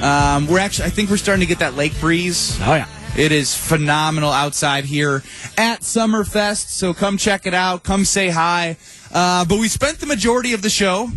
Um, 0.02 0.46
we're 0.46 0.60
actually, 0.60 0.86
I 0.86 0.90
think 0.90 1.10
we're 1.10 1.16
starting 1.16 1.40
to 1.40 1.46
get 1.46 1.58
that 1.60 1.74
lake 1.74 1.98
breeze. 2.00 2.56
Oh 2.62 2.74
yeah. 2.74 2.86
It 3.16 3.32
is 3.32 3.56
phenomenal 3.56 4.30
outside 4.30 4.84
here 4.84 5.22
at 5.56 5.80
Summerfest. 5.80 6.68
So 6.68 6.92
come 6.92 7.16
check 7.16 7.46
it 7.46 7.54
out. 7.54 7.82
Come 7.82 8.04
say 8.04 8.28
hi. 8.28 8.76
Uh, 9.16 9.46
but 9.46 9.58
we 9.58 9.66
spent 9.66 9.98
the 9.98 10.04
majority 10.04 10.52
of 10.52 10.60
the 10.60 10.68
show 10.68 11.10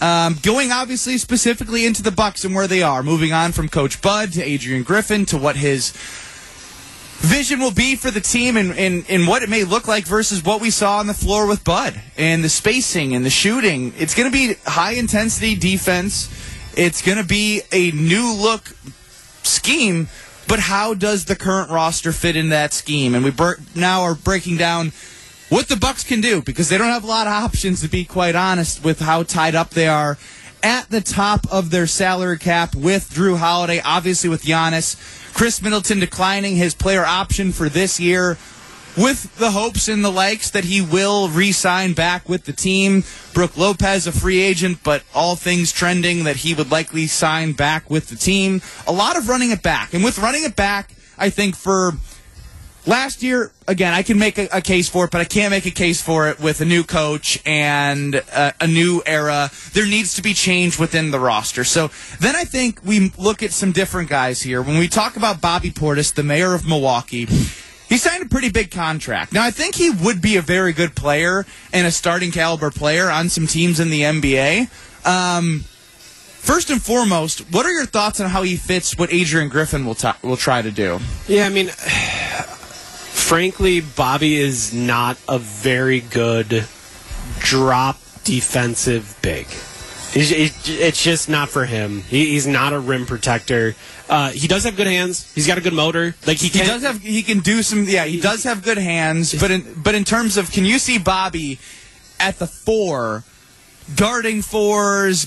um, 0.00 0.36
going 0.42 0.70
obviously 0.70 1.18
specifically 1.18 1.84
into 1.84 2.00
the 2.00 2.12
Bucks 2.12 2.44
and 2.44 2.54
where 2.54 2.68
they 2.68 2.84
are. 2.84 3.02
Moving 3.02 3.32
on 3.32 3.50
from 3.50 3.68
Coach 3.68 4.00
Bud 4.00 4.32
to 4.34 4.44
Adrian 4.44 4.84
Griffin 4.84 5.26
to 5.26 5.36
what 5.36 5.56
his 5.56 5.90
vision 7.18 7.58
will 7.58 7.72
be 7.72 7.96
for 7.96 8.12
the 8.12 8.20
team 8.20 8.56
and, 8.56 8.72
and, 8.78 9.04
and 9.08 9.26
what 9.26 9.42
it 9.42 9.48
may 9.48 9.64
look 9.64 9.88
like 9.88 10.04
versus 10.04 10.44
what 10.44 10.60
we 10.60 10.70
saw 10.70 10.98
on 10.98 11.08
the 11.08 11.14
floor 11.14 11.48
with 11.48 11.64
Bud 11.64 12.00
and 12.16 12.44
the 12.44 12.48
spacing 12.48 13.12
and 13.12 13.24
the 13.24 13.30
shooting. 13.30 13.92
It's 13.98 14.14
going 14.14 14.30
to 14.30 14.32
be 14.32 14.54
high 14.64 14.92
intensity 14.92 15.56
defense. 15.56 16.30
It's 16.76 17.02
going 17.02 17.18
to 17.18 17.24
be 17.24 17.62
a 17.72 17.90
new 17.90 18.32
look 18.32 18.68
scheme, 19.42 20.06
but 20.46 20.60
how 20.60 20.94
does 20.94 21.24
the 21.24 21.34
current 21.34 21.72
roster 21.72 22.12
fit 22.12 22.36
in 22.36 22.50
that 22.50 22.72
scheme? 22.72 23.16
And 23.16 23.24
we 23.24 23.32
now 23.74 24.02
are 24.02 24.14
breaking 24.14 24.58
down 24.58 24.92
what 25.48 25.68
the 25.68 25.76
Bucks 25.76 26.02
can 26.02 26.20
do 26.20 26.42
because 26.42 26.68
they 26.68 26.78
don't 26.78 26.88
have 26.88 27.04
a 27.04 27.08
lot 27.08 27.26
of 27.26 27.32
options 27.32 27.80
to 27.82 27.88
be 27.88 28.04
quite 28.04 28.34
honest 28.34 28.84
with 28.84 29.00
how 29.00 29.22
tied 29.22 29.54
up 29.54 29.70
they 29.70 29.86
are 29.86 30.18
at 30.62 30.90
the 30.90 31.00
top 31.00 31.46
of 31.52 31.70
their 31.70 31.86
salary 31.86 32.38
cap 32.38 32.74
with 32.74 33.10
Jrue 33.14 33.38
Holiday, 33.38 33.80
obviously 33.84 34.28
with 34.28 34.42
Giannis, 34.42 34.96
Khris 35.32 35.62
Middleton 35.62 36.00
declining 36.00 36.56
his 36.56 36.74
player 36.74 37.04
option 37.04 37.52
for 37.52 37.68
this 37.68 38.00
year. 38.00 38.36
With 38.96 39.36
the 39.36 39.50
hopes 39.50 39.88
and 39.88 40.02
the 40.02 40.10
likes 40.10 40.50
that 40.50 40.64
he 40.64 40.80
will 40.80 41.28
re-sign 41.28 41.92
back 41.92 42.30
with 42.30 42.46
the 42.46 42.52
team, 42.54 43.04
Brook 43.34 43.54
Lopez 43.58 44.06
a 44.06 44.12
free 44.12 44.40
agent, 44.40 44.78
but 44.82 45.02
all 45.14 45.36
things 45.36 45.70
trending 45.70 46.24
that 46.24 46.36
he 46.36 46.54
would 46.54 46.70
likely 46.70 47.06
sign 47.06 47.52
back 47.52 47.90
with 47.90 48.08
the 48.08 48.16
team. 48.16 48.62
A 48.86 48.92
lot 48.92 49.18
of 49.18 49.28
running 49.28 49.50
it 49.50 49.62
back, 49.62 49.92
and 49.92 50.02
with 50.02 50.18
running 50.18 50.44
it 50.44 50.56
back, 50.56 50.94
I 51.18 51.28
think 51.28 51.56
for 51.56 51.92
last 52.86 53.22
year, 53.22 53.52
again, 53.68 53.92
I 53.92 54.02
can 54.02 54.18
make 54.18 54.38
a, 54.38 54.48
a 54.52 54.60
case 54.60 54.88
for 54.88 55.04
it, 55.04 55.10
but 55.10 55.20
I 55.20 55.24
can't 55.24 55.50
make 55.50 55.66
a 55.66 55.70
case 55.70 56.00
for 56.00 56.28
it 56.28 56.40
with 56.40 56.60
a 56.60 56.64
new 56.64 56.84
coach 56.84 57.40
and 57.44 58.14
a, 58.14 58.54
a 58.60 58.66
new 58.66 59.02
era. 59.04 59.50
There 59.72 59.86
needs 59.86 60.14
to 60.14 60.22
be 60.22 60.34
change 60.34 60.78
within 60.78 61.10
the 61.10 61.20
roster. 61.20 61.64
So 61.64 61.90
then 62.20 62.36
I 62.36 62.44
think 62.44 62.80
we 62.84 63.10
look 63.18 63.42
at 63.42 63.52
some 63.52 63.72
different 63.72 64.08
guys 64.08 64.42
here. 64.42 64.62
When 64.62 64.78
we 64.78 64.88
talk 64.88 65.16
about 65.16 65.40
Bobby 65.40 65.70
Portis, 65.70 66.14
the 66.14 66.22
mayor 66.22 66.54
of 66.54 66.66
Milwaukee, 66.66 67.26
he 67.88 67.98
signed 67.98 68.22
a 68.22 68.28
pretty 68.28 68.50
big 68.50 68.70
contract. 68.70 69.32
Now, 69.32 69.44
I 69.44 69.50
think 69.50 69.74
he 69.74 69.90
would 69.90 70.20
be 70.20 70.36
a 70.36 70.42
very 70.42 70.72
good 70.72 70.96
player 70.96 71.44
and 71.72 71.86
a 71.86 71.90
starting 71.90 72.30
caliber 72.32 72.70
player 72.70 73.10
on 73.10 73.28
some 73.28 73.46
teams 73.46 73.80
in 73.80 73.90
the 73.90 74.02
NBA. 74.02 75.06
Um, 75.06 75.64
First 76.46 76.70
and 76.70 76.80
foremost, 76.80 77.40
what 77.52 77.66
are 77.66 77.72
your 77.72 77.86
thoughts 77.86 78.20
on 78.20 78.30
how 78.30 78.42
he 78.42 78.54
fits 78.54 78.96
what 78.96 79.12
Adrian 79.12 79.48
Griffin 79.48 79.84
will 79.84 79.96
will 80.22 80.36
try 80.36 80.62
to 80.62 80.70
do? 80.70 81.00
Yeah, 81.26 81.44
I 81.44 81.48
mean, 81.48 81.72
frankly, 83.16 83.80
Bobby 83.80 84.36
is 84.36 84.72
not 84.72 85.16
a 85.28 85.38
very 85.38 86.00
good 86.00 86.66
drop 87.40 87.98
defensive 88.24 89.16
big. 89.22 89.46
It's 90.18 91.02
just 91.02 91.28
not 91.28 91.48
for 91.50 91.66
him. 91.66 92.02
He- 92.02 92.30
He's 92.30 92.46
not 92.46 92.72
a 92.72 92.78
rim 92.78 93.04
protector. 93.06 93.74
Uh, 94.08 94.30
he 94.30 94.46
does 94.48 94.64
have 94.64 94.76
good 94.76 94.86
hands. 94.86 95.30
He's 95.34 95.46
got 95.46 95.58
a 95.58 95.60
good 95.60 95.74
motor. 95.74 96.14
Like 96.26 96.38
he 96.38 96.48
He 96.48 96.58
can. 96.58 96.66
does 96.68 96.82
have 96.82 97.02
he 97.02 97.22
can 97.22 97.40
do 97.40 97.62
some 97.62 97.84
yeah 97.84 98.04
he 98.04 98.20
does 98.20 98.44
have 98.44 98.62
good 98.62 98.78
hands 98.78 99.34
but 99.38 99.50
in 99.50 99.64
but 99.76 99.94
in 99.94 100.04
terms 100.04 100.36
of 100.36 100.50
can 100.52 100.64
you 100.64 100.78
see 100.78 100.96
Bobby 100.98 101.58
at 102.20 102.38
the 102.38 102.46
four 102.46 103.24
guarding 103.96 104.42
fours 104.42 105.26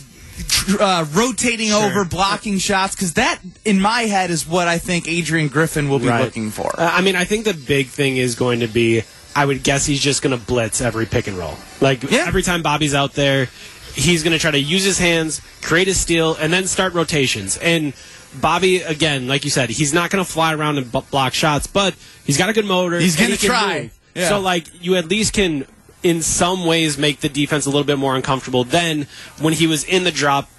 uh, 0.79 1.05
rotating 1.13 1.71
over 1.71 2.05
blocking 2.05 2.57
shots 2.59 2.95
because 2.95 3.13
that 3.13 3.39
in 3.65 3.79
my 3.79 4.01
head 4.03 4.29
is 4.31 4.47
what 4.47 4.67
I 4.67 4.77
think 4.77 5.07
Adrian 5.07 5.47
Griffin 5.47 5.89
will 5.89 5.99
be 5.99 6.07
Right. 6.07 6.23
looking 6.23 6.51
for. 6.51 6.67
Uh, 6.79 6.89
I 6.93 7.01
mean, 7.01 7.15
I 7.15 7.25
think 7.25 7.45
the 7.45 7.53
big 7.53 7.87
thing 7.87 8.17
is 8.17 8.35
going 8.35 8.59
to 8.61 8.67
be. 8.67 9.03
I 9.35 9.45
would 9.45 9.63
guess 9.63 9.85
he's 9.85 10.01
just 10.01 10.21
going 10.21 10.37
to 10.37 10.43
blitz 10.43 10.81
every 10.81 11.05
pick 11.05 11.27
and 11.27 11.37
roll. 11.37 11.55
Like 11.81 12.03
Yeah. 12.03 12.25
every 12.27 12.41
time 12.43 12.61
Bobby's 12.63 12.93
out 12.95 13.13
there, 13.13 13.47
he's 13.93 14.23
going 14.23 14.33
to 14.33 14.39
try 14.39 14.51
to 14.51 14.59
use 14.59 14.83
his 14.83 14.97
hands, 14.97 15.41
create 15.61 15.87
a 15.87 15.93
steal, 15.93 16.35
and 16.35 16.51
then 16.51 16.65
start 16.67 16.93
rotations. 16.93 17.55
And 17.57 17.93
Bobby, 18.41 18.81
again, 18.81 19.27
like 19.27 19.43
you 19.45 19.51
said, 19.51 19.69
he's 19.69 19.93
not 19.93 20.09
going 20.09 20.23
to 20.23 20.29
fly 20.29 20.53
around 20.53 20.77
and 20.77 20.91
b- 20.91 21.01
block 21.11 21.33
shots, 21.33 21.67
but 21.67 21.95
he's 22.25 22.37
got 22.37 22.49
a 22.49 22.53
good 22.53 22.65
motor. 22.65 22.99
He's 22.99 23.15
gonna 23.15 23.35
he 23.35 23.47
try. 23.47 23.91
Yeah. 24.15 24.29
So, 24.29 24.39
like, 24.39 24.65
you 24.83 24.95
at 24.95 25.05
least 25.07 25.33
can, 25.33 25.65
in 26.03 26.21
some 26.21 26.65
ways, 26.65 26.97
make 26.97 27.19
the 27.19 27.29
defense 27.29 27.65
a 27.65 27.69
little 27.69 27.83
bit 27.83 27.97
more 27.97 28.15
uncomfortable 28.15 28.63
than 28.63 29.07
when 29.39 29.53
he 29.53 29.67
was 29.67 29.83
in 29.83 30.03
the 30.03 30.11
drop 30.11 30.49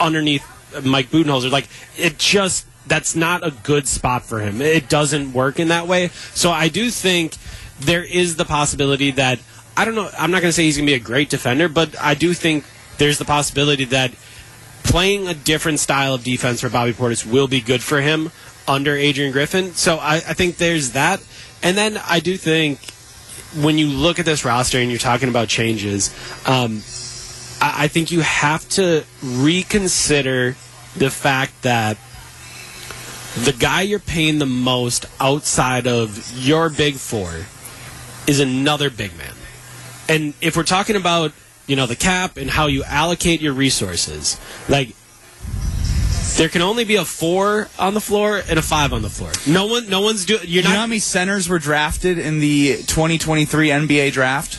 underneath 0.00 0.44
Mike 0.84 1.10
Budenholzer. 1.10 1.50
Like, 1.50 1.68
it 1.96 2.18
just 2.18 2.66
that's 2.86 3.14
not 3.14 3.46
a 3.46 3.50
good 3.50 3.86
spot 3.86 4.24
for 4.24 4.40
him. 4.40 4.60
It 4.60 4.88
doesn't 4.88 5.32
work 5.32 5.60
in 5.60 5.68
that 5.68 5.86
way. 5.86 6.08
So 6.34 6.50
I 6.50 6.68
do 6.68 6.90
think 6.90 7.36
there 7.78 8.02
is 8.02 8.36
the 8.36 8.44
possibility 8.44 9.10
that 9.12 9.38
I 9.76 9.84
don't 9.84 9.94
know. 9.94 10.10
I'm 10.18 10.30
not 10.30 10.40
going 10.40 10.48
to 10.48 10.52
say 10.52 10.64
he's 10.64 10.76
going 10.76 10.86
to 10.86 10.90
be 10.90 10.96
a 10.96 11.00
great 11.00 11.30
defender, 11.30 11.68
but 11.68 11.94
I 12.00 12.14
do 12.14 12.34
think 12.34 12.64
there's 12.98 13.18
the 13.18 13.24
possibility 13.24 13.84
that 13.86 14.12
playing 14.82 15.28
a 15.28 15.34
different 15.34 15.78
style 15.78 16.14
of 16.14 16.24
defense 16.24 16.62
for 16.62 16.68
Bobby 16.68 16.92
Portis 16.92 17.24
will 17.24 17.46
be 17.46 17.60
good 17.60 17.82
for 17.82 18.00
him 18.00 18.32
under 18.66 18.96
Adrian 18.96 19.30
Griffin. 19.32 19.74
So 19.74 19.98
I, 19.98 20.14
I 20.16 20.34
think 20.34 20.56
there's 20.56 20.92
that. 20.92 21.22
And 21.62 21.76
then 21.76 22.00
I 22.04 22.20
do 22.20 22.36
think 22.36 22.80
when 23.56 23.78
you 23.78 23.88
look 23.88 24.18
at 24.18 24.24
this 24.24 24.44
roster 24.44 24.78
and 24.78 24.90
you're 24.90 24.98
talking 24.98 25.28
about 25.28 25.48
changes, 25.48 26.14
um, 26.46 26.82
I, 27.60 27.84
I 27.84 27.88
think 27.88 28.10
you 28.10 28.20
have 28.20 28.68
to 28.70 29.04
reconsider 29.22 30.56
the 30.96 31.10
fact 31.10 31.62
that 31.62 31.96
the 33.44 33.52
guy 33.52 33.82
you're 33.82 33.98
paying 33.98 34.38
the 34.38 34.46
most 34.46 35.06
outside 35.20 35.86
of 35.86 36.32
your 36.36 36.70
big 36.70 36.94
four 36.94 37.46
is 38.26 38.40
another 38.40 38.90
big 38.90 39.16
man. 39.16 39.34
And 40.08 40.34
if 40.40 40.56
we're 40.56 40.64
talking 40.64 40.96
about 40.96 41.32
you 41.68 41.76
know 41.76 41.86
the 41.86 41.94
cap 41.94 42.36
and 42.36 42.50
how 42.50 42.66
you 42.66 42.82
allocate 42.82 43.40
your 43.40 43.52
resources. 43.52 44.40
Like 44.68 44.96
there 46.38 46.48
can 46.48 46.62
only 46.62 46.84
be 46.84 46.94
a 46.96 47.04
four 47.04 47.68
on 47.78 47.94
the 47.94 48.00
floor 48.00 48.40
and 48.48 48.58
a 48.58 48.62
five 48.62 48.92
on 48.92 49.02
the 49.02 49.10
floor. 49.10 49.32
No 49.46 49.66
one, 49.66 49.90
no 49.90 50.00
one's 50.00 50.24
doing. 50.24 50.40
You're 50.44 50.62
You 50.62 50.62
know 50.62 50.70
not 50.70 50.78
how 50.78 50.86
many 50.86 51.00
centers 51.00 51.48
were 51.48 51.58
drafted 51.58 52.16
in 52.16 52.38
the 52.38 52.76
2023 52.86 53.68
NBA 53.68 54.12
draft? 54.12 54.54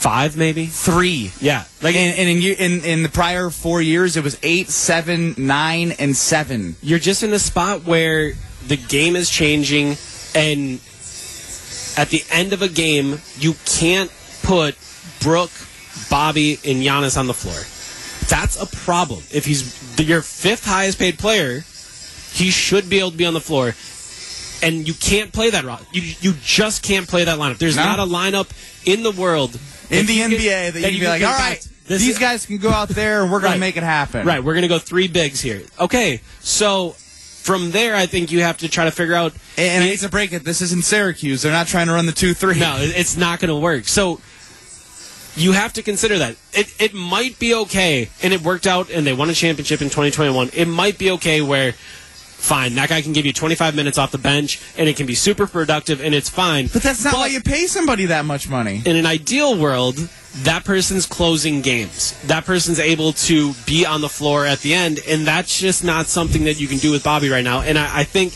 five, 0.00 0.34
maybe. 0.34 0.64
Three. 0.64 1.30
Yeah, 1.42 1.64
like 1.82 1.94
And, 1.94 2.18
and 2.18 2.26
in, 2.26 2.42
in 2.42 2.84
in 2.84 3.02
the 3.02 3.10
prior 3.10 3.50
four 3.50 3.82
years, 3.82 4.16
it 4.16 4.24
was 4.24 4.38
eight, 4.42 4.70
seven, 4.70 5.34
nine, 5.36 5.92
and 5.98 6.16
seven. 6.16 6.76
you're 6.82 6.98
just 6.98 7.22
in 7.22 7.32
a 7.34 7.38
spot 7.38 7.84
where 7.84 8.32
the 8.66 8.78
game 8.78 9.14
is 9.14 9.28
changing 9.28 9.96
and 10.34 10.80
at 11.98 12.08
the 12.08 12.22
end 12.30 12.52
of 12.54 12.62
a 12.62 12.68
game 12.68 13.20
you 13.38 13.54
can't 13.66 14.10
put 14.42 14.74
Brook, 15.20 15.50
Bobby, 16.08 16.52
and 16.64 16.82
Giannis 16.82 17.18
on 17.18 17.26
the 17.26 17.34
floor. 17.34 17.60
That's 18.30 18.60
a 18.60 18.66
problem. 18.66 19.22
If 19.32 19.44
he's 19.44 19.98
your 20.00 20.22
fifth 20.22 20.64
highest 20.64 20.98
paid 20.98 21.18
player, 21.18 21.60
he 22.32 22.50
should 22.50 22.88
be 22.88 22.98
able 23.00 23.10
to 23.10 23.16
be 23.16 23.26
on 23.26 23.34
the 23.34 23.40
floor. 23.40 23.74
And 24.62 24.86
you 24.86 24.94
can't 24.94 25.32
play 25.32 25.50
that. 25.50 25.64
You 25.92 26.02
you 26.20 26.34
just 26.42 26.82
can't 26.82 27.08
play 27.08 27.24
that 27.24 27.38
lineup. 27.38 27.58
There's 27.58 27.76
No. 27.76 27.84
not 27.84 27.98
a 27.98 28.04
lineup 28.04 28.48
in 28.84 29.02
the 29.02 29.10
world 29.10 29.58
In 29.90 30.06
the 30.06 30.18
NBA, 30.20 30.70
that 30.72 30.78
you 30.80 30.98
can 30.98 31.00
be 31.00 31.06
like, 31.08 31.20
get 31.20 31.32
all 31.32 31.38
right, 31.38 31.66
these 31.88 32.06
is- 32.08 32.18
guys 32.18 32.46
can 32.46 32.58
go 32.58 32.70
out 32.70 32.88
there 32.90 33.22
and 33.22 33.32
we're 33.32 33.40
going 33.40 33.50
Right. 33.52 33.56
to 33.56 33.60
make 33.60 33.76
it 33.76 33.82
happen. 33.82 34.24
Right, 34.26 34.42
we're 34.44 34.52
going 34.54 34.62
to 34.62 34.68
go 34.68 34.78
three 34.78 35.08
bigs 35.08 35.40
here. 35.40 35.62
Okay, 35.80 36.20
so 36.40 36.90
from 37.42 37.72
there, 37.72 37.96
I 37.96 38.06
think 38.06 38.30
you 38.30 38.42
have 38.42 38.58
to 38.58 38.68
try 38.68 38.84
to 38.84 38.90
figure 38.92 39.14
out. 39.14 39.32
And, 39.56 39.66
and 39.68 39.84
I 39.84 39.88
hate 39.88 40.00
to 40.00 40.08
break 40.08 40.32
it, 40.32 40.44
this 40.44 40.60
isn't 40.60 40.84
Syracuse. 40.84 41.42
They're 41.42 41.50
not 41.52 41.66
trying 41.66 41.88
to 41.88 41.92
run 41.94 42.06
the 42.06 42.12
2 42.12 42.34
3. 42.34 42.60
No, 42.60 42.76
it's 42.78 43.16
not 43.16 43.40
going 43.40 43.48
to 43.48 43.56
work. 43.56 43.88
So 43.88 44.20
you 45.40 45.52
have 45.52 45.72
to 45.74 45.82
consider 45.82 46.18
that 46.18 46.36
it 46.52 46.74
it 46.80 46.94
might 46.94 47.38
be 47.38 47.54
okay, 47.54 48.10
and 48.22 48.32
it 48.32 48.42
worked 48.42 48.66
out, 48.66 48.90
and 48.90 49.06
they 49.06 49.12
won 49.12 49.30
a 49.30 49.34
championship 49.34 49.80
in 49.80 49.88
2021. 49.88 50.50
It 50.54 50.68
might 50.68 50.98
be 50.98 51.10
okay 51.12 51.40
where. 51.42 51.74
Fine, 52.40 52.74
that 52.76 52.88
guy 52.88 53.02
can 53.02 53.12
give 53.12 53.26
you 53.26 53.34
25 53.34 53.76
minutes 53.76 53.98
off 53.98 54.12
the 54.12 54.16
bench, 54.16 54.62
and 54.78 54.88
it 54.88 54.96
can 54.96 55.04
be 55.04 55.14
super 55.14 55.46
productive, 55.46 56.00
and 56.00 56.14
it's 56.14 56.30
fine. 56.30 56.68
But 56.72 56.80
that's 56.80 57.04
not 57.04 57.12
why 57.12 57.26
you 57.26 57.42
pay 57.42 57.66
somebody 57.66 58.06
that 58.06 58.24
much 58.24 58.48
money. 58.48 58.80
in 58.86 58.96
an 58.96 59.04
ideal 59.04 59.58
world, 59.58 59.96
that 60.36 60.64
person's 60.64 61.04
closing 61.04 61.60
games. 61.60 62.18
That 62.28 62.46
person's 62.46 62.80
able 62.80 63.12
to 63.28 63.52
be 63.66 63.84
on 63.84 64.00
the 64.00 64.08
floor 64.08 64.46
at 64.46 64.60
the 64.60 64.72
end, 64.72 65.00
and 65.06 65.26
that's 65.26 65.60
just 65.60 65.84
not 65.84 66.06
something 66.06 66.44
that 66.44 66.58
you 66.58 66.66
can 66.66 66.78
do 66.78 66.90
with 66.90 67.04
Bobby 67.04 67.28
right 67.28 67.44
now. 67.44 67.60
And 67.60 67.78
I, 67.78 67.98
I 67.98 68.04
think 68.04 68.32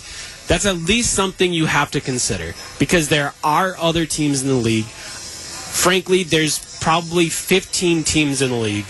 that's 0.49 0.67
at 0.67 0.77
least 0.77 1.15
something 1.15 1.53
you 1.53 1.67
have 1.67 1.91
to 1.93 2.01
consider 2.01 2.53
because 2.79 3.09
there 3.09 3.33
are 3.43 3.75
other 3.79 4.05
teams 4.07 4.43
in 4.43 4.49
the 4.49 4.55
league. 4.55 4.87
Frankly, 5.75 6.23
there's 6.23 6.79
probably 6.81 7.29
15 7.29 8.05
teams 8.05 8.41
in 8.41 8.51
the 8.51 8.57
league 8.57 8.87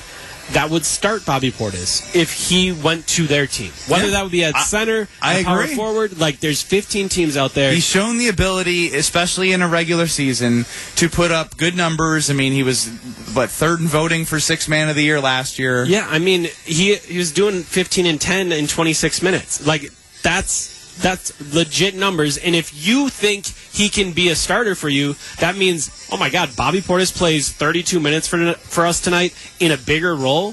that 0.52 0.68
would 0.68 0.84
start 0.84 1.24
Bobby 1.24 1.50
Portis 1.50 2.14
if 2.14 2.30
he 2.50 2.70
went 2.70 3.06
to 3.06 3.26
their 3.26 3.46
team. 3.46 3.72
Whether 3.88 4.04
Yeah. 4.04 4.10
that 4.10 4.22
would 4.24 4.32
be 4.32 4.44
at 4.44 4.60
center, 4.66 5.08
I 5.22 5.38
at 5.40 5.44
power 5.46 5.62
agree. 5.62 5.74
forward, 5.74 6.20
like 6.20 6.40
there's 6.40 6.60
15 6.60 7.08
teams 7.08 7.34
out 7.38 7.54
there. 7.54 7.72
He's 7.72 7.86
shown 7.86 8.18
the 8.18 8.28
ability, 8.28 8.94
especially 8.94 9.52
in 9.52 9.62
a 9.62 9.68
regular 9.68 10.06
season, 10.06 10.66
to 10.96 11.08
put 11.08 11.30
up 11.32 11.56
good 11.56 11.74
numbers. 11.74 12.28
I 12.28 12.34
mean, 12.34 12.52
he 12.52 12.62
was, 12.62 12.88
what, 13.32 13.48
third 13.50 13.80
in 13.80 13.88
voting 13.88 14.26
for 14.26 14.38
Six 14.38 14.68
Man 14.68 14.90
of 14.90 14.96
the 14.96 15.02
Year 15.04 15.18
last 15.18 15.58
year? 15.58 15.86
Yeah, 15.86 16.06
I 16.10 16.18
mean, 16.18 16.48
he 16.66 16.96
he 16.96 17.16
was 17.16 17.32
doing 17.32 17.62
15 17.62 18.04
and 18.04 18.20
10 18.20 18.52
in 18.52 18.66
26 18.66 19.22
minutes. 19.22 19.66
Like 19.66 19.90
that's 20.22 20.73
that's 20.98 21.54
legit 21.54 21.94
numbers. 21.94 22.36
And 22.36 22.54
if 22.54 22.86
you 22.86 23.08
think 23.08 23.46
he 23.46 23.88
can 23.88 24.12
be 24.12 24.28
a 24.28 24.34
starter 24.36 24.74
for 24.74 24.88
you, 24.88 25.16
that 25.38 25.56
means, 25.56 26.08
oh 26.12 26.16
my 26.16 26.30
God, 26.30 26.54
Bobby 26.56 26.80
Portis 26.80 27.14
plays 27.16 27.52
32 27.52 28.00
minutes 28.00 28.28
for 28.28 28.54
for 28.54 28.86
us 28.86 29.00
tonight 29.00 29.34
in 29.60 29.72
a 29.72 29.76
bigger 29.76 30.14
role. 30.14 30.52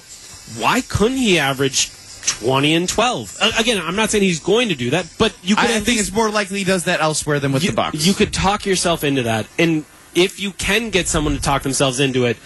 Why 0.57 0.81
couldn't 0.81 1.17
he 1.17 1.39
average 1.39 1.91
20 2.21 2.73
and 2.73 2.89
12? 2.89 3.37
Uh, 3.39 3.51
again, 3.59 3.81
I'm 3.81 3.95
not 3.95 4.09
saying 4.09 4.23
he's 4.23 4.39
going 4.39 4.69
to 4.69 4.75
do 4.75 4.89
that, 4.91 5.11
but 5.17 5.35
you 5.43 5.55
could 5.55 5.69
I, 5.69 5.75
I 5.75 5.79
think 5.79 5.87
least 5.87 5.99
it's 6.01 6.11
more 6.11 6.29
likely 6.29 6.59
he 6.59 6.65
does 6.65 6.85
that 6.85 7.01
elsewhere 7.01 7.39
than 7.39 7.51
with 7.51 7.63
you, 7.63 7.69
the 7.69 7.75
Bucks. 7.75 8.05
you 8.05 8.13
could 8.13 8.33
talk 8.33 8.65
yourself 8.65 9.03
into 9.03 9.23
that. 9.23 9.47
And 9.57 9.85
if 10.15 10.39
you 10.39 10.51
can 10.51 10.89
get 10.89 11.07
someone 11.07 11.35
to 11.35 11.41
talk 11.41 11.63
themselves 11.63 11.99
into 11.99 12.25
it, 12.25 12.37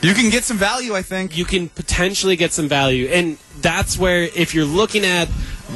you 0.00 0.14
can 0.14 0.30
get 0.30 0.42
some 0.42 0.56
value, 0.56 0.96
I 0.96 1.02
think. 1.02 1.36
you 1.36 1.44
can 1.44 1.68
potentially 1.68 2.34
get 2.34 2.52
some 2.52 2.68
value 2.68 3.06
and 3.06 3.38
that's 3.60 3.96
where 3.96 4.22
if 4.22 4.54
you're 4.54 4.64
looking 4.64 5.04
at 5.04 5.28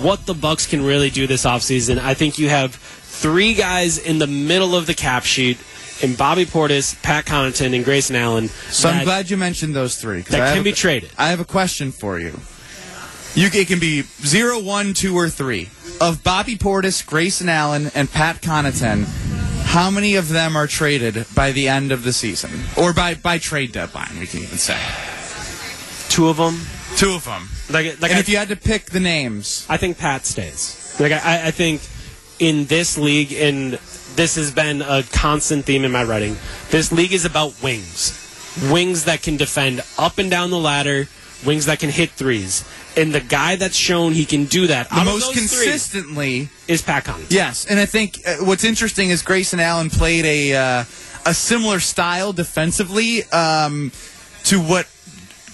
what 0.03 0.27
the 0.27 0.35
bucks 0.35 0.67
can 0.67 0.85
really 0.85 1.11
do 1.11 1.27
this 1.27 1.45
offseason 1.45 1.99
i 1.99 2.15
think 2.15 2.39
you 2.39 2.49
have 2.49 2.75
three 2.75 3.55
guys 3.55 3.99
in 3.99 4.19
the 4.19 4.27
middle 4.27 4.75
of 4.77 4.87
the 4.87 4.95
cap 4.95 5.25
sheet 5.25 5.59
in 6.03 6.15
bobby 6.15 6.45
portis 6.45 7.01
pat 7.03 7.25
connaughton 7.25 7.75
and 7.75 7.85
grayson 7.85 8.15
allen 8.17 8.49
So 8.71 8.89
I'm 8.91 9.05
glad 9.05 9.31
you 9.31 9.37
mentioned 9.37 9.75
those 9.75 9.97
three. 9.97 10.21
that 10.23 10.41
I 10.41 10.51
can 10.53 10.61
a- 10.61 10.65
be 10.65 10.73
traded. 10.73 11.11
I 11.17 11.29
have 11.31 11.41
a 11.41 11.45
question 11.45 11.93
for 11.93 12.19
you. 12.19 12.39
You 13.35 13.49
it 13.53 13.69
can 13.69 13.79
be 13.79 14.03
zero, 14.25 14.59
one, 14.63 14.95
two, 14.95 15.15
or 15.15 15.29
three 15.29 15.69
of 16.01 16.23
Bobby 16.25 16.57
Portis, 16.57 17.05
Grayson 17.05 17.51
Allen, 17.51 17.91
and 17.95 18.11
Pat 18.11 18.41
Connaughton. 18.41 19.05
How 19.65 19.91
many 19.91 20.15
of 20.15 20.31
them 20.31 20.57
are 20.57 20.67
traded 20.67 21.27
by 21.35 21.53
the 21.53 21.69
end 21.69 21.93
of 21.93 22.03
the 22.03 22.15
season, 22.15 22.51
or 22.79 22.95
by 22.95 23.13
by 23.15 23.37
trade 23.39 23.73
deadline? 23.73 24.19
We 24.19 24.27
can 24.27 24.41
even 24.41 24.57
say 24.57 24.79
two 26.09 26.29
of 26.29 26.39
them 26.39 26.61
two 26.97 27.13
of 27.13 27.25
them. 27.25 27.49
like, 27.71 28.01
like 28.01 28.11
and 28.11 28.17
I, 28.17 28.21
if 28.21 28.29
you 28.29 28.37
had 28.37 28.49
to 28.49 28.57
pick 28.57 28.87
the 28.87 29.01
names, 29.01 29.67
I 29.69 29.77
think 29.77 29.99
pat 29.99 30.27
stays 30.27 30.97
like 31.01 31.13
I, 31.13 31.49
I 31.49 31.51
think 31.51 31.83
in 32.39 32.67
this 32.67 32.99
league 32.99 33.33
and 33.33 33.75
this 34.17 34.37
has 34.37 34.53
been 34.53 34.83
a 34.83 35.03
constant 35.13 35.65
theme 35.65 35.85
in 35.85 35.93
my 35.93 36.05
writing 36.05 36.37
this 36.71 36.93
league 36.93 37.13
is 37.13 37.25
about 37.25 37.63
wings 37.63 38.23
wings 38.71 39.05
that 39.05 39.23
can 39.23 39.37
defend 39.37 39.83
up 39.99 40.19
and 40.19 40.31
down 40.31 40.51
the 40.51 40.59
ladder 40.59 41.07
wings 41.45 41.67
that 41.67 41.79
can 41.79 41.91
hit 41.91 42.11
threes 42.11 42.65
and 42.97 43.15
the 43.15 43.21
guy 43.21 43.57
that's 43.57 43.77
shown 43.77 44.13
he 44.13 44.25
can 44.25 44.47
do 44.47 44.67
that 44.67 44.89
the 44.89 44.95
out 44.95 45.01
of 45.01 45.07
most 45.07 45.27
those 45.27 45.35
three 45.35 45.67
consistently. 45.67 46.49
is 46.67 46.81
Pat 46.83 47.05
Connaughton. 47.05 47.31
Yes, 47.31 47.67
and 47.67 47.79
I 47.79 47.85
think 47.85 48.21
uh, 48.27 48.37
what's 48.41 48.65
interesting 48.65 49.11
is 49.11 49.23
Grayson 49.23 49.61
Allen 49.61 49.91
played 49.91 50.25
a 50.25 50.55
uh, 50.55 50.85
a 51.27 51.35
similar 51.35 51.79
style 51.79 52.33
defensively 52.33 53.25
um, 53.25 53.93
to 54.45 54.61
what 54.61 54.87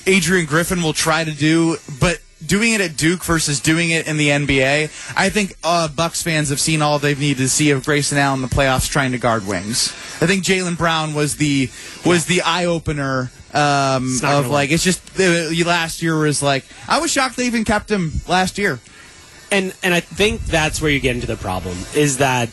Adrian 0.06 0.46
Griffin 0.46 0.82
will 0.82 0.92
try 0.92 1.24
to 1.24 1.30
do, 1.32 1.76
but 2.00 2.20
doing 2.44 2.72
it 2.72 2.80
at 2.80 2.96
Duke 2.96 3.22
versus 3.24 3.60
doing 3.60 3.90
it 3.90 4.08
in 4.08 4.16
the 4.16 4.28
NBA. 4.30 5.14
I 5.16 5.28
think 5.28 5.54
uh, 5.62 5.86
Bucks 5.88 6.22
fans 6.22 6.48
have 6.50 6.58
seen 6.58 6.82
all 6.82 6.98
they've 6.98 7.18
needed 7.18 7.38
to 7.42 7.48
see 7.48 7.70
of 7.70 7.84
Grayson 7.84 8.18
Allen 8.18 8.42
in 8.42 8.48
the 8.48 8.54
playoffs 8.54 8.90
trying 8.90 9.12
to 9.12 9.18
guard 9.18 9.46
wings. 9.46 9.88
I 10.20 10.26
think 10.26 10.42
Jaylen 10.44 10.76
Brown 10.76 11.14
was 11.14 11.36
the 11.36 11.70
was 12.04 12.26
the 12.26 12.42
eye 12.42 12.64
opener. 12.64 13.30
Um, 13.54 14.14
of 14.16 14.20
gonna 14.22 14.48
like 14.48 14.70
it's 14.70 14.82
just 14.82 15.20
uh, 15.20 15.50
last 15.68 16.00
year 16.02 16.16
was 16.18 16.42
like 16.42 16.64
I 16.88 16.98
was 17.00 17.12
shocked 17.12 17.36
they 17.36 17.46
even 17.46 17.64
kept 17.64 17.90
him 17.90 18.10
last 18.26 18.58
year. 18.58 18.80
And 19.52 19.74
and 19.84 19.92
I 19.94 20.00
think 20.00 20.40
that's 20.42 20.80
where 20.80 20.90
you 20.90 20.98
get 21.00 21.14
into 21.14 21.26
the 21.28 21.36
problem 21.36 21.76
is 21.94 22.16
that 22.18 22.48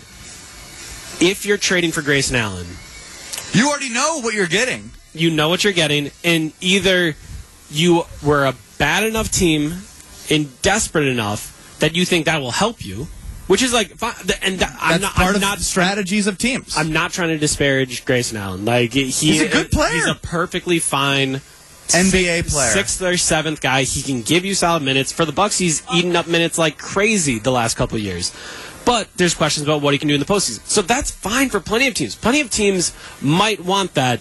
if 1.22 1.46
you're 1.46 1.58
trading 1.58 1.92
for 1.92 2.02
Grayson 2.02 2.36
Allen, 2.36 2.68
You 3.54 3.70
already 3.70 3.90
know 3.90 4.20
what 4.22 4.34
you're 4.34 4.48
getting. 4.48 4.92
you 5.14 5.32
know 5.32 5.50
what 5.50 5.64
you're 5.64 5.74
getting, 5.74 6.12
and 6.24 6.52
either 6.62 7.16
you 7.72 8.04
were 8.24 8.46
a 8.46 8.56
bad 8.78 9.04
enough 9.04 9.30
team 9.32 9.74
and 10.30 10.62
desperate 10.62 11.08
enough 11.08 11.78
that 11.80 11.96
you 11.96 12.06
think 12.06 12.26
that 12.26 12.40
will 12.42 12.52
help 12.52 12.84
you, 12.86 13.08
which 13.48 13.62
is 13.62 13.74
like, 13.74 13.92
and 14.44 14.62
I'm 14.80 15.02
not, 15.02 15.14
part 15.14 15.30
I'm 15.30 15.36
of 15.36 15.42
not 15.42 15.60
strategies 15.60 16.28
of 16.28 16.38
teams. 16.38 16.78
I'm 16.78 16.92
not 16.92 17.12
trying 17.12 17.30
to 17.30 17.38
disparage 17.38 18.06
Grayson 18.06 18.38
Allen. 18.38 18.66
Like 18.66 18.94
he, 18.94 19.06
He's 19.06 19.42
a 19.42 19.48
good 19.50 19.72
player. 19.72 19.94
He's 19.94 20.08
a 20.08 20.16
perfectly 20.16 20.80
fine 20.80 21.36
NBA 21.88 22.44
sixth- 22.44 22.54
player. 22.54 22.70
sixth 22.72 23.02
or 23.02 23.18
seventh 23.18 23.62
guy. 23.62 23.84
He 23.84 24.02
can 24.02 24.22
give 24.22 24.46
you 24.46 24.54
solid 24.54 24.84
minutes. 24.84 25.12
For 25.12 25.26
the 25.26 25.32
Bucks, 25.32 25.58
he's 25.58 25.84
eaten 25.94 26.16
up 26.16 26.28
minutes 26.28 26.58
like 26.58 26.78
crazy 26.78 27.40
the 27.40 27.52
last 27.52 27.76
couple 27.78 27.98
of 27.98 28.04
years. 28.04 28.34
But 28.86 29.08
there's 29.18 29.34
questions 29.36 29.66
about 29.68 29.82
what 29.82 29.94
he 29.94 29.98
can 30.00 30.08
do 30.08 30.14
in 30.16 30.20
the 30.20 30.26
postseason. 30.26 30.66
So 30.68 30.82
that's 30.82 31.12
fine 31.12 31.50
for 31.50 31.60
plenty 31.60 31.88
of 31.88 31.94
teams. 31.94 32.16
Plenty 32.16 32.42
of 32.42 32.50
teams 32.50 32.94
might 33.22 33.60
want 33.64 33.94
that. 33.96 34.20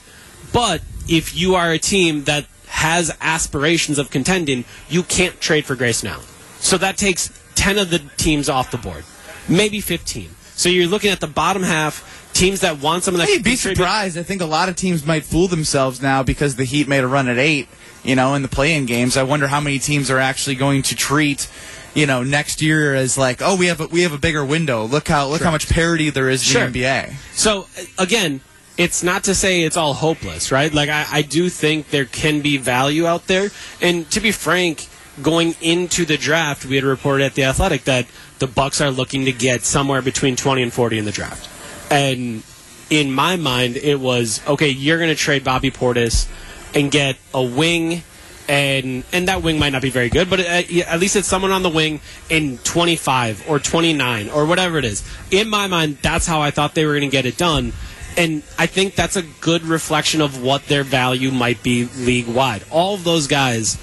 But 0.53 0.83
if 1.09 1.37
you 1.37 1.55
are 1.55 1.71
a 1.73 1.79
team 1.79 2.25
that 2.25 2.47
has 2.69 3.11
aspirations 3.21 3.99
of 3.99 4.11
contending, 4.11 4.65
you 4.89 5.03
can't 5.03 5.41
trade 5.41 5.65
for 5.65 5.75
Grayson 5.75 6.09
Allen. 6.09 6.25
So 6.61 6.79
that 6.79 6.97
takes 6.97 7.31
10 7.55 7.79
of 7.79 7.91
the 7.91 7.99
teams 8.17 8.49
off 8.49 8.71
the 8.71 8.79
board, 8.79 9.05
maybe 9.49 9.81
15. 9.81 10.31
So 10.55 10.69
you're 10.69 10.87
looking 10.87 11.11
at 11.11 11.21
the 11.21 11.27
bottom 11.27 11.63
half, 11.63 12.31
teams 12.35 12.61
that 12.61 12.81
want 12.81 13.05
someone 13.05 13.21
that 13.21 13.29
Hey, 13.29 13.35
can 13.35 13.43
be 13.43 13.57
surprised. 13.57 14.19
I 14.19 14.23
think 14.23 14.43
a 14.43 14.47
lot 14.47 14.69
of 14.69 14.77
teams 14.77 15.07
might 15.07 15.25
fool 15.25 15.49
themselves 15.49 16.03
now 16.03 16.23
because 16.23 16.57
the 16.57 16.65
Heat 16.65 16.89
made 16.89 17.05
a 17.05 17.07
run 17.09 17.29
at 17.29 17.39
eight. 17.39 17.69
You 18.05 18.15
know, 18.15 18.35
in 18.35 18.43
the 18.43 18.49
play-in 18.49 18.87
games, 18.87 19.17
I 19.17 19.25
wonder 19.25 19.49
how 19.49 19.61
many 19.61 19.79
teams 19.81 20.09
are 20.11 20.19
actually 20.21 20.55
going 20.55 20.83
to 20.83 20.95
treat, 20.95 21.51
you 21.95 22.07
know, 22.07 22.23
next 22.23 22.63
year 22.63 22.95
as 22.95 23.19
like, 23.19 23.43
oh, 23.43 23.57
we 23.57 23.67
have 23.67 23.81
a, 23.81 23.87
we 23.89 24.03
have 24.03 24.13
a 24.13 24.19
bigger 24.19 24.45
window. 24.45 24.85
Look 24.85 25.09
how 25.09 25.27
look 25.29 25.43
how 25.43 25.51
much 25.51 25.69
parity 25.69 26.09
there 26.11 26.29
is 26.31 26.43
Sure. 26.43 26.65
in 26.65 26.73
the 26.73 26.83
NBA. 26.85 27.15
So 27.35 27.63
uh, 27.77 27.83
again, 27.99 28.41
it's 28.79 29.03
not 29.03 29.25
to 29.25 29.35
say 29.35 29.65
it's 29.65 29.77
all 29.77 29.93
hopeless, 29.93 30.51
right? 30.51 30.73
Like 30.73 30.89
I, 30.89 31.05
I 31.11 31.23
do 31.23 31.51
think 31.51 31.91
there 31.91 32.05
can 32.05 32.41
be 32.41 32.57
value 32.57 33.07
out 33.07 33.27
there. 33.27 33.51
And 33.83 34.09
to 34.13 34.21
be 34.21 34.31
frank, 34.31 34.89
going 35.21 35.57
into 35.61 36.05
the 36.05 36.17
draft, 36.17 36.65
we 36.65 36.77
had 36.77 36.85
reported 36.85 37.25
at 37.25 37.35
the 37.35 37.45
Athletic 37.45 37.85
that 37.85 38.07
the 38.39 38.47
Bucks 38.47 38.81
are 38.81 38.93
looking 38.93 39.25
to 39.25 39.33
get 39.33 39.65
somewhere 39.65 40.01
between 40.01 40.37
twenty 40.37 40.63
and 40.63 40.73
forty 40.73 40.97
in 40.97 41.05
the 41.05 41.13
draft. 41.13 41.51
And 41.91 42.45
in 42.89 43.13
my 43.13 43.37
mind, 43.37 43.77
it 43.77 43.99
was 43.99 44.41
okay. 44.47 44.69
You're 44.69 44.99
going 44.99 45.11
to 45.11 45.17
trade 45.17 45.43
Bobby 45.43 45.73
Portis 45.73 46.29
and 46.73 46.91
get 46.91 47.17
a 47.35 47.43
wing 47.43 48.03
and 48.49 49.05
and 49.13 49.29
that 49.29 49.43
wing 49.43 49.59
might 49.59 49.71
not 49.71 49.83
be 49.83 49.91
very 49.91 50.09
good, 50.09 50.31
but 50.31 50.41
uh, 50.41 50.45
at, 50.45 50.71
at 50.71 51.01
least 51.01 51.17
it's 51.17 51.29
someone 51.29 51.51
on 51.51 51.63
the 51.63 51.69
wing 51.69 52.01
in 52.31 52.59
25 52.59 53.49
or 53.49 53.59
29 53.59 54.31
or 54.31 54.47
whatever 54.47 54.79
it 54.79 54.85
is. 54.85 55.05
In 55.31 55.51
my 55.51 55.67
mind, 55.67 55.99
that's 56.01 56.27
how 56.27 56.41
I 56.41 56.51
thought 56.51 56.75
they 56.75 56.87
were 56.87 56.93
going 56.93 57.11
to 57.11 57.13
get 57.13 57.27
it 57.27 57.37
done. 57.37 57.73
And 58.19 58.43
I 58.59 58.67
think 58.67 58.97
that's 58.97 59.15
a 59.15 59.23
good 59.23 59.63
reflection 59.63 60.21
of 60.21 60.43
what 60.43 60.67
their 60.67 60.83
value 60.83 61.31
might 61.31 61.63
be 61.63 61.89
league 61.97 62.27
wide. 62.27 62.65
All 62.69 62.95
of 62.95 63.05
those 63.05 63.29
guys 63.29 63.79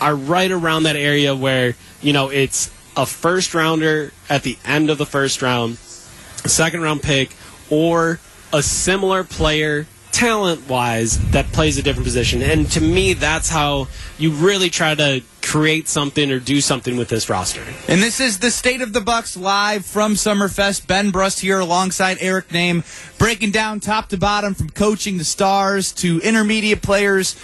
are 0.00 0.14
right 0.14 0.50
around 0.50 0.84
that 0.84 0.94
area 0.94 1.34
where, 1.34 1.74
you 2.00 2.12
know, 2.12 2.30
it's 2.30 2.70
a 2.96 3.04
first 3.04 3.52
rounder 3.52 4.12
at 4.28 4.44
the 4.44 4.56
end 4.64 4.90
of 4.90 4.98
the 4.98 5.06
first 5.06 5.42
round, 5.42 5.76
second 5.76 6.82
round 6.82 7.02
pick, 7.02 7.34
or 7.68 8.20
a 8.52 8.62
similar 8.62 9.24
player 9.24 9.86
talent 10.12 10.68
wise 10.68 11.18
that 11.30 11.50
plays 11.52 11.76
a 11.76 11.82
different 11.82 12.04
position. 12.04 12.42
And 12.42 12.70
to 12.70 12.80
me, 12.80 13.14
that's 13.14 13.48
how 13.48 13.88
you 14.18 14.30
really 14.30 14.70
try 14.70 14.94
to 14.94 15.22
create 15.50 15.88
something 15.88 16.30
or 16.30 16.38
do 16.38 16.60
something 16.60 16.96
with 16.96 17.08
this 17.08 17.28
roster. 17.28 17.60
And 17.88 18.00
this 18.00 18.20
is 18.20 18.38
the 18.38 18.52
State 18.52 18.82
of 18.82 18.92
the 18.92 19.00
Bucks 19.00 19.36
live 19.36 19.84
from 19.84 20.14
Summerfest. 20.14 20.86
Ben 20.86 21.10
Brust 21.10 21.40
here 21.40 21.58
alongside 21.58 22.18
Eric 22.20 22.50
Nehm, 22.50 22.84
breaking 23.18 23.50
down 23.50 23.80
top 23.80 24.10
to 24.10 24.16
bottom 24.16 24.54
from 24.54 24.70
coaching 24.70 25.18
to 25.18 25.24
stars 25.24 25.90
to 25.94 26.20
intermediate 26.20 26.82
players 26.82 27.34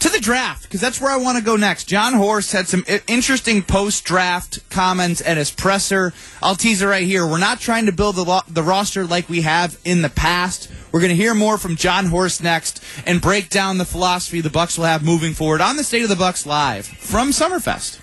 to 0.00 0.08
the 0.08 0.20
draft, 0.20 0.62
because 0.64 0.80
that's 0.80 1.00
where 1.00 1.10
I 1.10 1.16
want 1.16 1.38
to 1.38 1.44
go 1.44 1.56
next. 1.56 1.84
Jon 1.84 2.14
Horst 2.14 2.52
had 2.52 2.68
some 2.68 2.84
interesting 3.06 3.62
post 3.62 4.04
draft 4.04 4.68
comments 4.70 5.20
at 5.24 5.36
his 5.36 5.50
presser. 5.50 6.12
I'll 6.42 6.56
tease 6.56 6.82
it 6.82 6.86
right 6.86 7.04
here. 7.04 7.26
We're 7.26 7.38
not 7.38 7.60
trying 7.60 7.86
to 7.86 7.92
build 7.92 8.16
the, 8.16 8.24
lo- 8.24 8.40
the 8.48 8.62
roster 8.62 9.04
like 9.04 9.28
we 9.28 9.42
have 9.42 9.78
in 9.84 10.02
the 10.02 10.10
past. 10.10 10.70
We're 10.92 11.00
going 11.00 11.10
to 11.10 11.16
hear 11.16 11.34
more 11.34 11.58
from 11.58 11.76
Jon 11.76 12.06
Horst 12.06 12.42
next 12.42 12.82
and 13.06 13.20
break 13.20 13.50
down 13.50 13.78
the 13.78 13.84
philosophy 13.84 14.40
the 14.40 14.50
Bucks 14.50 14.78
will 14.78 14.86
have 14.86 15.04
moving 15.04 15.34
forward 15.34 15.60
on 15.60 15.76
the 15.76 15.84
State 15.84 16.02
of 16.02 16.08
the 16.08 16.16
Bucks 16.16 16.46
live 16.46 16.86
from 16.86 17.30
Summerfest. 17.30 18.00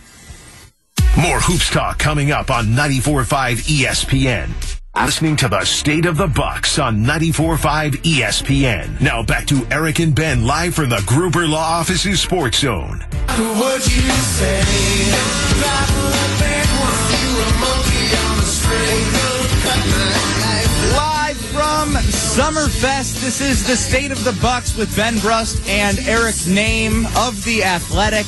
More 1.18 1.40
hoops 1.40 1.70
talk 1.70 2.00
coming 2.00 2.32
up 2.32 2.50
on 2.50 2.68
94.5 2.68 3.26
ESPN. 3.68 4.83
Listening 4.96 5.36
to 5.38 5.48
the 5.50 5.66
State 5.66 6.06
of 6.06 6.18
the 6.18 6.28
Bucks 6.28 6.78
on 6.78 7.04
94.5 7.04 7.94
ESPN. 8.04 9.02
Now 9.02 9.24
back 9.24 9.48
to 9.48 9.66
Eric 9.72 9.98
and 10.00 10.14
Ben 10.14 10.46
live 10.46 10.76
from 10.76 10.90
the 10.90 11.04
Gruber 11.08 11.48
Law 11.48 11.80
Office's 11.80 12.22
Sports 12.22 12.60
Zone. 12.60 13.04
Would 13.10 13.82
you 13.84 14.12
say 14.12 14.62
that 15.60 15.88
the 15.98 16.30
big 16.40 16.70
one, 16.78 17.10
you 17.10 17.30
a 17.42 17.50
monkey 17.60 18.16
on 18.22 18.38
the 18.38 18.46
string? 18.46 19.10
Live 20.96 21.38
from 21.48 21.96
Summerfest, 22.14 23.20
this 23.20 23.42
is 23.42 23.66
the 23.66 23.76
State 23.76 24.12
of 24.12 24.24
the 24.24 24.38
Bucks 24.42 24.78
with 24.78 24.96
Ben 24.96 25.18
Brust 25.20 25.68
and 25.68 25.98
Eric 26.08 26.36
Nehm 26.46 27.06
of 27.28 27.44
the 27.44 27.64
Athletic. 27.64 28.28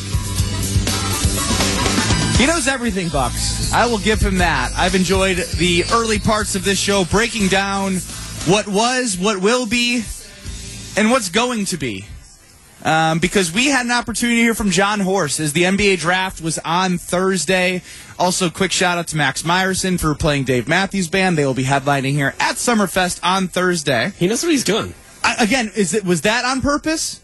He 2.37 2.45
knows 2.45 2.67
everything, 2.67 3.07
Bucks. 3.09 3.71
I 3.73 3.85
will 3.85 3.97
give 3.97 4.19
him 4.19 4.39
that. 4.39 4.73
I've 4.75 4.93
enjoyed 4.93 5.37
the 5.57 5.85
early 5.93 6.19
parts 6.19 6.55
of 6.55 6.65
this 6.65 6.77
show 6.77 7.05
breaking 7.05 7.47
down 7.47 7.95
what 8.45 8.67
was, 8.67 9.17
what 9.17 9.41
will 9.41 9.65
be, 9.65 10.03
and 10.97 11.11
what's 11.11 11.29
going 11.29 11.65
to 11.65 11.77
be. 11.77 12.05
Um, 12.83 13.19
because 13.19 13.51
we 13.51 13.67
had 13.67 13.85
an 13.85 13.91
opportunity 13.91 14.37
to 14.39 14.43
hear 14.43 14.53
from 14.53 14.69
Jon 14.69 14.99
Horst 14.99 15.39
as 15.39 15.53
the 15.53 15.63
NBA 15.63 15.97
draft 15.97 16.41
was 16.41 16.59
on 16.63 16.97
Thursday. 16.97 17.81
Also, 18.19 18.49
quick 18.49 18.71
shout 18.71 18.97
out 18.97 19.07
to 19.07 19.17
Max 19.17 19.41
Meyerson 19.41 19.99
for 19.99 20.13
playing 20.13 20.43
Dave 20.43 20.67
Matthews 20.67 21.07
Band. 21.07 21.37
They 21.37 21.45
will 21.45 21.55
be 21.55 21.63
headlining 21.63 22.11
here 22.11 22.35
at 22.39 22.57
Summerfest 22.57 23.21
on 23.23 23.47
Thursday. 23.47 24.11
He 24.17 24.27
knows 24.27 24.43
what 24.43 24.51
he's 24.51 24.63
doing. 24.63 24.93
I, 25.23 25.35
again, 25.43 25.71
is 25.75 25.93
it 25.95 26.05
was 26.05 26.21
that 26.21 26.45
on 26.45 26.61
purpose? 26.61 27.21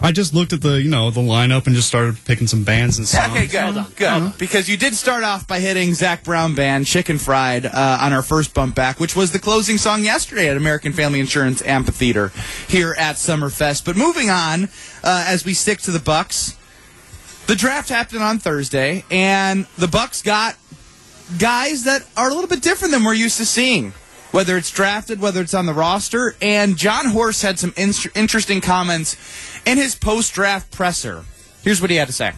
I 0.00 0.10
just 0.10 0.34
looked 0.34 0.52
at 0.52 0.60
the 0.62 0.82
you 0.82 0.90
know 0.90 1.10
the 1.10 1.20
lineup 1.20 1.66
and 1.66 1.76
just 1.76 1.86
started 1.86 2.22
picking 2.24 2.48
some 2.48 2.64
bands 2.64 2.98
and 2.98 3.06
songs. 3.06 3.30
Okay, 3.30 3.46
good, 3.46 3.84
good. 3.96 4.36
Because 4.36 4.68
you 4.68 4.76
did 4.76 4.94
start 4.94 5.22
off 5.22 5.46
by 5.46 5.60
hitting 5.60 5.94
Zac 5.94 6.24
Brown 6.24 6.54
Band 6.56 6.86
"Chicken 6.86 7.18
Fried" 7.18 7.66
uh, 7.66 7.98
on 8.00 8.12
our 8.12 8.22
first 8.22 8.52
bump 8.52 8.74
back, 8.74 8.98
which 8.98 9.14
was 9.14 9.30
the 9.30 9.38
closing 9.38 9.78
song 9.78 10.02
yesterday 10.02 10.48
at 10.48 10.56
American 10.56 10.92
Family 10.92 11.20
Insurance 11.20 11.62
Amphitheater 11.62 12.32
here 12.68 12.96
at 12.98 13.16
Summerfest. 13.16 13.84
But 13.84 13.96
moving 13.96 14.28
on, 14.28 14.64
uh, 15.04 15.24
as 15.28 15.44
we 15.44 15.54
stick 15.54 15.78
to 15.82 15.92
the 15.92 16.00
Bucks, 16.00 16.56
the 17.46 17.54
draft 17.54 17.88
happened 17.88 18.22
on 18.22 18.38
Thursday, 18.38 19.04
and 19.10 19.66
the 19.78 19.88
Bucks 19.88 20.20
got 20.20 20.56
guys 21.38 21.84
that 21.84 22.04
are 22.16 22.28
a 22.28 22.34
little 22.34 22.48
bit 22.48 22.62
different 22.62 22.92
than 22.92 23.04
we're 23.04 23.14
used 23.14 23.36
to 23.38 23.46
seeing. 23.46 23.92
Whether 24.32 24.56
it's 24.56 24.70
drafted, 24.70 25.20
whether 25.20 25.42
it's 25.42 25.52
on 25.52 25.66
the 25.66 25.74
roster, 25.74 26.34
and 26.40 26.78
Jon 26.78 27.04
Horst 27.04 27.42
had 27.42 27.58
some 27.58 27.74
in- 27.76 27.92
interesting 28.14 28.62
comments 28.62 29.14
in 29.66 29.78
his 29.78 29.94
post-draft 29.94 30.70
presser. 30.70 31.24
Here's 31.62 31.80
what 31.80 31.90
he 31.90 31.96
had 31.96 32.08
to 32.08 32.12
say. 32.12 32.32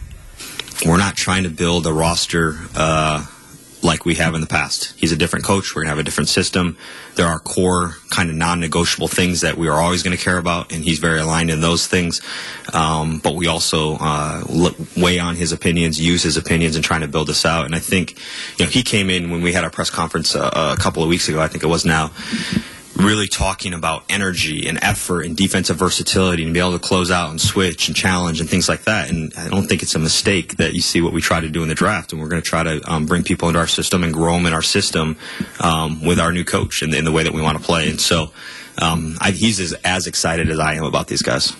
we're 0.85 0.97
not 0.97 1.15
trying 1.15 1.43
to 1.43 1.49
build 1.49 1.87
a 1.87 1.93
roster 1.93 2.59
uh, 2.75 3.25
like 3.81 4.03
we 4.05 4.15
have 4.15 4.33
in 4.33 4.41
the 4.41 4.47
past. 4.47 4.93
He's 4.97 5.11
a 5.11 5.15
different 5.15 5.45
coach. 5.45 5.75
We're 5.75 5.83
going 5.83 5.87
to 5.87 5.91
have 5.91 5.99
a 5.99 6.03
different 6.03 6.29
system. 6.29 6.77
There 7.15 7.27
are 7.27 7.39
core 7.39 7.95
kind 8.09 8.29
of 8.29 8.35
non-negotiable 8.35 9.07
things 9.07 9.41
that 9.41 9.57
we 9.57 9.67
are 9.67 9.79
always 9.79 10.03
going 10.03 10.15
to 10.17 10.21
care 10.21 10.37
about, 10.37 10.73
and 10.73 10.83
he's 10.83 10.99
very 10.99 11.19
aligned 11.19 11.49
in 11.49 11.61
those 11.61 11.87
things. 11.87 12.21
Um, 12.73 13.19
but 13.19 13.35
we 13.35 13.47
also 13.47 13.95
uh, 13.99 14.43
weigh 14.97 15.19
on 15.19 15.35
his 15.35 15.51
opinions, 15.51 16.01
use 16.01 16.23
his 16.23 16.35
opinions, 16.35 16.75
and 16.75 16.83
trying 16.83 17.01
to 17.01 17.07
build 17.07 17.27
this 17.27 17.45
out. 17.45 17.65
And 17.65 17.75
I 17.75 17.79
think, 17.79 18.17
you 18.57 18.65
know, 18.65 18.71
he 18.71 18.83
came 18.83 19.09
in 19.09 19.29
when 19.29 19.41
we 19.41 19.53
had 19.53 19.63
our 19.63 19.69
press 19.69 19.89
conference 19.89 20.35
uh, 20.35 20.75
a 20.77 20.81
couple 20.81 21.03
of 21.03 21.09
weeks 21.09 21.29
ago. 21.29 21.39
I 21.39 21.47
think 21.47 21.63
it 21.63 21.67
was 21.67 21.85
now 21.85 22.11
really 22.95 23.27
talking 23.27 23.73
about 23.73 24.03
energy 24.09 24.67
and 24.67 24.81
effort 24.81 25.25
and 25.25 25.35
defensive 25.35 25.77
versatility 25.77 26.43
and 26.43 26.53
be 26.53 26.59
able 26.59 26.71
to 26.73 26.79
close 26.79 27.11
out 27.11 27.29
and 27.29 27.41
switch 27.41 27.87
and 27.87 27.95
challenge 27.95 28.39
and 28.39 28.49
things 28.49 28.69
like 28.69 28.83
that. 28.83 29.09
And 29.09 29.33
I 29.37 29.49
don't 29.49 29.67
think 29.67 29.83
it's 29.83 29.95
a 29.95 29.99
mistake 29.99 30.57
that 30.57 30.73
you 30.73 30.81
see 30.81 31.01
what 31.01 31.11
we 31.13 31.21
try 31.21 31.39
to 31.39 31.49
do 31.49 31.61
in 31.61 31.69
the 31.69 31.75
draft. 31.75 32.13
And 32.13 32.21
we're 32.21 32.29
going 32.29 32.41
to 32.41 32.47
try 32.47 32.63
to 32.63 32.81
um, 32.91 33.05
bring 33.05 33.23
people 33.23 33.49
into 33.49 33.59
our 33.59 33.67
system 33.67 34.03
and 34.03 34.13
grow 34.13 34.33
them 34.33 34.45
in 34.45 34.53
our 34.53 34.61
system 34.61 35.17
um, 35.59 36.03
with 36.03 36.19
our 36.19 36.31
new 36.31 36.45
coach 36.45 36.81
and 36.81 36.93
in 36.93 37.05
the 37.05 37.11
way 37.11 37.23
that 37.23 37.33
we 37.33 37.41
want 37.41 37.57
to 37.57 37.63
play. 37.63 37.89
And 37.89 37.99
so 37.99 38.31
um, 38.81 39.17
I, 39.19 39.31
he's 39.31 39.59
as, 39.59 39.73
as 39.83 40.07
excited 40.07 40.49
as 40.49 40.59
I 40.59 40.75
am 40.75 40.83
about 40.83 41.07
these 41.07 41.21
guys. 41.21 41.53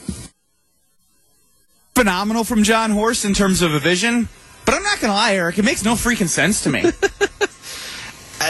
phenomenal 1.96 2.44
from 2.44 2.64
Jon 2.64 2.92
Horst 2.92 3.26
in 3.26 3.34
terms 3.34 3.62
of 3.62 3.74
a 3.74 3.80
vision. 3.80 4.28
But 4.66 4.76
I'm 4.76 4.84
not 4.84 5.00
gonna 5.00 5.14
lie, 5.14 5.36
Eric. 5.36 5.60
It 5.60 5.66
makes 5.66 5.84
no 5.84 5.94
freaking 5.94 6.28
sense 6.28 6.64
to 6.64 6.70
me. 6.70 6.82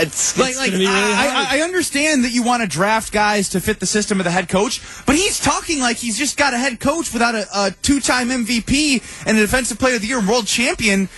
It's, 0.02 0.38
like, 0.38 0.50
it's 0.52 0.60
like 0.60 0.72
really 0.72 0.88
I. 0.88 1.48
I, 1.52 1.58
I 1.58 1.62
understand 1.62 2.24
that 2.24 2.32
you 2.32 2.44
want 2.44 2.62
to 2.62 2.68
draft 2.68 3.12
guys 3.12 3.50
to 3.50 3.62
fit 3.62 3.80
the 3.80 3.86
system 3.86 4.20
of 4.20 4.24
the 4.24 4.32
head 4.32 4.50
coach, 4.50 4.82
but 5.06 5.16
he's 5.16 5.40
talking 5.40 5.80
like 5.80 5.98
he's 5.98 6.18
just 6.18 6.38
got 6.38 6.54
a 6.54 6.58
head 6.58 6.80
coach 6.80 7.14
without 7.14 7.36
a, 7.36 7.46
a 7.54 7.72
two-time 7.82 8.30
MVP 8.30 9.26
and 9.26 9.38
a 9.38 9.42
Defensive 9.42 9.80
Player 9.80 9.96
of 9.96 10.02
the 10.02 10.08
Year 10.08 10.20
and 10.20 10.28
World 10.28 10.48
Champion 10.48 11.10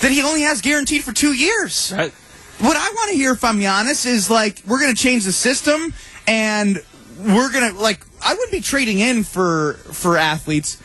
that 0.00 0.10
he 0.10 0.22
only 0.22 0.42
has 0.42 0.60
guaranteed 0.60 1.04
for 1.04 1.12
two 1.12 1.32
years. 1.32 1.92
Right. 1.96 2.12
What 2.58 2.76
I 2.76 2.88
want 2.88 3.10
to 3.10 3.16
hear, 3.16 3.32
if 3.32 3.42
I'm 3.42 3.64
honest, 3.64 4.06
is 4.06 4.30
like 4.30 4.62
we're 4.66 4.80
going 4.80 4.94
to 4.94 5.00
change 5.00 5.24
the 5.24 5.32
system 5.32 5.94
and 6.26 6.82
we're 7.18 7.50
going 7.52 7.72
to 7.72 7.80
like 7.80 8.00
I 8.24 8.34
wouldn't 8.34 8.52
be 8.52 8.60
trading 8.60 8.98
in 8.98 9.24
for 9.24 9.74
for 9.92 10.16
athletes. 10.16 10.80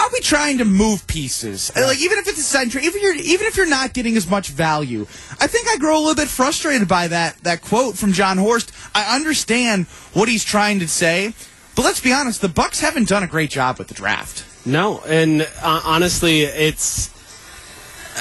I'll 0.00 0.10
be 0.10 0.20
trying 0.20 0.56
to 0.58 0.64
move 0.64 1.06
pieces. 1.06 1.70
Like 1.76 2.00
even 2.00 2.16
if 2.16 2.26
it's 2.26 2.54
a 2.54 2.68
trade, 2.70 2.84
even 2.86 2.96
if 2.96 3.02
you're 3.02 3.14
even 3.14 3.46
if 3.46 3.56
you're 3.58 3.68
not 3.68 3.92
getting 3.92 4.16
as 4.16 4.26
much 4.26 4.48
value, 4.48 5.02
I 5.38 5.46
think 5.46 5.68
I 5.68 5.76
grow 5.76 5.98
a 5.98 6.00
little 6.00 6.14
bit 6.14 6.28
frustrated 6.28 6.88
by 6.88 7.08
that 7.08 7.36
that 7.42 7.60
quote 7.60 7.98
from 7.98 8.14
Jon 8.14 8.38
Horst. 8.38 8.72
I 8.94 9.14
understand 9.14 9.88
what 10.14 10.30
he's 10.30 10.42
trying 10.42 10.78
to 10.78 10.88
say, 10.88 11.34
but 11.76 11.84
let's 11.84 12.00
be 12.00 12.14
honest, 12.14 12.40
the 12.40 12.48
Bucks 12.48 12.80
haven't 12.80 13.08
done 13.08 13.22
a 13.22 13.26
great 13.26 13.50
job 13.50 13.76
with 13.76 13.88
the 13.88 13.94
draft. 13.94 14.46
No, 14.64 15.00
and 15.06 15.42
uh, 15.42 15.82
honestly, 15.84 16.44
it's 16.44 17.10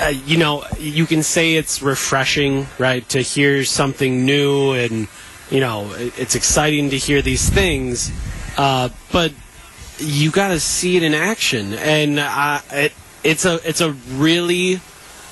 uh, 0.01 0.07
you 0.07 0.35
know 0.35 0.65
you 0.77 1.05
can 1.05 1.23
say 1.23 1.55
it's 1.55 1.81
refreshing, 1.81 2.67
right, 2.77 3.07
to 3.07 3.21
hear 3.21 3.63
something 3.63 4.25
new, 4.25 4.73
and 4.73 5.07
you 5.49 5.61
know 5.61 5.93
it's 5.95 6.35
exciting 6.35 6.89
to 6.89 6.97
hear 6.97 7.21
these 7.21 7.49
things, 7.49 8.11
uh, 8.57 8.89
but 9.13 9.31
you 9.99 10.31
got 10.31 10.49
to 10.49 10.59
see 10.59 10.97
it 10.97 11.03
in 11.03 11.13
action, 11.13 11.73
and 11.73 12.19
uh, 12.19 12.61
it 12.71 12.93
it's 13.23 13.45
a 13.45 13.59
it's 13.67 13.81
a 13.81 13.91
really 13.91 14.79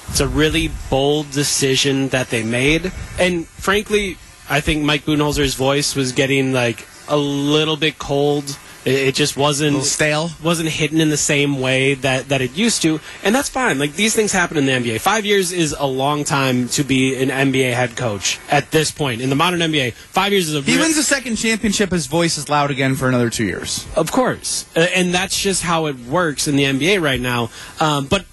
it's 0.09 0.19
a 0.19 0.27
really 0.27 0.71
bold 0.89 1.31
decision 1.31 2.09
that 2.09 2.29
they 2.29 2.43
made, 2.43 2.91
and 3.19 3.47
frankly, 3.47 4.17
I 4.49 4.61
think 4.61 4.83
Mike 4.83 5.03
Budenholzer's 5.03 5.55
voice 5.55 5.95
was 5.95 6.11
getting 6.11 6.53
like 6.53 6.87
a 7.07 7.17
little 7.17 7.77
bit 7.77 7.97
cold. 7.97 8.57
It, 8.87 9.09
it 9.09 9.15
just 9.15 9.35
wasn't 9.35 9.83
stale. 9.83 10.29
wasn't 10.41 10.69
hidden 10.69 11.01
in 11.01 11.09
the 11.09 11.17
same 11.17 11.59
way 11.59 11.93
that, 11.95 12.29
that 12.29 12.41
it 12.41 12.55
used 12.55 12.81
to, 12.83 12.99
and 13.23 13.35
that's 13.35 13.49
fine. 13.49 13.77
Like 13.79 13.93
these 13.93 14.15
things 14.15 14.31
happen 14.31 14.55
in 14.57 14.65
the 14.65 14.71
NBA. 14.71 15.01
Five 15.01 15.25
years 15.25 15.51
is 15.51 15.75
a 15.77 15.85
long 15.85 16.23
time 16.23 16.67
to 16.69 16.83
be 16.83 17.15
an 17.21 17.29
NBA 17.29 17.73
head 17.73 17.97
coach 17.97 18.39
at 18.49 18.71
this 18.71 18.89
point 18.91 19.19
in 19.21 19.29
the 19.29 19.35
modern 19.35 19.59
NBA. 19.59 19.93
Five 19.93 20.31
years 20.31 20.47
is 20.47 20.55
a 20.55 20.61
He 20.61 20.73
real- 20.73 20.83
wins 20.83 20.95
the 20.95 21.03
second 21.03 21.35
championship, 21.35 21.91
his 21.91 22.07
voice 22.07 22.37
is 22.37 22.47
loud 22.49 22.71
again 22.71 22.95
for 22.95 23.07
another 23.09 23.29
two 23.29 23.45
years. 23.45 23.85
of 23.95 24.11
course, 24.11 24.65
and 24.75 25.13
that's 25.13 25.37
just 25.37 25.63
how 25.63 25.87
it 25.87 25.97
works 25.99 26.47
in 26.47 26.55
the 26.55 26.63
NBA 26.63 27.01
right 27.01 27.19
now. 27.21 27.49
Um, 27.79 28.05
but 28.07 28.25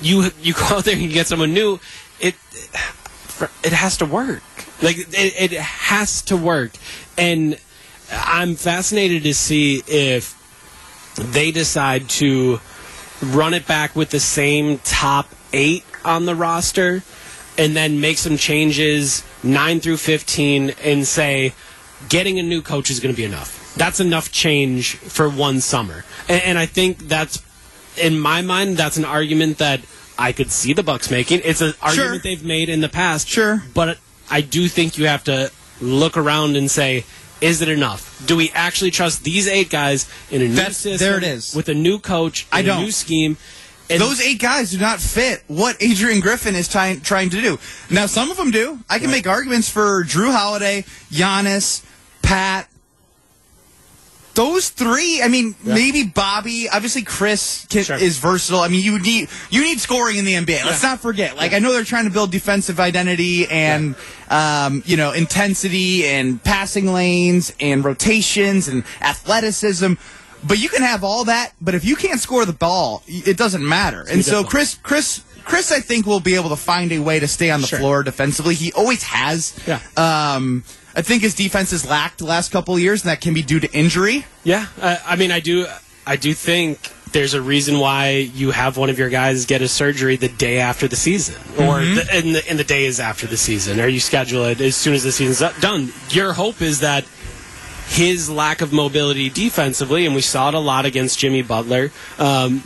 you 0.00 0.30
you 0.40 0.54
go 0.54 0.62
out 0.76 0.84
there 0.84 0.94
and 0.94 1.02
you 1.02 1.08
get 1.10 1.26
someone 1.26 1.52
new, 1.52 1.80
it 2.20 2.36
it 3.64 3.72
has 3.72 3.96
to 3.98 4.06
work. 4.06 4.42
Like 4.82 4.96
it, 4.98 5.52
it 5.52 5.58
has 5.60 6.22
to 6.22 6.36
work, 6.36 6.72
and 7.16 7.58
I'm 8.10 8.54
fascinated 8.56 9.22
to 9.24 9.34
see 9.34 9.82
if 9.86 10.34
they 11.16 11.50
decide 11.50 12.08
to 12.08 12.60
run 13.22 13.54
it 13.54 13.66
back 13.66 13.96
with 13.96 14.10
the 14.10 14.20
same 14.20 14.78
top 14.78 15.28
eight 15.52 15.84
on 16.04 16.26
the 16.26 16.34
roster 16.34 17.02
and 17.56 17.74
then 17.74 18.00
make 18.00 18.18
some 18.18 18.36
changes 18.36 19.24
9 19.42 19.80
through 19.80 19.96
15 19.96 20.70
and 20.82 21.06
say 21.06 21.52
getting 22.08 22.38
a 22.38 22.42
new 22.42 22.62
coach 22.62 22.90
is 22.90 23.00
going 23.00 23.12
to 23.12 23.16
be 23.16 23.24
enough. 23.24 23.74
That's 23.74 24.00
enough 24.00 24.30
change 24.30 24.96
for 24.96 25.28
one 25.28 25.60
summer. 25.60 26.04
And, 26.28 26.42
and 26.42 26.58
I 26.58 26.66
think 26.66 26.98
that's, 27.08 27.42
in 27.96 28.18
my 28.18 28.42
mind, 28.42 28.76
that's 28.76 28.96
an 28.96 29.04
argument 29.04 29.58
that 29.58 29.80
I 30.18 30.32
could 30.32 30.50
see 30.50 30.72
the 30.72 30.82
Bucks 30.82 31.10
making. 31.10 31.42
It's 31.44 31.60
an 31.60 31.74
argument 31.82 32.22
they've 32.22 32.44
made 32.44 32.68
in 32.68 32.80
the 32.80 32.88
past. 32.88 33.28
Sure. 33.28 33.62
But 33.74 33.98
I 34.30 34.40
do 34.40 34.68
think 34.68 34.98
you 34.98 35.06
have 35.06 35.24
to 35.24 35.50
look 35.80 36.16
around 36.16 36.56
and 36.56 36.70
say, 36.70 37.04
is 37.40 37.62
it 37.62 37.68
enough? 37.68 38.22
Do 38.26 38.36
we 38.36 38.50
actually 38.50 38.90
trust 38.90 39.24
these 39.24 39.46
eight 39.48 39.70
guys 39.70 40.08
in 40.30 40.42
a 40.42 40.48
new 40.48 40.54
That's- 40.54 40.76
system 40.78 41.06
there 41.08 41.18
it 41.18 41.24
is. 41.24 41.54
with 41.54 41.68
a 41.68 41.74
new 41.74 41.98
coach, 41.98 42.46
I 42.52 42.60
a 42.60 42.62
don't. 42.64 42.82
new 42.82 42.90
scheme? 42.92 43.36
And 43.90 44.00
Those 44.02 44.20
eight 44.20 44.38
guys 44.38 44.70
do 44.72 44.78
not 44.78 45.00
fit 45.00 45.42
what 45.46 45.76
Adrian 45.80 46.20
Griffin 46.20 46.54
is 46.54 46.68
trying 46.68 47.00
trying 47.00 47.30
to 47.30 47.40
do. 47.40 47.58
Now, 47.88 48.04
some 48.04 48.30
of 48.30 48.36
them 48.36 48.50
do. 48.50 48.80
I 48.90 48.98
can 48.98 49.10
make 49.10 49.26
arguments 49.26 49.70
for 49.70 50.04
Jrue 50.04 50.30
Holiday, 50.30 50.84
Giannis, 51.10 51.82
Pat. 52.20 52.67
Those 54.38 54.68
three, 54.68 55.20
I 55.20 55.26
mean, 55.26 55.56
maybe 55.64 56.04
Bobby. 56.04 56.68
Obviously, 56.68 57.02
Khris 57.02 57.66
can, 57.68 57.82
Sure. 57.82 57.96
is 57.96 58.18
versatile. 58.18 58.60
I 58.60 58.68
mean, 58.68 58.84
you 58.84 59.00
need 59.00 59.28
you 59.50 59.62
need 59.62 59.80
scoring 59.80 60.16
in 60.16 60.24
the 60.24 60.34
NBA. 60.34 60.64
Let's 60.64 60.80
not 60.80 61.00
forget. 61.00 61.36
Like, 61.36 61.54
I 61.54 61.58
know 61.58 61.72
they're 61.72 61.82
trying 61.82 62.04
to 62.04 62.10
build 62.12 62.30
defensive 62.30 62.78
identity 62.78 63.48
and 63.48 63.96
um, 64.30 64.84
you 64.86 64.96
know 64.96 65.10
intensity 65.10 66.06
and 66.06 66.40
passing 66.44 66.92
lanes 66.92 67.52
and 67.58 67.84
rotations 67.84 68.68
and 68.68 68.84
athleticism. 69.00 69.94
But 70.46 70.60
you 70.60 70.68
can 70.68 70.82
have 70.82 71.02
all 71.02 71.24
that, 71.24 71.52
but 71.60 71.74
if 71.74 71.84
you 71.84 71.96
can't 71.96 72.20
score 72.20 72.44
the 72.44 72.52
ball, 72.52 73.02
it 73.08 73.36
doesn't 73.36 73.66
matter. 73.66 74.04
And 74.08 74.24
so. 74.24 74.44
Khris, 74.44 74.76
Khris, 74.76 75.24
Khris, 75.48 75.72
I 75.72 75.80
think 75.80 76.06
will 76.06 76.20
be 76.20 76.34
able 76.34 76.50
to 76.50 76.56
find 76.56 76.92
a 76.92 76.98
way 76.98 77.18
to 77.18 77.26
stay 77.26 77.50
on 77.50 77.60
the 77.62 77.66
Sure. 77.66 77.78
floor 77.78 78.02
defensively. 78.02 78.54
He 78.54 78.72
always 78.72 79.02
has. 79.04 79.54
Yeah. 79.66 79.80
Um, 79.96 80.62
I 80.94 81.02
think 81.02 81.22
his 81.22 81.34
defense 81.34 81.70
has 81.70 81.86
lacked 81.86 82.18
the 82.18 82.26
last 82.26 82.52
couple 82.52 82.74
of 82.74 82.80
years, 82.80 83.02
and 83.02 83.10
that 83.10 83.20
can 83.20 83.32
be 83.34 83.42
due 83.42 83.60
to 83.60 83.72
injury. 83.72 84.26
Yeah, 84.44 84.66
uh, 84.80 84.96
I 85.06 85.16
mean, 85.16 85.30
I 85.32 85.40
do, 85.40 85.66
I 86.06 86.16
do 86.16 86.34
think 86.34 86.90
there's 87.12 87.32
a 87.34 87.40
reason 87.40 87.78
why 87.78 88.10
you 88.34 88.50
have 88.50 88.76
one 88.76 88.90
of 88.90 88.98
your 88.98 89.08
guys 89.08 89.46
get 89.46 89.62
a 89.62 89.68
surgery 89.68 90.16
the 90.16 90.28
day 90.28 90.58
after 90.58 90.86
the 90.88 90.96
season, 90.96 91.36
or 91.56 91.78
Mm-hmm. 91.80 91.94
the, 91.94 92.18
in, 92.18 92.32
the, 92.34 92.50
in 92.50 92.56
the 92.58 92.64
days 92.64 93.00
after 93.00 93.26
the 93.26 93.36
season, 93.38 93.80
or 93.80 93.86
you 93.88 94.00
schedule 94.00 94.44
it 94.44 94.60
as 94.60 94.76
soon 94.76 94.92
as 94.94 95.04
the 95.04 95.12
season's 95.12 95.40
done. 95.60 95.92
Your 96.10 96.34
hope 96.34 96.60
is 96.60 96.80
that 96.80 97.04
his 97.88 98.28
lack 98.28 98.60
of 98.60 98.72
mobility 98.72 99.30
defensively, 99.30 100.04
and 100.04 100.14
we 100.14 100.20
saw 100.20 100.48
it 100.48 100.54
a 100.54 100.58
lot 100.58 100.84
against 100.84 101.18
Jimmy 101.18 101.40
Butler, 101.42 101.90
um, 102.18 102.62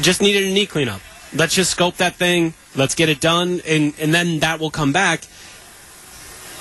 just 0.00 0.20
needed 0.20 0.44
a 0.44 0.52
knee 0.52 0.66
cleanup. 0.66 1.00
Let's 1.34 1.54
just 1.54 1.70
scope 1.70 1.96
that 1.96 2.16
thing. 2.16 2.54
Let's 2.76 2.94
get 2.94 3.08
it 3.08 3.20
done, 3.20 3.60
and 3.66 3.94
and 3.98 4.14
then 4.14 4.40
that 4.40 4.60
will 4.60 4.70
come 4.70 4.92
back. 4.92 5.22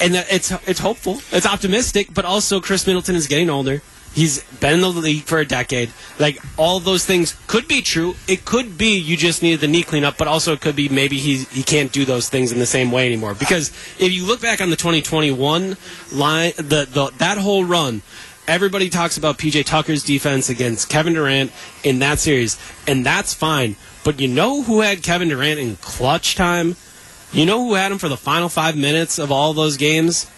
And 0.01 0.15
it's 0.15 0.51
it's 0.67 0.79
hopeful, 0.79 1.21
it's 1.31 1.45
optimistic, 1.45 2.13
but 2.13 2.25
also 2.25 2.59
Khris 2.59 2.85
Middleton 2.87 3.15
is 3.15 3.27
getting 3.27 3.49
older. 3.49 3.81
He's 4.13 4.43
been 4.59 4.75
in 4.75 4.81
the 4.81 4.89
league 4.89 5.23
for 5.23 5.39
a 5.39 5.45
decade. 5.45 5.91
Like 6.19 6.37
all 6.55 6.79
those 6.79 7.03
things 7.03 7.35
could 7.47 7.67
be 7.67 7.81
true. 7.81 8.15
It 8.27 8.45
could 8.45 8.77
be 8.77 8.97
you 8.97 9.17
just 9.17 9.41
needed 9.41 9.61
the 9.61 9.67
knee 9.67 9.81
cleanup, 9.81 10.17
but 10.17 10.27
also 10.27 10.53
it 10.53 10.61
could 10.61 10.75
be 10.75 10.87
maybe 10.87 11.17
he 11.17 11.37
he 11.45 11.63
can't 11.63 11.91
do 11.91 12.05
those 12.05 12.29
things 12.29 12.51
in 12.51 12.59
the 12.59 12.65
same 12.65 12.91
way 12.91 13.07
anymore. 13.07 13.33
Because 13.33 13.69
if 13.99 14.11
you 14.11 14.25
look 14.25 14.41
back 14.41 14.61
on 14.61 14.69
the 14.69 14.75
2021 14.75 15.77
line, 16.11 16.53
the, 16.57 16.87
the 16.91 17.11
that 17.17 17.39
whole 17.39 17.65
run, 17.65 18.03
everybody 18.47 18.89
talks 18.89 19.17
about 19.17 19.39
PJ 19.39 19.65
Tucker's 19.65 20.03
defense 20.03 20.47
against 20.47 20.89
Kevin 20.89 21.13
Durant 21.13 21.51
in 21.83 21.99
that 21.99 22.19
series, 22.19 22.59
and 22.87 23.03
that's 23.03 23.33
fine. 23.33 23.75
But 24.03 24.19
you 24.19 24.27
know 24.27 24.63
who 24.63 24.81
had 24.81 25.03
Kevin 25.03 25.29
Durant 25.29 25.59
in 25.59 25.77
clutch 25.77 26.35
time? 26.35 26.75
You 27.31 27.45
know 27.45 27.65
who 27.65 27.73
had 27.73 27.91
him 27.91 27.97
for 27.97 28.09
the 28.09 28.17
final 28.17 28.49
five 28.49 28.77
minutes 28.77 29.17
of 29.17 29.31
all 29.31 29.53
those 29.53 29.77
games? 29.77 30.29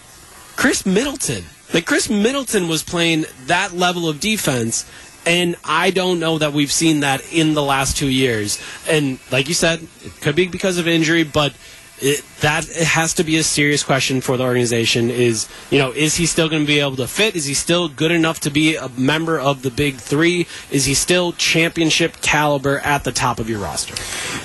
Khris 0.56 0.86
Middleton. 0.86 1.44
Like 1.74 1.84
Khris 1.84 2.08
Middleton 2.08 2.68
was 2.68 2.82
playing 2.82 3.26
that 3.46 3.72
level 3.72 4.08
of 4.08 4.20
defense, 4.20 4.88
and 5.26 5.56
I 5.64 5.90
don't 5.90 6.20
know 6.20 6.38
that 6.38 6.52
we've 6.52 6.72
seen 6.72 7.00
that 7.00 7.20
in 7.32 7.54
the 7.54 7.62
last 7.62 7.96
two 7.96 8.08
years. 8.08 8.60
And 8.88 9.18
like 9.32 9.48
you 9.48 9.54
said, 9.54 9.86
it 10.04 10.20
could 10.20 10.36
be 10.36 10.46
because 10.46 10.78
of 10.78 10.86
injury, 10.86 11.24
but 11.24 11.54
it, 11.98 12.24
that 12.40 12.66
has 12.66 13.14
to 13.14 13.24
be 13.24 13.36
a 13.36 13.42
serious 13.42 13.82
question 13.82 14.20
for 14.20 14.36
the 14.36 14.44
organization. 14.44 15.10
Is 15.10 15.48
you 15.70 15.78
know, 15.78 15.92
is 15.92 16.16
he 16.16 16.26
still 16.26 16.48
going 16.48 16.62
to 16.62 16.66
be 16.66 16.80
able 16.80 16.96
to 16.96 17.06
fit? 17.06 17.34
Is 17.36 17.46
he 17.46 17.54
still 17.54 17.88
good 17.88 18.10
enough 18.10 18.40
to 18.40 18.50
be 18.50 18.76
a 18.76 18.88
member 18.90 19.38
of 19.38 19.62
the 19.62 19.70
Big 19.70 19.96
Three? 19.96 20.46
Is 20.70 20.84
he 20.84 20.94
still 20.94 21.32
championship 21.32 22.20
caliber 22.20 22.78
at 22.80 23.04
the 23.04 23.12
top 23.12 23.38
of 23.38 23.48
your 23.48 23.60
roster? 23.60 23.94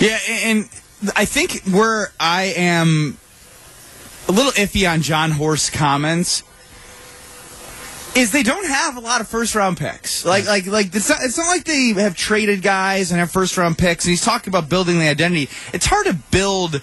Yeah, 0.03 0.19
and 0.27 0.69
I 1.15 1.25
think 1.25 1.63
where 1.73 2.11
I 2.19 2.53
am 2.55 3.17
a 4.29 4.31
little 4.31 4.51
iffy 4.53 4.89
on 4.89 5.01
Jon 5.01 5.31
Horst's 5.31 5.69
comments 5.69 6.43
is 8.15 8.31
they 8.31 8.43
don't 8.43 8.67
have 8.67 8.97
a 8.97 8.99
lot 8.99 9.21
of 9.21 9.27
first 9.27 9.55
round 9.55 9.77
picks. 9.77 10.25
Like 10.25 10.45
like 10.45 10.67
like 10.67 10.93
it's 10.93 11.09
not, 11.09 11.19
it's 11.21 11.37
not 11.37 11.47
like 11.47 11.63
they 11.63 11.89
have 12.01 12.15
traded 12.15 12.61
guys 12.61 13.11
and 13.11 13.19
have 13.19 13.31
first 13.31 13.57
round 13.57 13.77
picks. 13.77 14.05
And 14.05 14.09
he's 14.09 14.23
talking 14.23 14.51
about 14.51 14.69
building 14.69 14.99
the 14.99 15.07
identity. 15.07 15.49
It's 15.73 15.85
hard 15.85 16.05
to 16.07 16.13
build. 16.13 16.81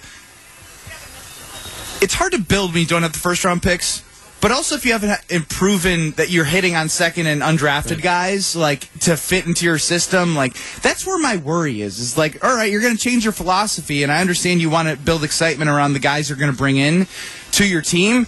It's 2.01 2.13
hard 2.13 2.31
to 2.31 2.39
build 2.39 2.73
when 2.73 2.81
you 2.81 2.87
don't 2.87 3.03
have 3.03 3.13
the 3.13 3.19
first 3.19 3.43
round 3.43 3.61
picks. 3.61 4.03
But 4.41 4.51
also, 4.51 4.75
if 4.75 4.85
you 4.85 4.93
haven't 4.93 5.49
proven 5.49 6.11
that 6.11 6.29
you're 6.29 6.45
hitting 6.45 6.73
on 6.73 6.87
second 6.87 7.27
and 7.27 7.41
undrafted 7.41 8.01
guys, 8.01 8.55
like 8.55 8.89
to 8.99 9.17
fit 9.17 9.45
into 9.45 9.65
your 9.65 9.77
system, 9.77 10.33
like 10.33 10.53
that's 10.81 11.05
where 11.05 11.19
my 11.19 11.35
worry 11.35 11.81
is. 11.81 11.99
Is 11.99 12.17
like, 12.17 12.41
all 12.41 12.55
right, 12.55 12.71
you're 12.71 12.79
going 12.79 12.95
to 12.95 13.01
change 13.01 13.25
your 13.25 13.33
philosophy, 13.33 14.01
and 14.01 14.11
I 14.13 14.21
understand 14.21 14.61
you 14.61 14.69
want 14.69 14.87
to 14.87 14.95
build 14.95 15.25
excitement 15.25 15.69
around 15.69 15.91
the 15.91 15.99
guys 15.99 16.29
you're 16.29 16.37
going 16.37 16.51
to 16.51 16.57
bring 16.57 16.77
in 16.77 17.05
to 17.53 17.67
your 17.67 17.81
team, 17.81 18.27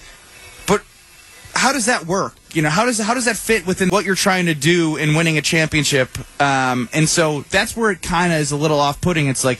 but 0.67 0.83
how 1.55 1.71
does 1.71 1.85
that 1.85 2.05
work? 2.05 2.35
You 2.51 2.61
know, 2.61 2.69
how 2.69 2.83
does 2.83 2.99
how 2.99 3.13
does 3.13 3.23
that 3.23 3.37
fit 3.37 3.65
within 3.65 3.87
what 3.87 4.03
you're 4.03 4.15
trying 4.15 4.47
to 4.47 4.53
do 4.53 4.97
in 4.97 5.15
winning 5.15 5.37
a 5.37 5.41
championship? 5.41 6.09
Um, 6.41 6.89
and 6.91 7.07
so 7.07 7.43
that's 7.43 7.77
where 7.77 7.89
it 7.89 8.01
kind 8.01 8.33
of 8.33 8.39
is 8.39 8.51
a 8.51 8.57
little 8.57 8.81
off-putting. 8.81 9.27
It's 9.27 9.45
like 9.45 9.59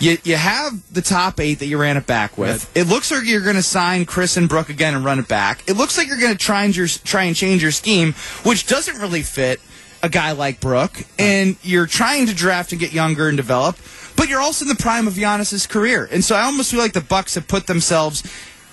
you 0.00 0.18
you 0.24 0.36
have 0.36 0.80
the 0.92 1.02
top 1.02 1.38
eight 1.38 1.60
that 1.60 1.66
you 1.66 1.78
ran 1.78 1.96
it 1.96 2.06
back 2.06 2.38
with. 2.38 2.70
It 2.76 2.86
looks 2.86 3.10
like 3.10 3.24
you're 3.24 3.42
going 3.42 3.56
to 3.56 3.62
sign 3.62 4.06
Khris 4.06 4.36
and 4.36 4.48
Brook 4.48 4.68
again 4.68 4.94
and 4.94 5.04
run 5.04 5.18
it 5.18 5.28
back. 5.28 5.68
It 5.68 5.74
looks 5.74 5.96
like 5.98 6.08
you're 6.08 6.20
going 6.20 6.32
to 6.32 6.38
try 6.38 6.64
and 6.64 6.74
your, 6.74 6.88
try 6.88 7.24
and 7.24 7.36
change 7.36 7.62
your 7.62 7.70
scheme, 7.70 8.14
which 8.44 8.66
doesn't 8.66 8.98
really 8.98 9.22
fit 9.22 9.60
a 10.02 10.08
guy 10.08 10.32
like 10.32 10.60
Brook. 10.60 11.02
And 11.18 11.56
you're 11.62 11.86
trying 11.86 12.26
to 12.26 12.34
draft 12.34 12.72
and 12.72 12.80
get 12.80 12.92
younger 12.92 13.28
and 13.28 13.36
develop, 13.36 13.76
but 14.16 14.28
you're 14.28 14.40
also 14.40 14.64
in 14.64 14.68
the 14.68 14.82
prime 14.82 15.06
of 15.06 15.14
Giannis's 15.14 15.66
career. 15.66 16.08
And 16.10 16.24
so 16.24 16.34
I 16.34 16.42
almost 16.42 16.70
feel 16.70 16.80
like 16.80 16.92
the 16.92 17.00
Bucks 17.00 17.34
have 17.34 17.46
put 17.46 17.66
themselves 17.66 18.22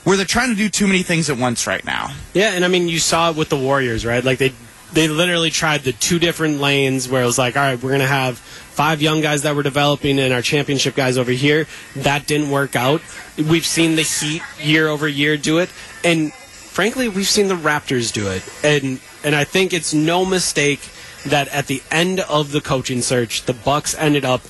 where 0.03 0.15
they're 0.15 0.25
trying 0.25 0.49
to 0.49 0.55
do 0.55 0.69
too 0.69 0.87
many 0.87 1.03
things 1.03 1.29
at 1.29 1.37
once 1.37 1.67
right 1.67 1.83
now. 1.83 2.15
Yeah, 2.33 2.53
and 2.53 2.63
I 2.63 2.69
mean, 2.69 2.87
you 2.87 2.99
saw 2.99 3.31
it 3.31 3.35
with 3.35 3.49
the 3.49 3.57
Warriors, 3.57 4.05
right? 4.05 4.23
Like 4.23 4.37
they 4.37 4.53
they 4.93 5.09
literally 5.09 5.49
tried 5.49 5.81
the 5.81 5.91
two 5.91 6.17
different 6.17 6.61
lanes 6.61 7.09
where 7.09 7.21
it 7.21 7.25
was 7.25 7.37
like, 7.37 7.57
all 7.57 7.63
right, 7.63 7.81
we're 7.81 7.91
gonna 7.91 8.07
have 8.07 8.41
five 8.77 9.01
young 9.01 9.21
guys 9.21 9.41
that 9.41 9.55
we're 9.55 9.63
developing 9.63 10.19
and 10.19 10.31
our 10.31 10.43
championship 10.43 10.93
guys 10.93 11.17
over 11.17 11.31
here. 11.31 11.65
That 11.95 12.27
didn't 12.27 12.51
work 12.51 12.75
out. 12.75 13.01
We've 13.35 13.65
seen 13.65 13.95
the 13.95 14.03
Heat 14.03 14.43
year 14.61 14.87
over 14.87 15.07
year 15.07 15.35
do 15.35 15.57
it, 15.57 15.69
and 16.03 16.31
frankly, 16.31 17.09
we've 17.09 17.27
seen 17.27 17.47
the 17.47 17.55
Raptors 17.55 18.13
do 18.13 18.29
it. 18.29 18.47
And 18.63 19.01
and 19.23 19.35
I 19.35 19.45
think 19.45 19.73
it's 19.73 19.95
no 19.95 20.23
mistake 20.23 20.79
that 21.25 21.47
at 21.49 21.65
the 21.65 21.81
end 21.91 22.19
of 22.19 22.51
the 22.51 22.61
coaching 22.61 23.01
search, 23.01 23.43
the 23.43 23.53
Bucks 23.53 23.95
ended 23.97 24.23
up 24.23 24.41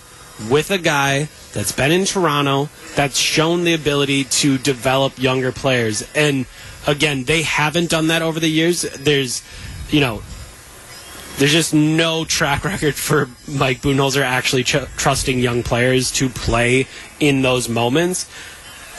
with 0.52 0.70
a 0.72 0.78
guy 0.78 1.30
that's 1.54 1.72
been 1.72 1.92
in 1.92 2.06
Toronto, 2.06 2.70
that's 2.96 3.18
shown 3.18 3.64
the 3.64 3.74
ability 3.74 4.26
to 4.26 4.58
develop 4.58 5.18
younger 5.18 5.52
players. 5.52 6.08
And 6.14 6.46
again, 6.86 7.24
they 7.24 7.44
haven't 7.44 7.90
done 7.90 8.08
that 8.08 8.22
over 8.22 8.40
the 8.40 8.50
years. 8.50 8.82
There's, 8.82 9.42
you 9.90 10.02
know, 10.02 10.22
there's 11.38 11.52
just 11.52 11.74
no 11.74 12.26
track 12.26 12.64
record 12.66 12.96
for 12.96 13.30
Mike 13.48 13.82
Budenholzer 13.82 14.22
actually 14.22 14.64
tr- 14.64 14.86
trusting 14.98 15.40
young 15.40 15.64
players 15.64 16.12
to 16.14 16.30
play 16.30 16.88
in 17.20 17.42
those 17.42 17.70
moments. 17.70 18.30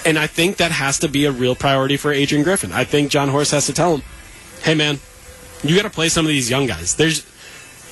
And 0.06 0.18
I 0.18 0.28
think 0.28 0.58
that 0.58 0.70
has 0.70 1.00
to 1.00 1.08
be 1.08 1.24
a 1.24 1.32
real 1.32 1.56
priority 1.56 1.96
for 1.96 2.12
Adrian 2.12 2.44
Griffin. 2.44 2.72
I 2.72 2.84
think 2.84 3.10
Jon 3.10 3.28
Horst 3.28 3.50
has 3.50 3.66
to 3.66 3.72
tell 3.72 3.96
him, 3.96 4.02
hey, 4.62 4.74
man, 4.74 5.00
you 5.64 5.74
got 5.74 5.82
to 5.82 5.90
play 5.90 6.08
some 6.08 6.24
of 6.24 6.28
these 6.28 6.48
young 6.48 6.66
guys. 6.66 6.94
There's 6.94 7.26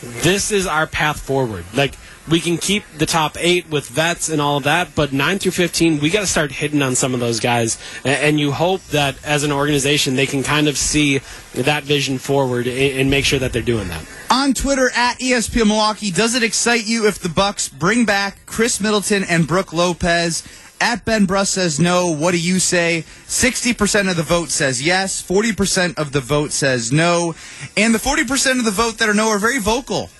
this 0.01 0.53
is 0.53 0.66
our 0.66 0.86
path 0.86 1.20
forward. 1.20 1.64
Like 1.74 1.97
we 2.29 2.41
can 2.41 2.57
keep 2.59 2.85
the 2.99 3.07
top 3.07 3.37
eight 3.39 3.68
with 3.70 3.89
vets 3.89 4.29
and 4.29 4.41
all 4.41 4.57
of 4.57 4.64
that, 4.64 4.95
but 4.95 5.12
nine 5.12 5.39
through 5.39 5.53
fifteen, 5.53 6.01
we 6.01 6.11
got 6.11 6.20
to 6.20 6.27
start 6.27 6.53
hitting 6.53 6.83
on 6.83 6.95
some 6.95 7.14
of 7.14 7.20
those 7.20 7.41
guys. 7.41 7.79
And 8.05 8.41
you 8.41 8.53
hope 8.53 8.83
that 8.87 9.16
as 9.24 9.45
an 9.45 9.53
organization, 9.53 10.16
they 10.16 10.27
can 10.27 10.43
kind 10.43 10.68
of 10.68 10.77
see 10.77 11.20
that 11.55 11.85
vision 11.85 12.18
forward 12.18 12.66
and 12.66 13.11
make 13.11 13.24
sure 13.24 13.39
that 13.39 13.53
they're 13.53 13.62
doing 13.62 13.89
that. 13.89 14.05
on 14.31 14.53
Twitter 14.55 14.91
at 14.95 15.18
ESPN 15.18 15.68
Milwaukee. 15.68 16.11
Does 16.11 16.35
it 16.35 16.43
excite 16.43 16.87
you 16.87 17.07
if 17.07 17.18
the 17.18 17.29
Bucks 17.29 17.68
bring 17.68 18.05
back 18.05 18.45
Khris 18.47 18.81
Middleton 18.81 19.24
and 19.24 19.47
Brook 19.47 19.72
Lopez? 19.72 20.43
At 20.79 21.07
Ben 21.07 21.24
Brust 21.24 21.55
says 21.55 21.81
no. 21.81 22.11
What 22.11 22.33
do 22.33 22.39
you 22.39 22.59
say? 22.59 23.05
60% 23.29 24.11
of 24.11 24.16
the 24.16 24.22
vote 24.22 24.51
says 24.51 24.83
yes. 24.83 25.22
40% 25.27 25.97
of 25.97 26.12
the 26.12 26.20
vote 26.20 26.53
says 26.53 26.93
no. 26.93 27.35
And 27.79 27.95
the 27.95 27.99
40% 27.99 28.59
of 28.59 28.64
the 28.66 28.70
vote 28.70 28.99
that 28.99 29.09
are 29.09 29.14
no 29.14 29.29
are 29.29 29.39
very 29.39 29.59
vocal 29.59 30.11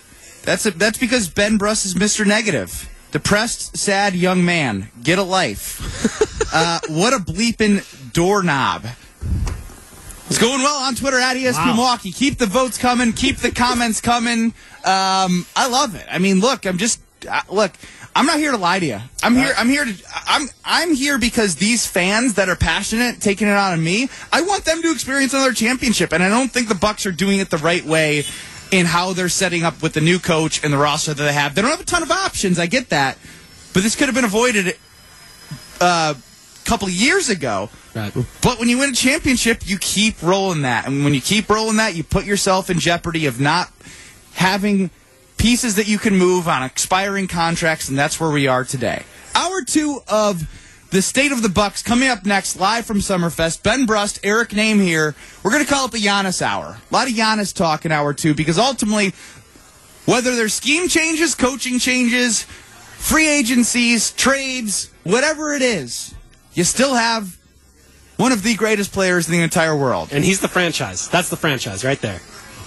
That's 0.47 0.64
a, 0.64 0.70
that's 0.70 0.97
because 0.97 1.28
Ben 1.28 1.59
Brust 1.59 1.84
is 1.84 1.94
Mr. 1.94 2.24
Negative. 2.24 2.88
Depressed, 3.11 3.76
sad 3.76 4.14
young 4.14 4.44
man. 4.44 4.88
Get 5.03 5.18
a 5.18 5.24
life. 5.24 6.49
uh, 6.55 6.78
what 6.88 7.12
a 7.12 7.16
bleeping 7.16 7.82
doorknob. 8.12 8.86
It's 10.28 10.38
going 10.38 10.61
well 10.61 10.84
on 10.84 10.94
Twitter 10.94 11.18
at 11.18 11.36
ESP 11.36 11.55
Wow. 11.55 11.74
Milwaukee. 11.74 12.12
Keep 12.12 12.38
the 12.38 12.47
votes 12.47 12.78
coming. 12.78 13.12
Keep 13.12 13.38
the 13.38 13.51
comments 13.51 14.01
coming. 14.01 14.55
Um, 14.84 15.47
I 15.57 15.68
love 15.68 15.97
it. 15.97 16.07
I 16.09 16.18
mean, 16.18 16.38
look, 16.38 16.64
I'm 16.64 16.78
just 16.78 17.01
uh, 17.28 17.42
look. 17.51 17.72
I'm 18.14 18.26
not 18.26 18.38
here 18.38 18.53
to 18.53 18.57
lie 18.57 18.78
to 18.78 18.86
you. 18.86 19.01
I'm 19.24 19.34
here. 19.34 19.53
I'm 19.59 19.68
here 19.68 19.84
to. 19.84 19.94
I'm. 20.26 20.49
I'm 20.64 20.94
here 20.94 21.18
because 21.18 21.57
these 21.57 21.86
fans 21.86 22.34
that 22.34 22.49
are 22.49 22.57
passionate, 22.57 23.20
taking 23.20 23.49
it 23.49 23.53
out 23.53 23.72
on 23.72 23.82
me. 23.82 24.09
I 24.32 24.42
want 24.42 24.64
them 24.64 24.80
to 24.82 24.92
experience 24.92 25.34
another 25.34 25.53
championship, 25.53 26.12
and 26.12 26.22
I 26.22 26.28
don't 26.28 26.53
think 26.53 26.68
the 26.68 26.76
Bucks 26.76 27.05
are 27.05 27.12
doing 27.12 27.40
it 27.40 27.51
the 27.51 27.59
right 27.59 27.84
way 27.84 28.24
in 28.70 28.86
how 28.86 29.12
they're 29.12 29.28
setting 29.28 29.62
up 29.62 29.82
with 29.82 29.92
the 29.92 30.00
new 30.00 30.18
coach 30.18 30.62
and 30.64 30.72
the 30.72 30.78
roster 30.78 31.14
that 31.14 31.22
they 31.22 31.32
have. 31.32 31.54
They 31.54 31.62
don't 31.62 31.70
have 31.70 31.80
a 31.80 31.84
ton 31.84 32.02
of 32.02 32.10
options. 32.10 32.58
I 32.58 32.66
get 32.66 32.90
that, 32.90 33.18
but 33.72 33.82
this 33.82 33.94
could 33.94 34.06
have 34.06 34.14
been 34.14 34.24
avoided 34.24 34.76
uh, 35.80 36.14
a 36.14 36.68
couple 36.68 36.88
of 36.88 36.94
years 36.94 37.28
ago. 37.28 37.70
Right. 37.94 38.12
But 38.42 38.58
when 38.58 38.68
you 38.68 38.78
win 38.78 38.90
a 38.90 38.94
championship, 38.94 39.62
you 39.66 39.78
keep 39.78 40.22
rolling 40.22 40.62
that. 40.62 40.86
And 40.86 41.04
when 41.04 41.14
you 41.14 41.20
keep 41.20 41.48
rolling 41.48 41.76
that, 41.76 41.94
you 41.94 42.04
put 42.04 42.24
yourself 42.24 42.68
in 42.68 42.78
jeopardy 42.78 43.26
of 43.26 43.40
not 43.40 43.70
having 44.34 44.90
pieces 45.38 45.76
that 45.76 45.88
you 45.88 45.98
can 45.98 46.16
move 46.16 46.48
on 46.48 46.62
expiring 46.62 47.28
contracts, 47.28 47.88
and 47.88 47.98
that's 47.98 48.20
where 48.20 48.30
we 48.30 48.46
are 48.46 48.64
today. 48.64 49.04
Hour 49.34 49.62
two 49.62 50.00
of 50.08 50.42
the 50.91 51.03
State 51.03 51.32
of 51.32 51.43
the 51.43 51.49
Bucks 51.49 51.82
coming 51.82 52.09
up 52.09 52.24
next, 52.24 52.59
live 52.59 52.87
from 52.87 52.99
Summerfest. 52.99 53.62
Ben 53.62 53.87
Brust, 53.87 54.20
Eric 54.22 54.51
Nehm 54.51 54.80
here. 54.80 55.14
We're 55.43 55.51
going 55.51 55.64
to 55.64 55.70
call 55.70 55.87
it 55.87 55.93
the 55.93 55.99
Giannis 55.99 56.41
Hour. 56.43 56.78
A 56.91 56.95
lot 56.95 57.09
of 57.09 57.14
Giannis 57.14 57.55
talk 57.55 57.84
in 57.84 57.93
hour 57.93 58.14
two 58.14 58.34
because 58.34 58.59
ultimately, 58.59 59.12
whether 60.05 60.37
there's 60.37 60.55
scheme 60.55 60.89
changes, 60.89 61.34
coaching 61.34 61.78
changes, 61.78 62.45
free 62.45 63.28
agencies, 63.28 64.12
trades, 64.12 64.91
whatever 65.03 65.53
it 65.53 65.62
is, 65.62 66.14
you 66.55 66.64
still 66.64 66.95
have 66.95 67.37
one 68.16 68.32
of 68.32 68.43
the 68.43 68.55
greatest 68.55 68.93
players 68.93 69.26
in 69.28 69.32
the 69.32 69.43
entire 69.43 69.76
world. 69.76 70.11
And 70.12 70.24
he's 70.24 70.41
the 70.41 70.49
franchise. 70.49 71.09
That's 71.09 71.28
the 71.28 71.37
franchise 71.37 71.84
right 71.84 72.01
there. 72.01 72.20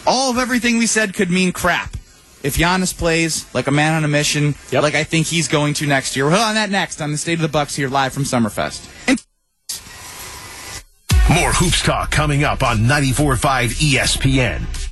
All 0.05 0.29
of 0.29 0.37
everything 0.37 0.77
we 0.77 0.87
said 0.87 1.13
could 1.13 1.29
mean 1.29 1.51
crap. 1.51 1.95
If 2.41 2.55
Giannis 2.57 2.97
plays 2.97 3.45
like 3.53 3.67
a 3.67 3.71
man 3.71 3.93
on 3.95 4.03
a 4.05 4.07
mission, 4.07 4.55
Yep. 4.71 4.83
like 4.83 4.95
I 4.95 5.03
think 5.03 5.27
he's 5.27 5.47
going 5.47 5.73
to 5.75 5.85
next 5.87 6.15
year. 6.15 6.25
We'll 6.29 6.39
on 6.39 6.55
that 6.55 6.69
next 6.69 7.01
on 7.01 7.11
the 7.11 7.17
State 7.17 7.33
of 7.33 7.41
the 7.41 7.47
Bucks 7.49 7.75
here 7.75 7.89
live 7.89 8.13
from 8.13 8.23
Summerfest. 8.23 8.87
And 9.07 9.21
More 11.29 11.51
hoops 11.51 11.81
talk 11.83 12.11
coming 12.11 12.43
up 12.43 12.63
on 12.63 12.79
94.5 12.79 13.91
ESPN. 13.91 14.88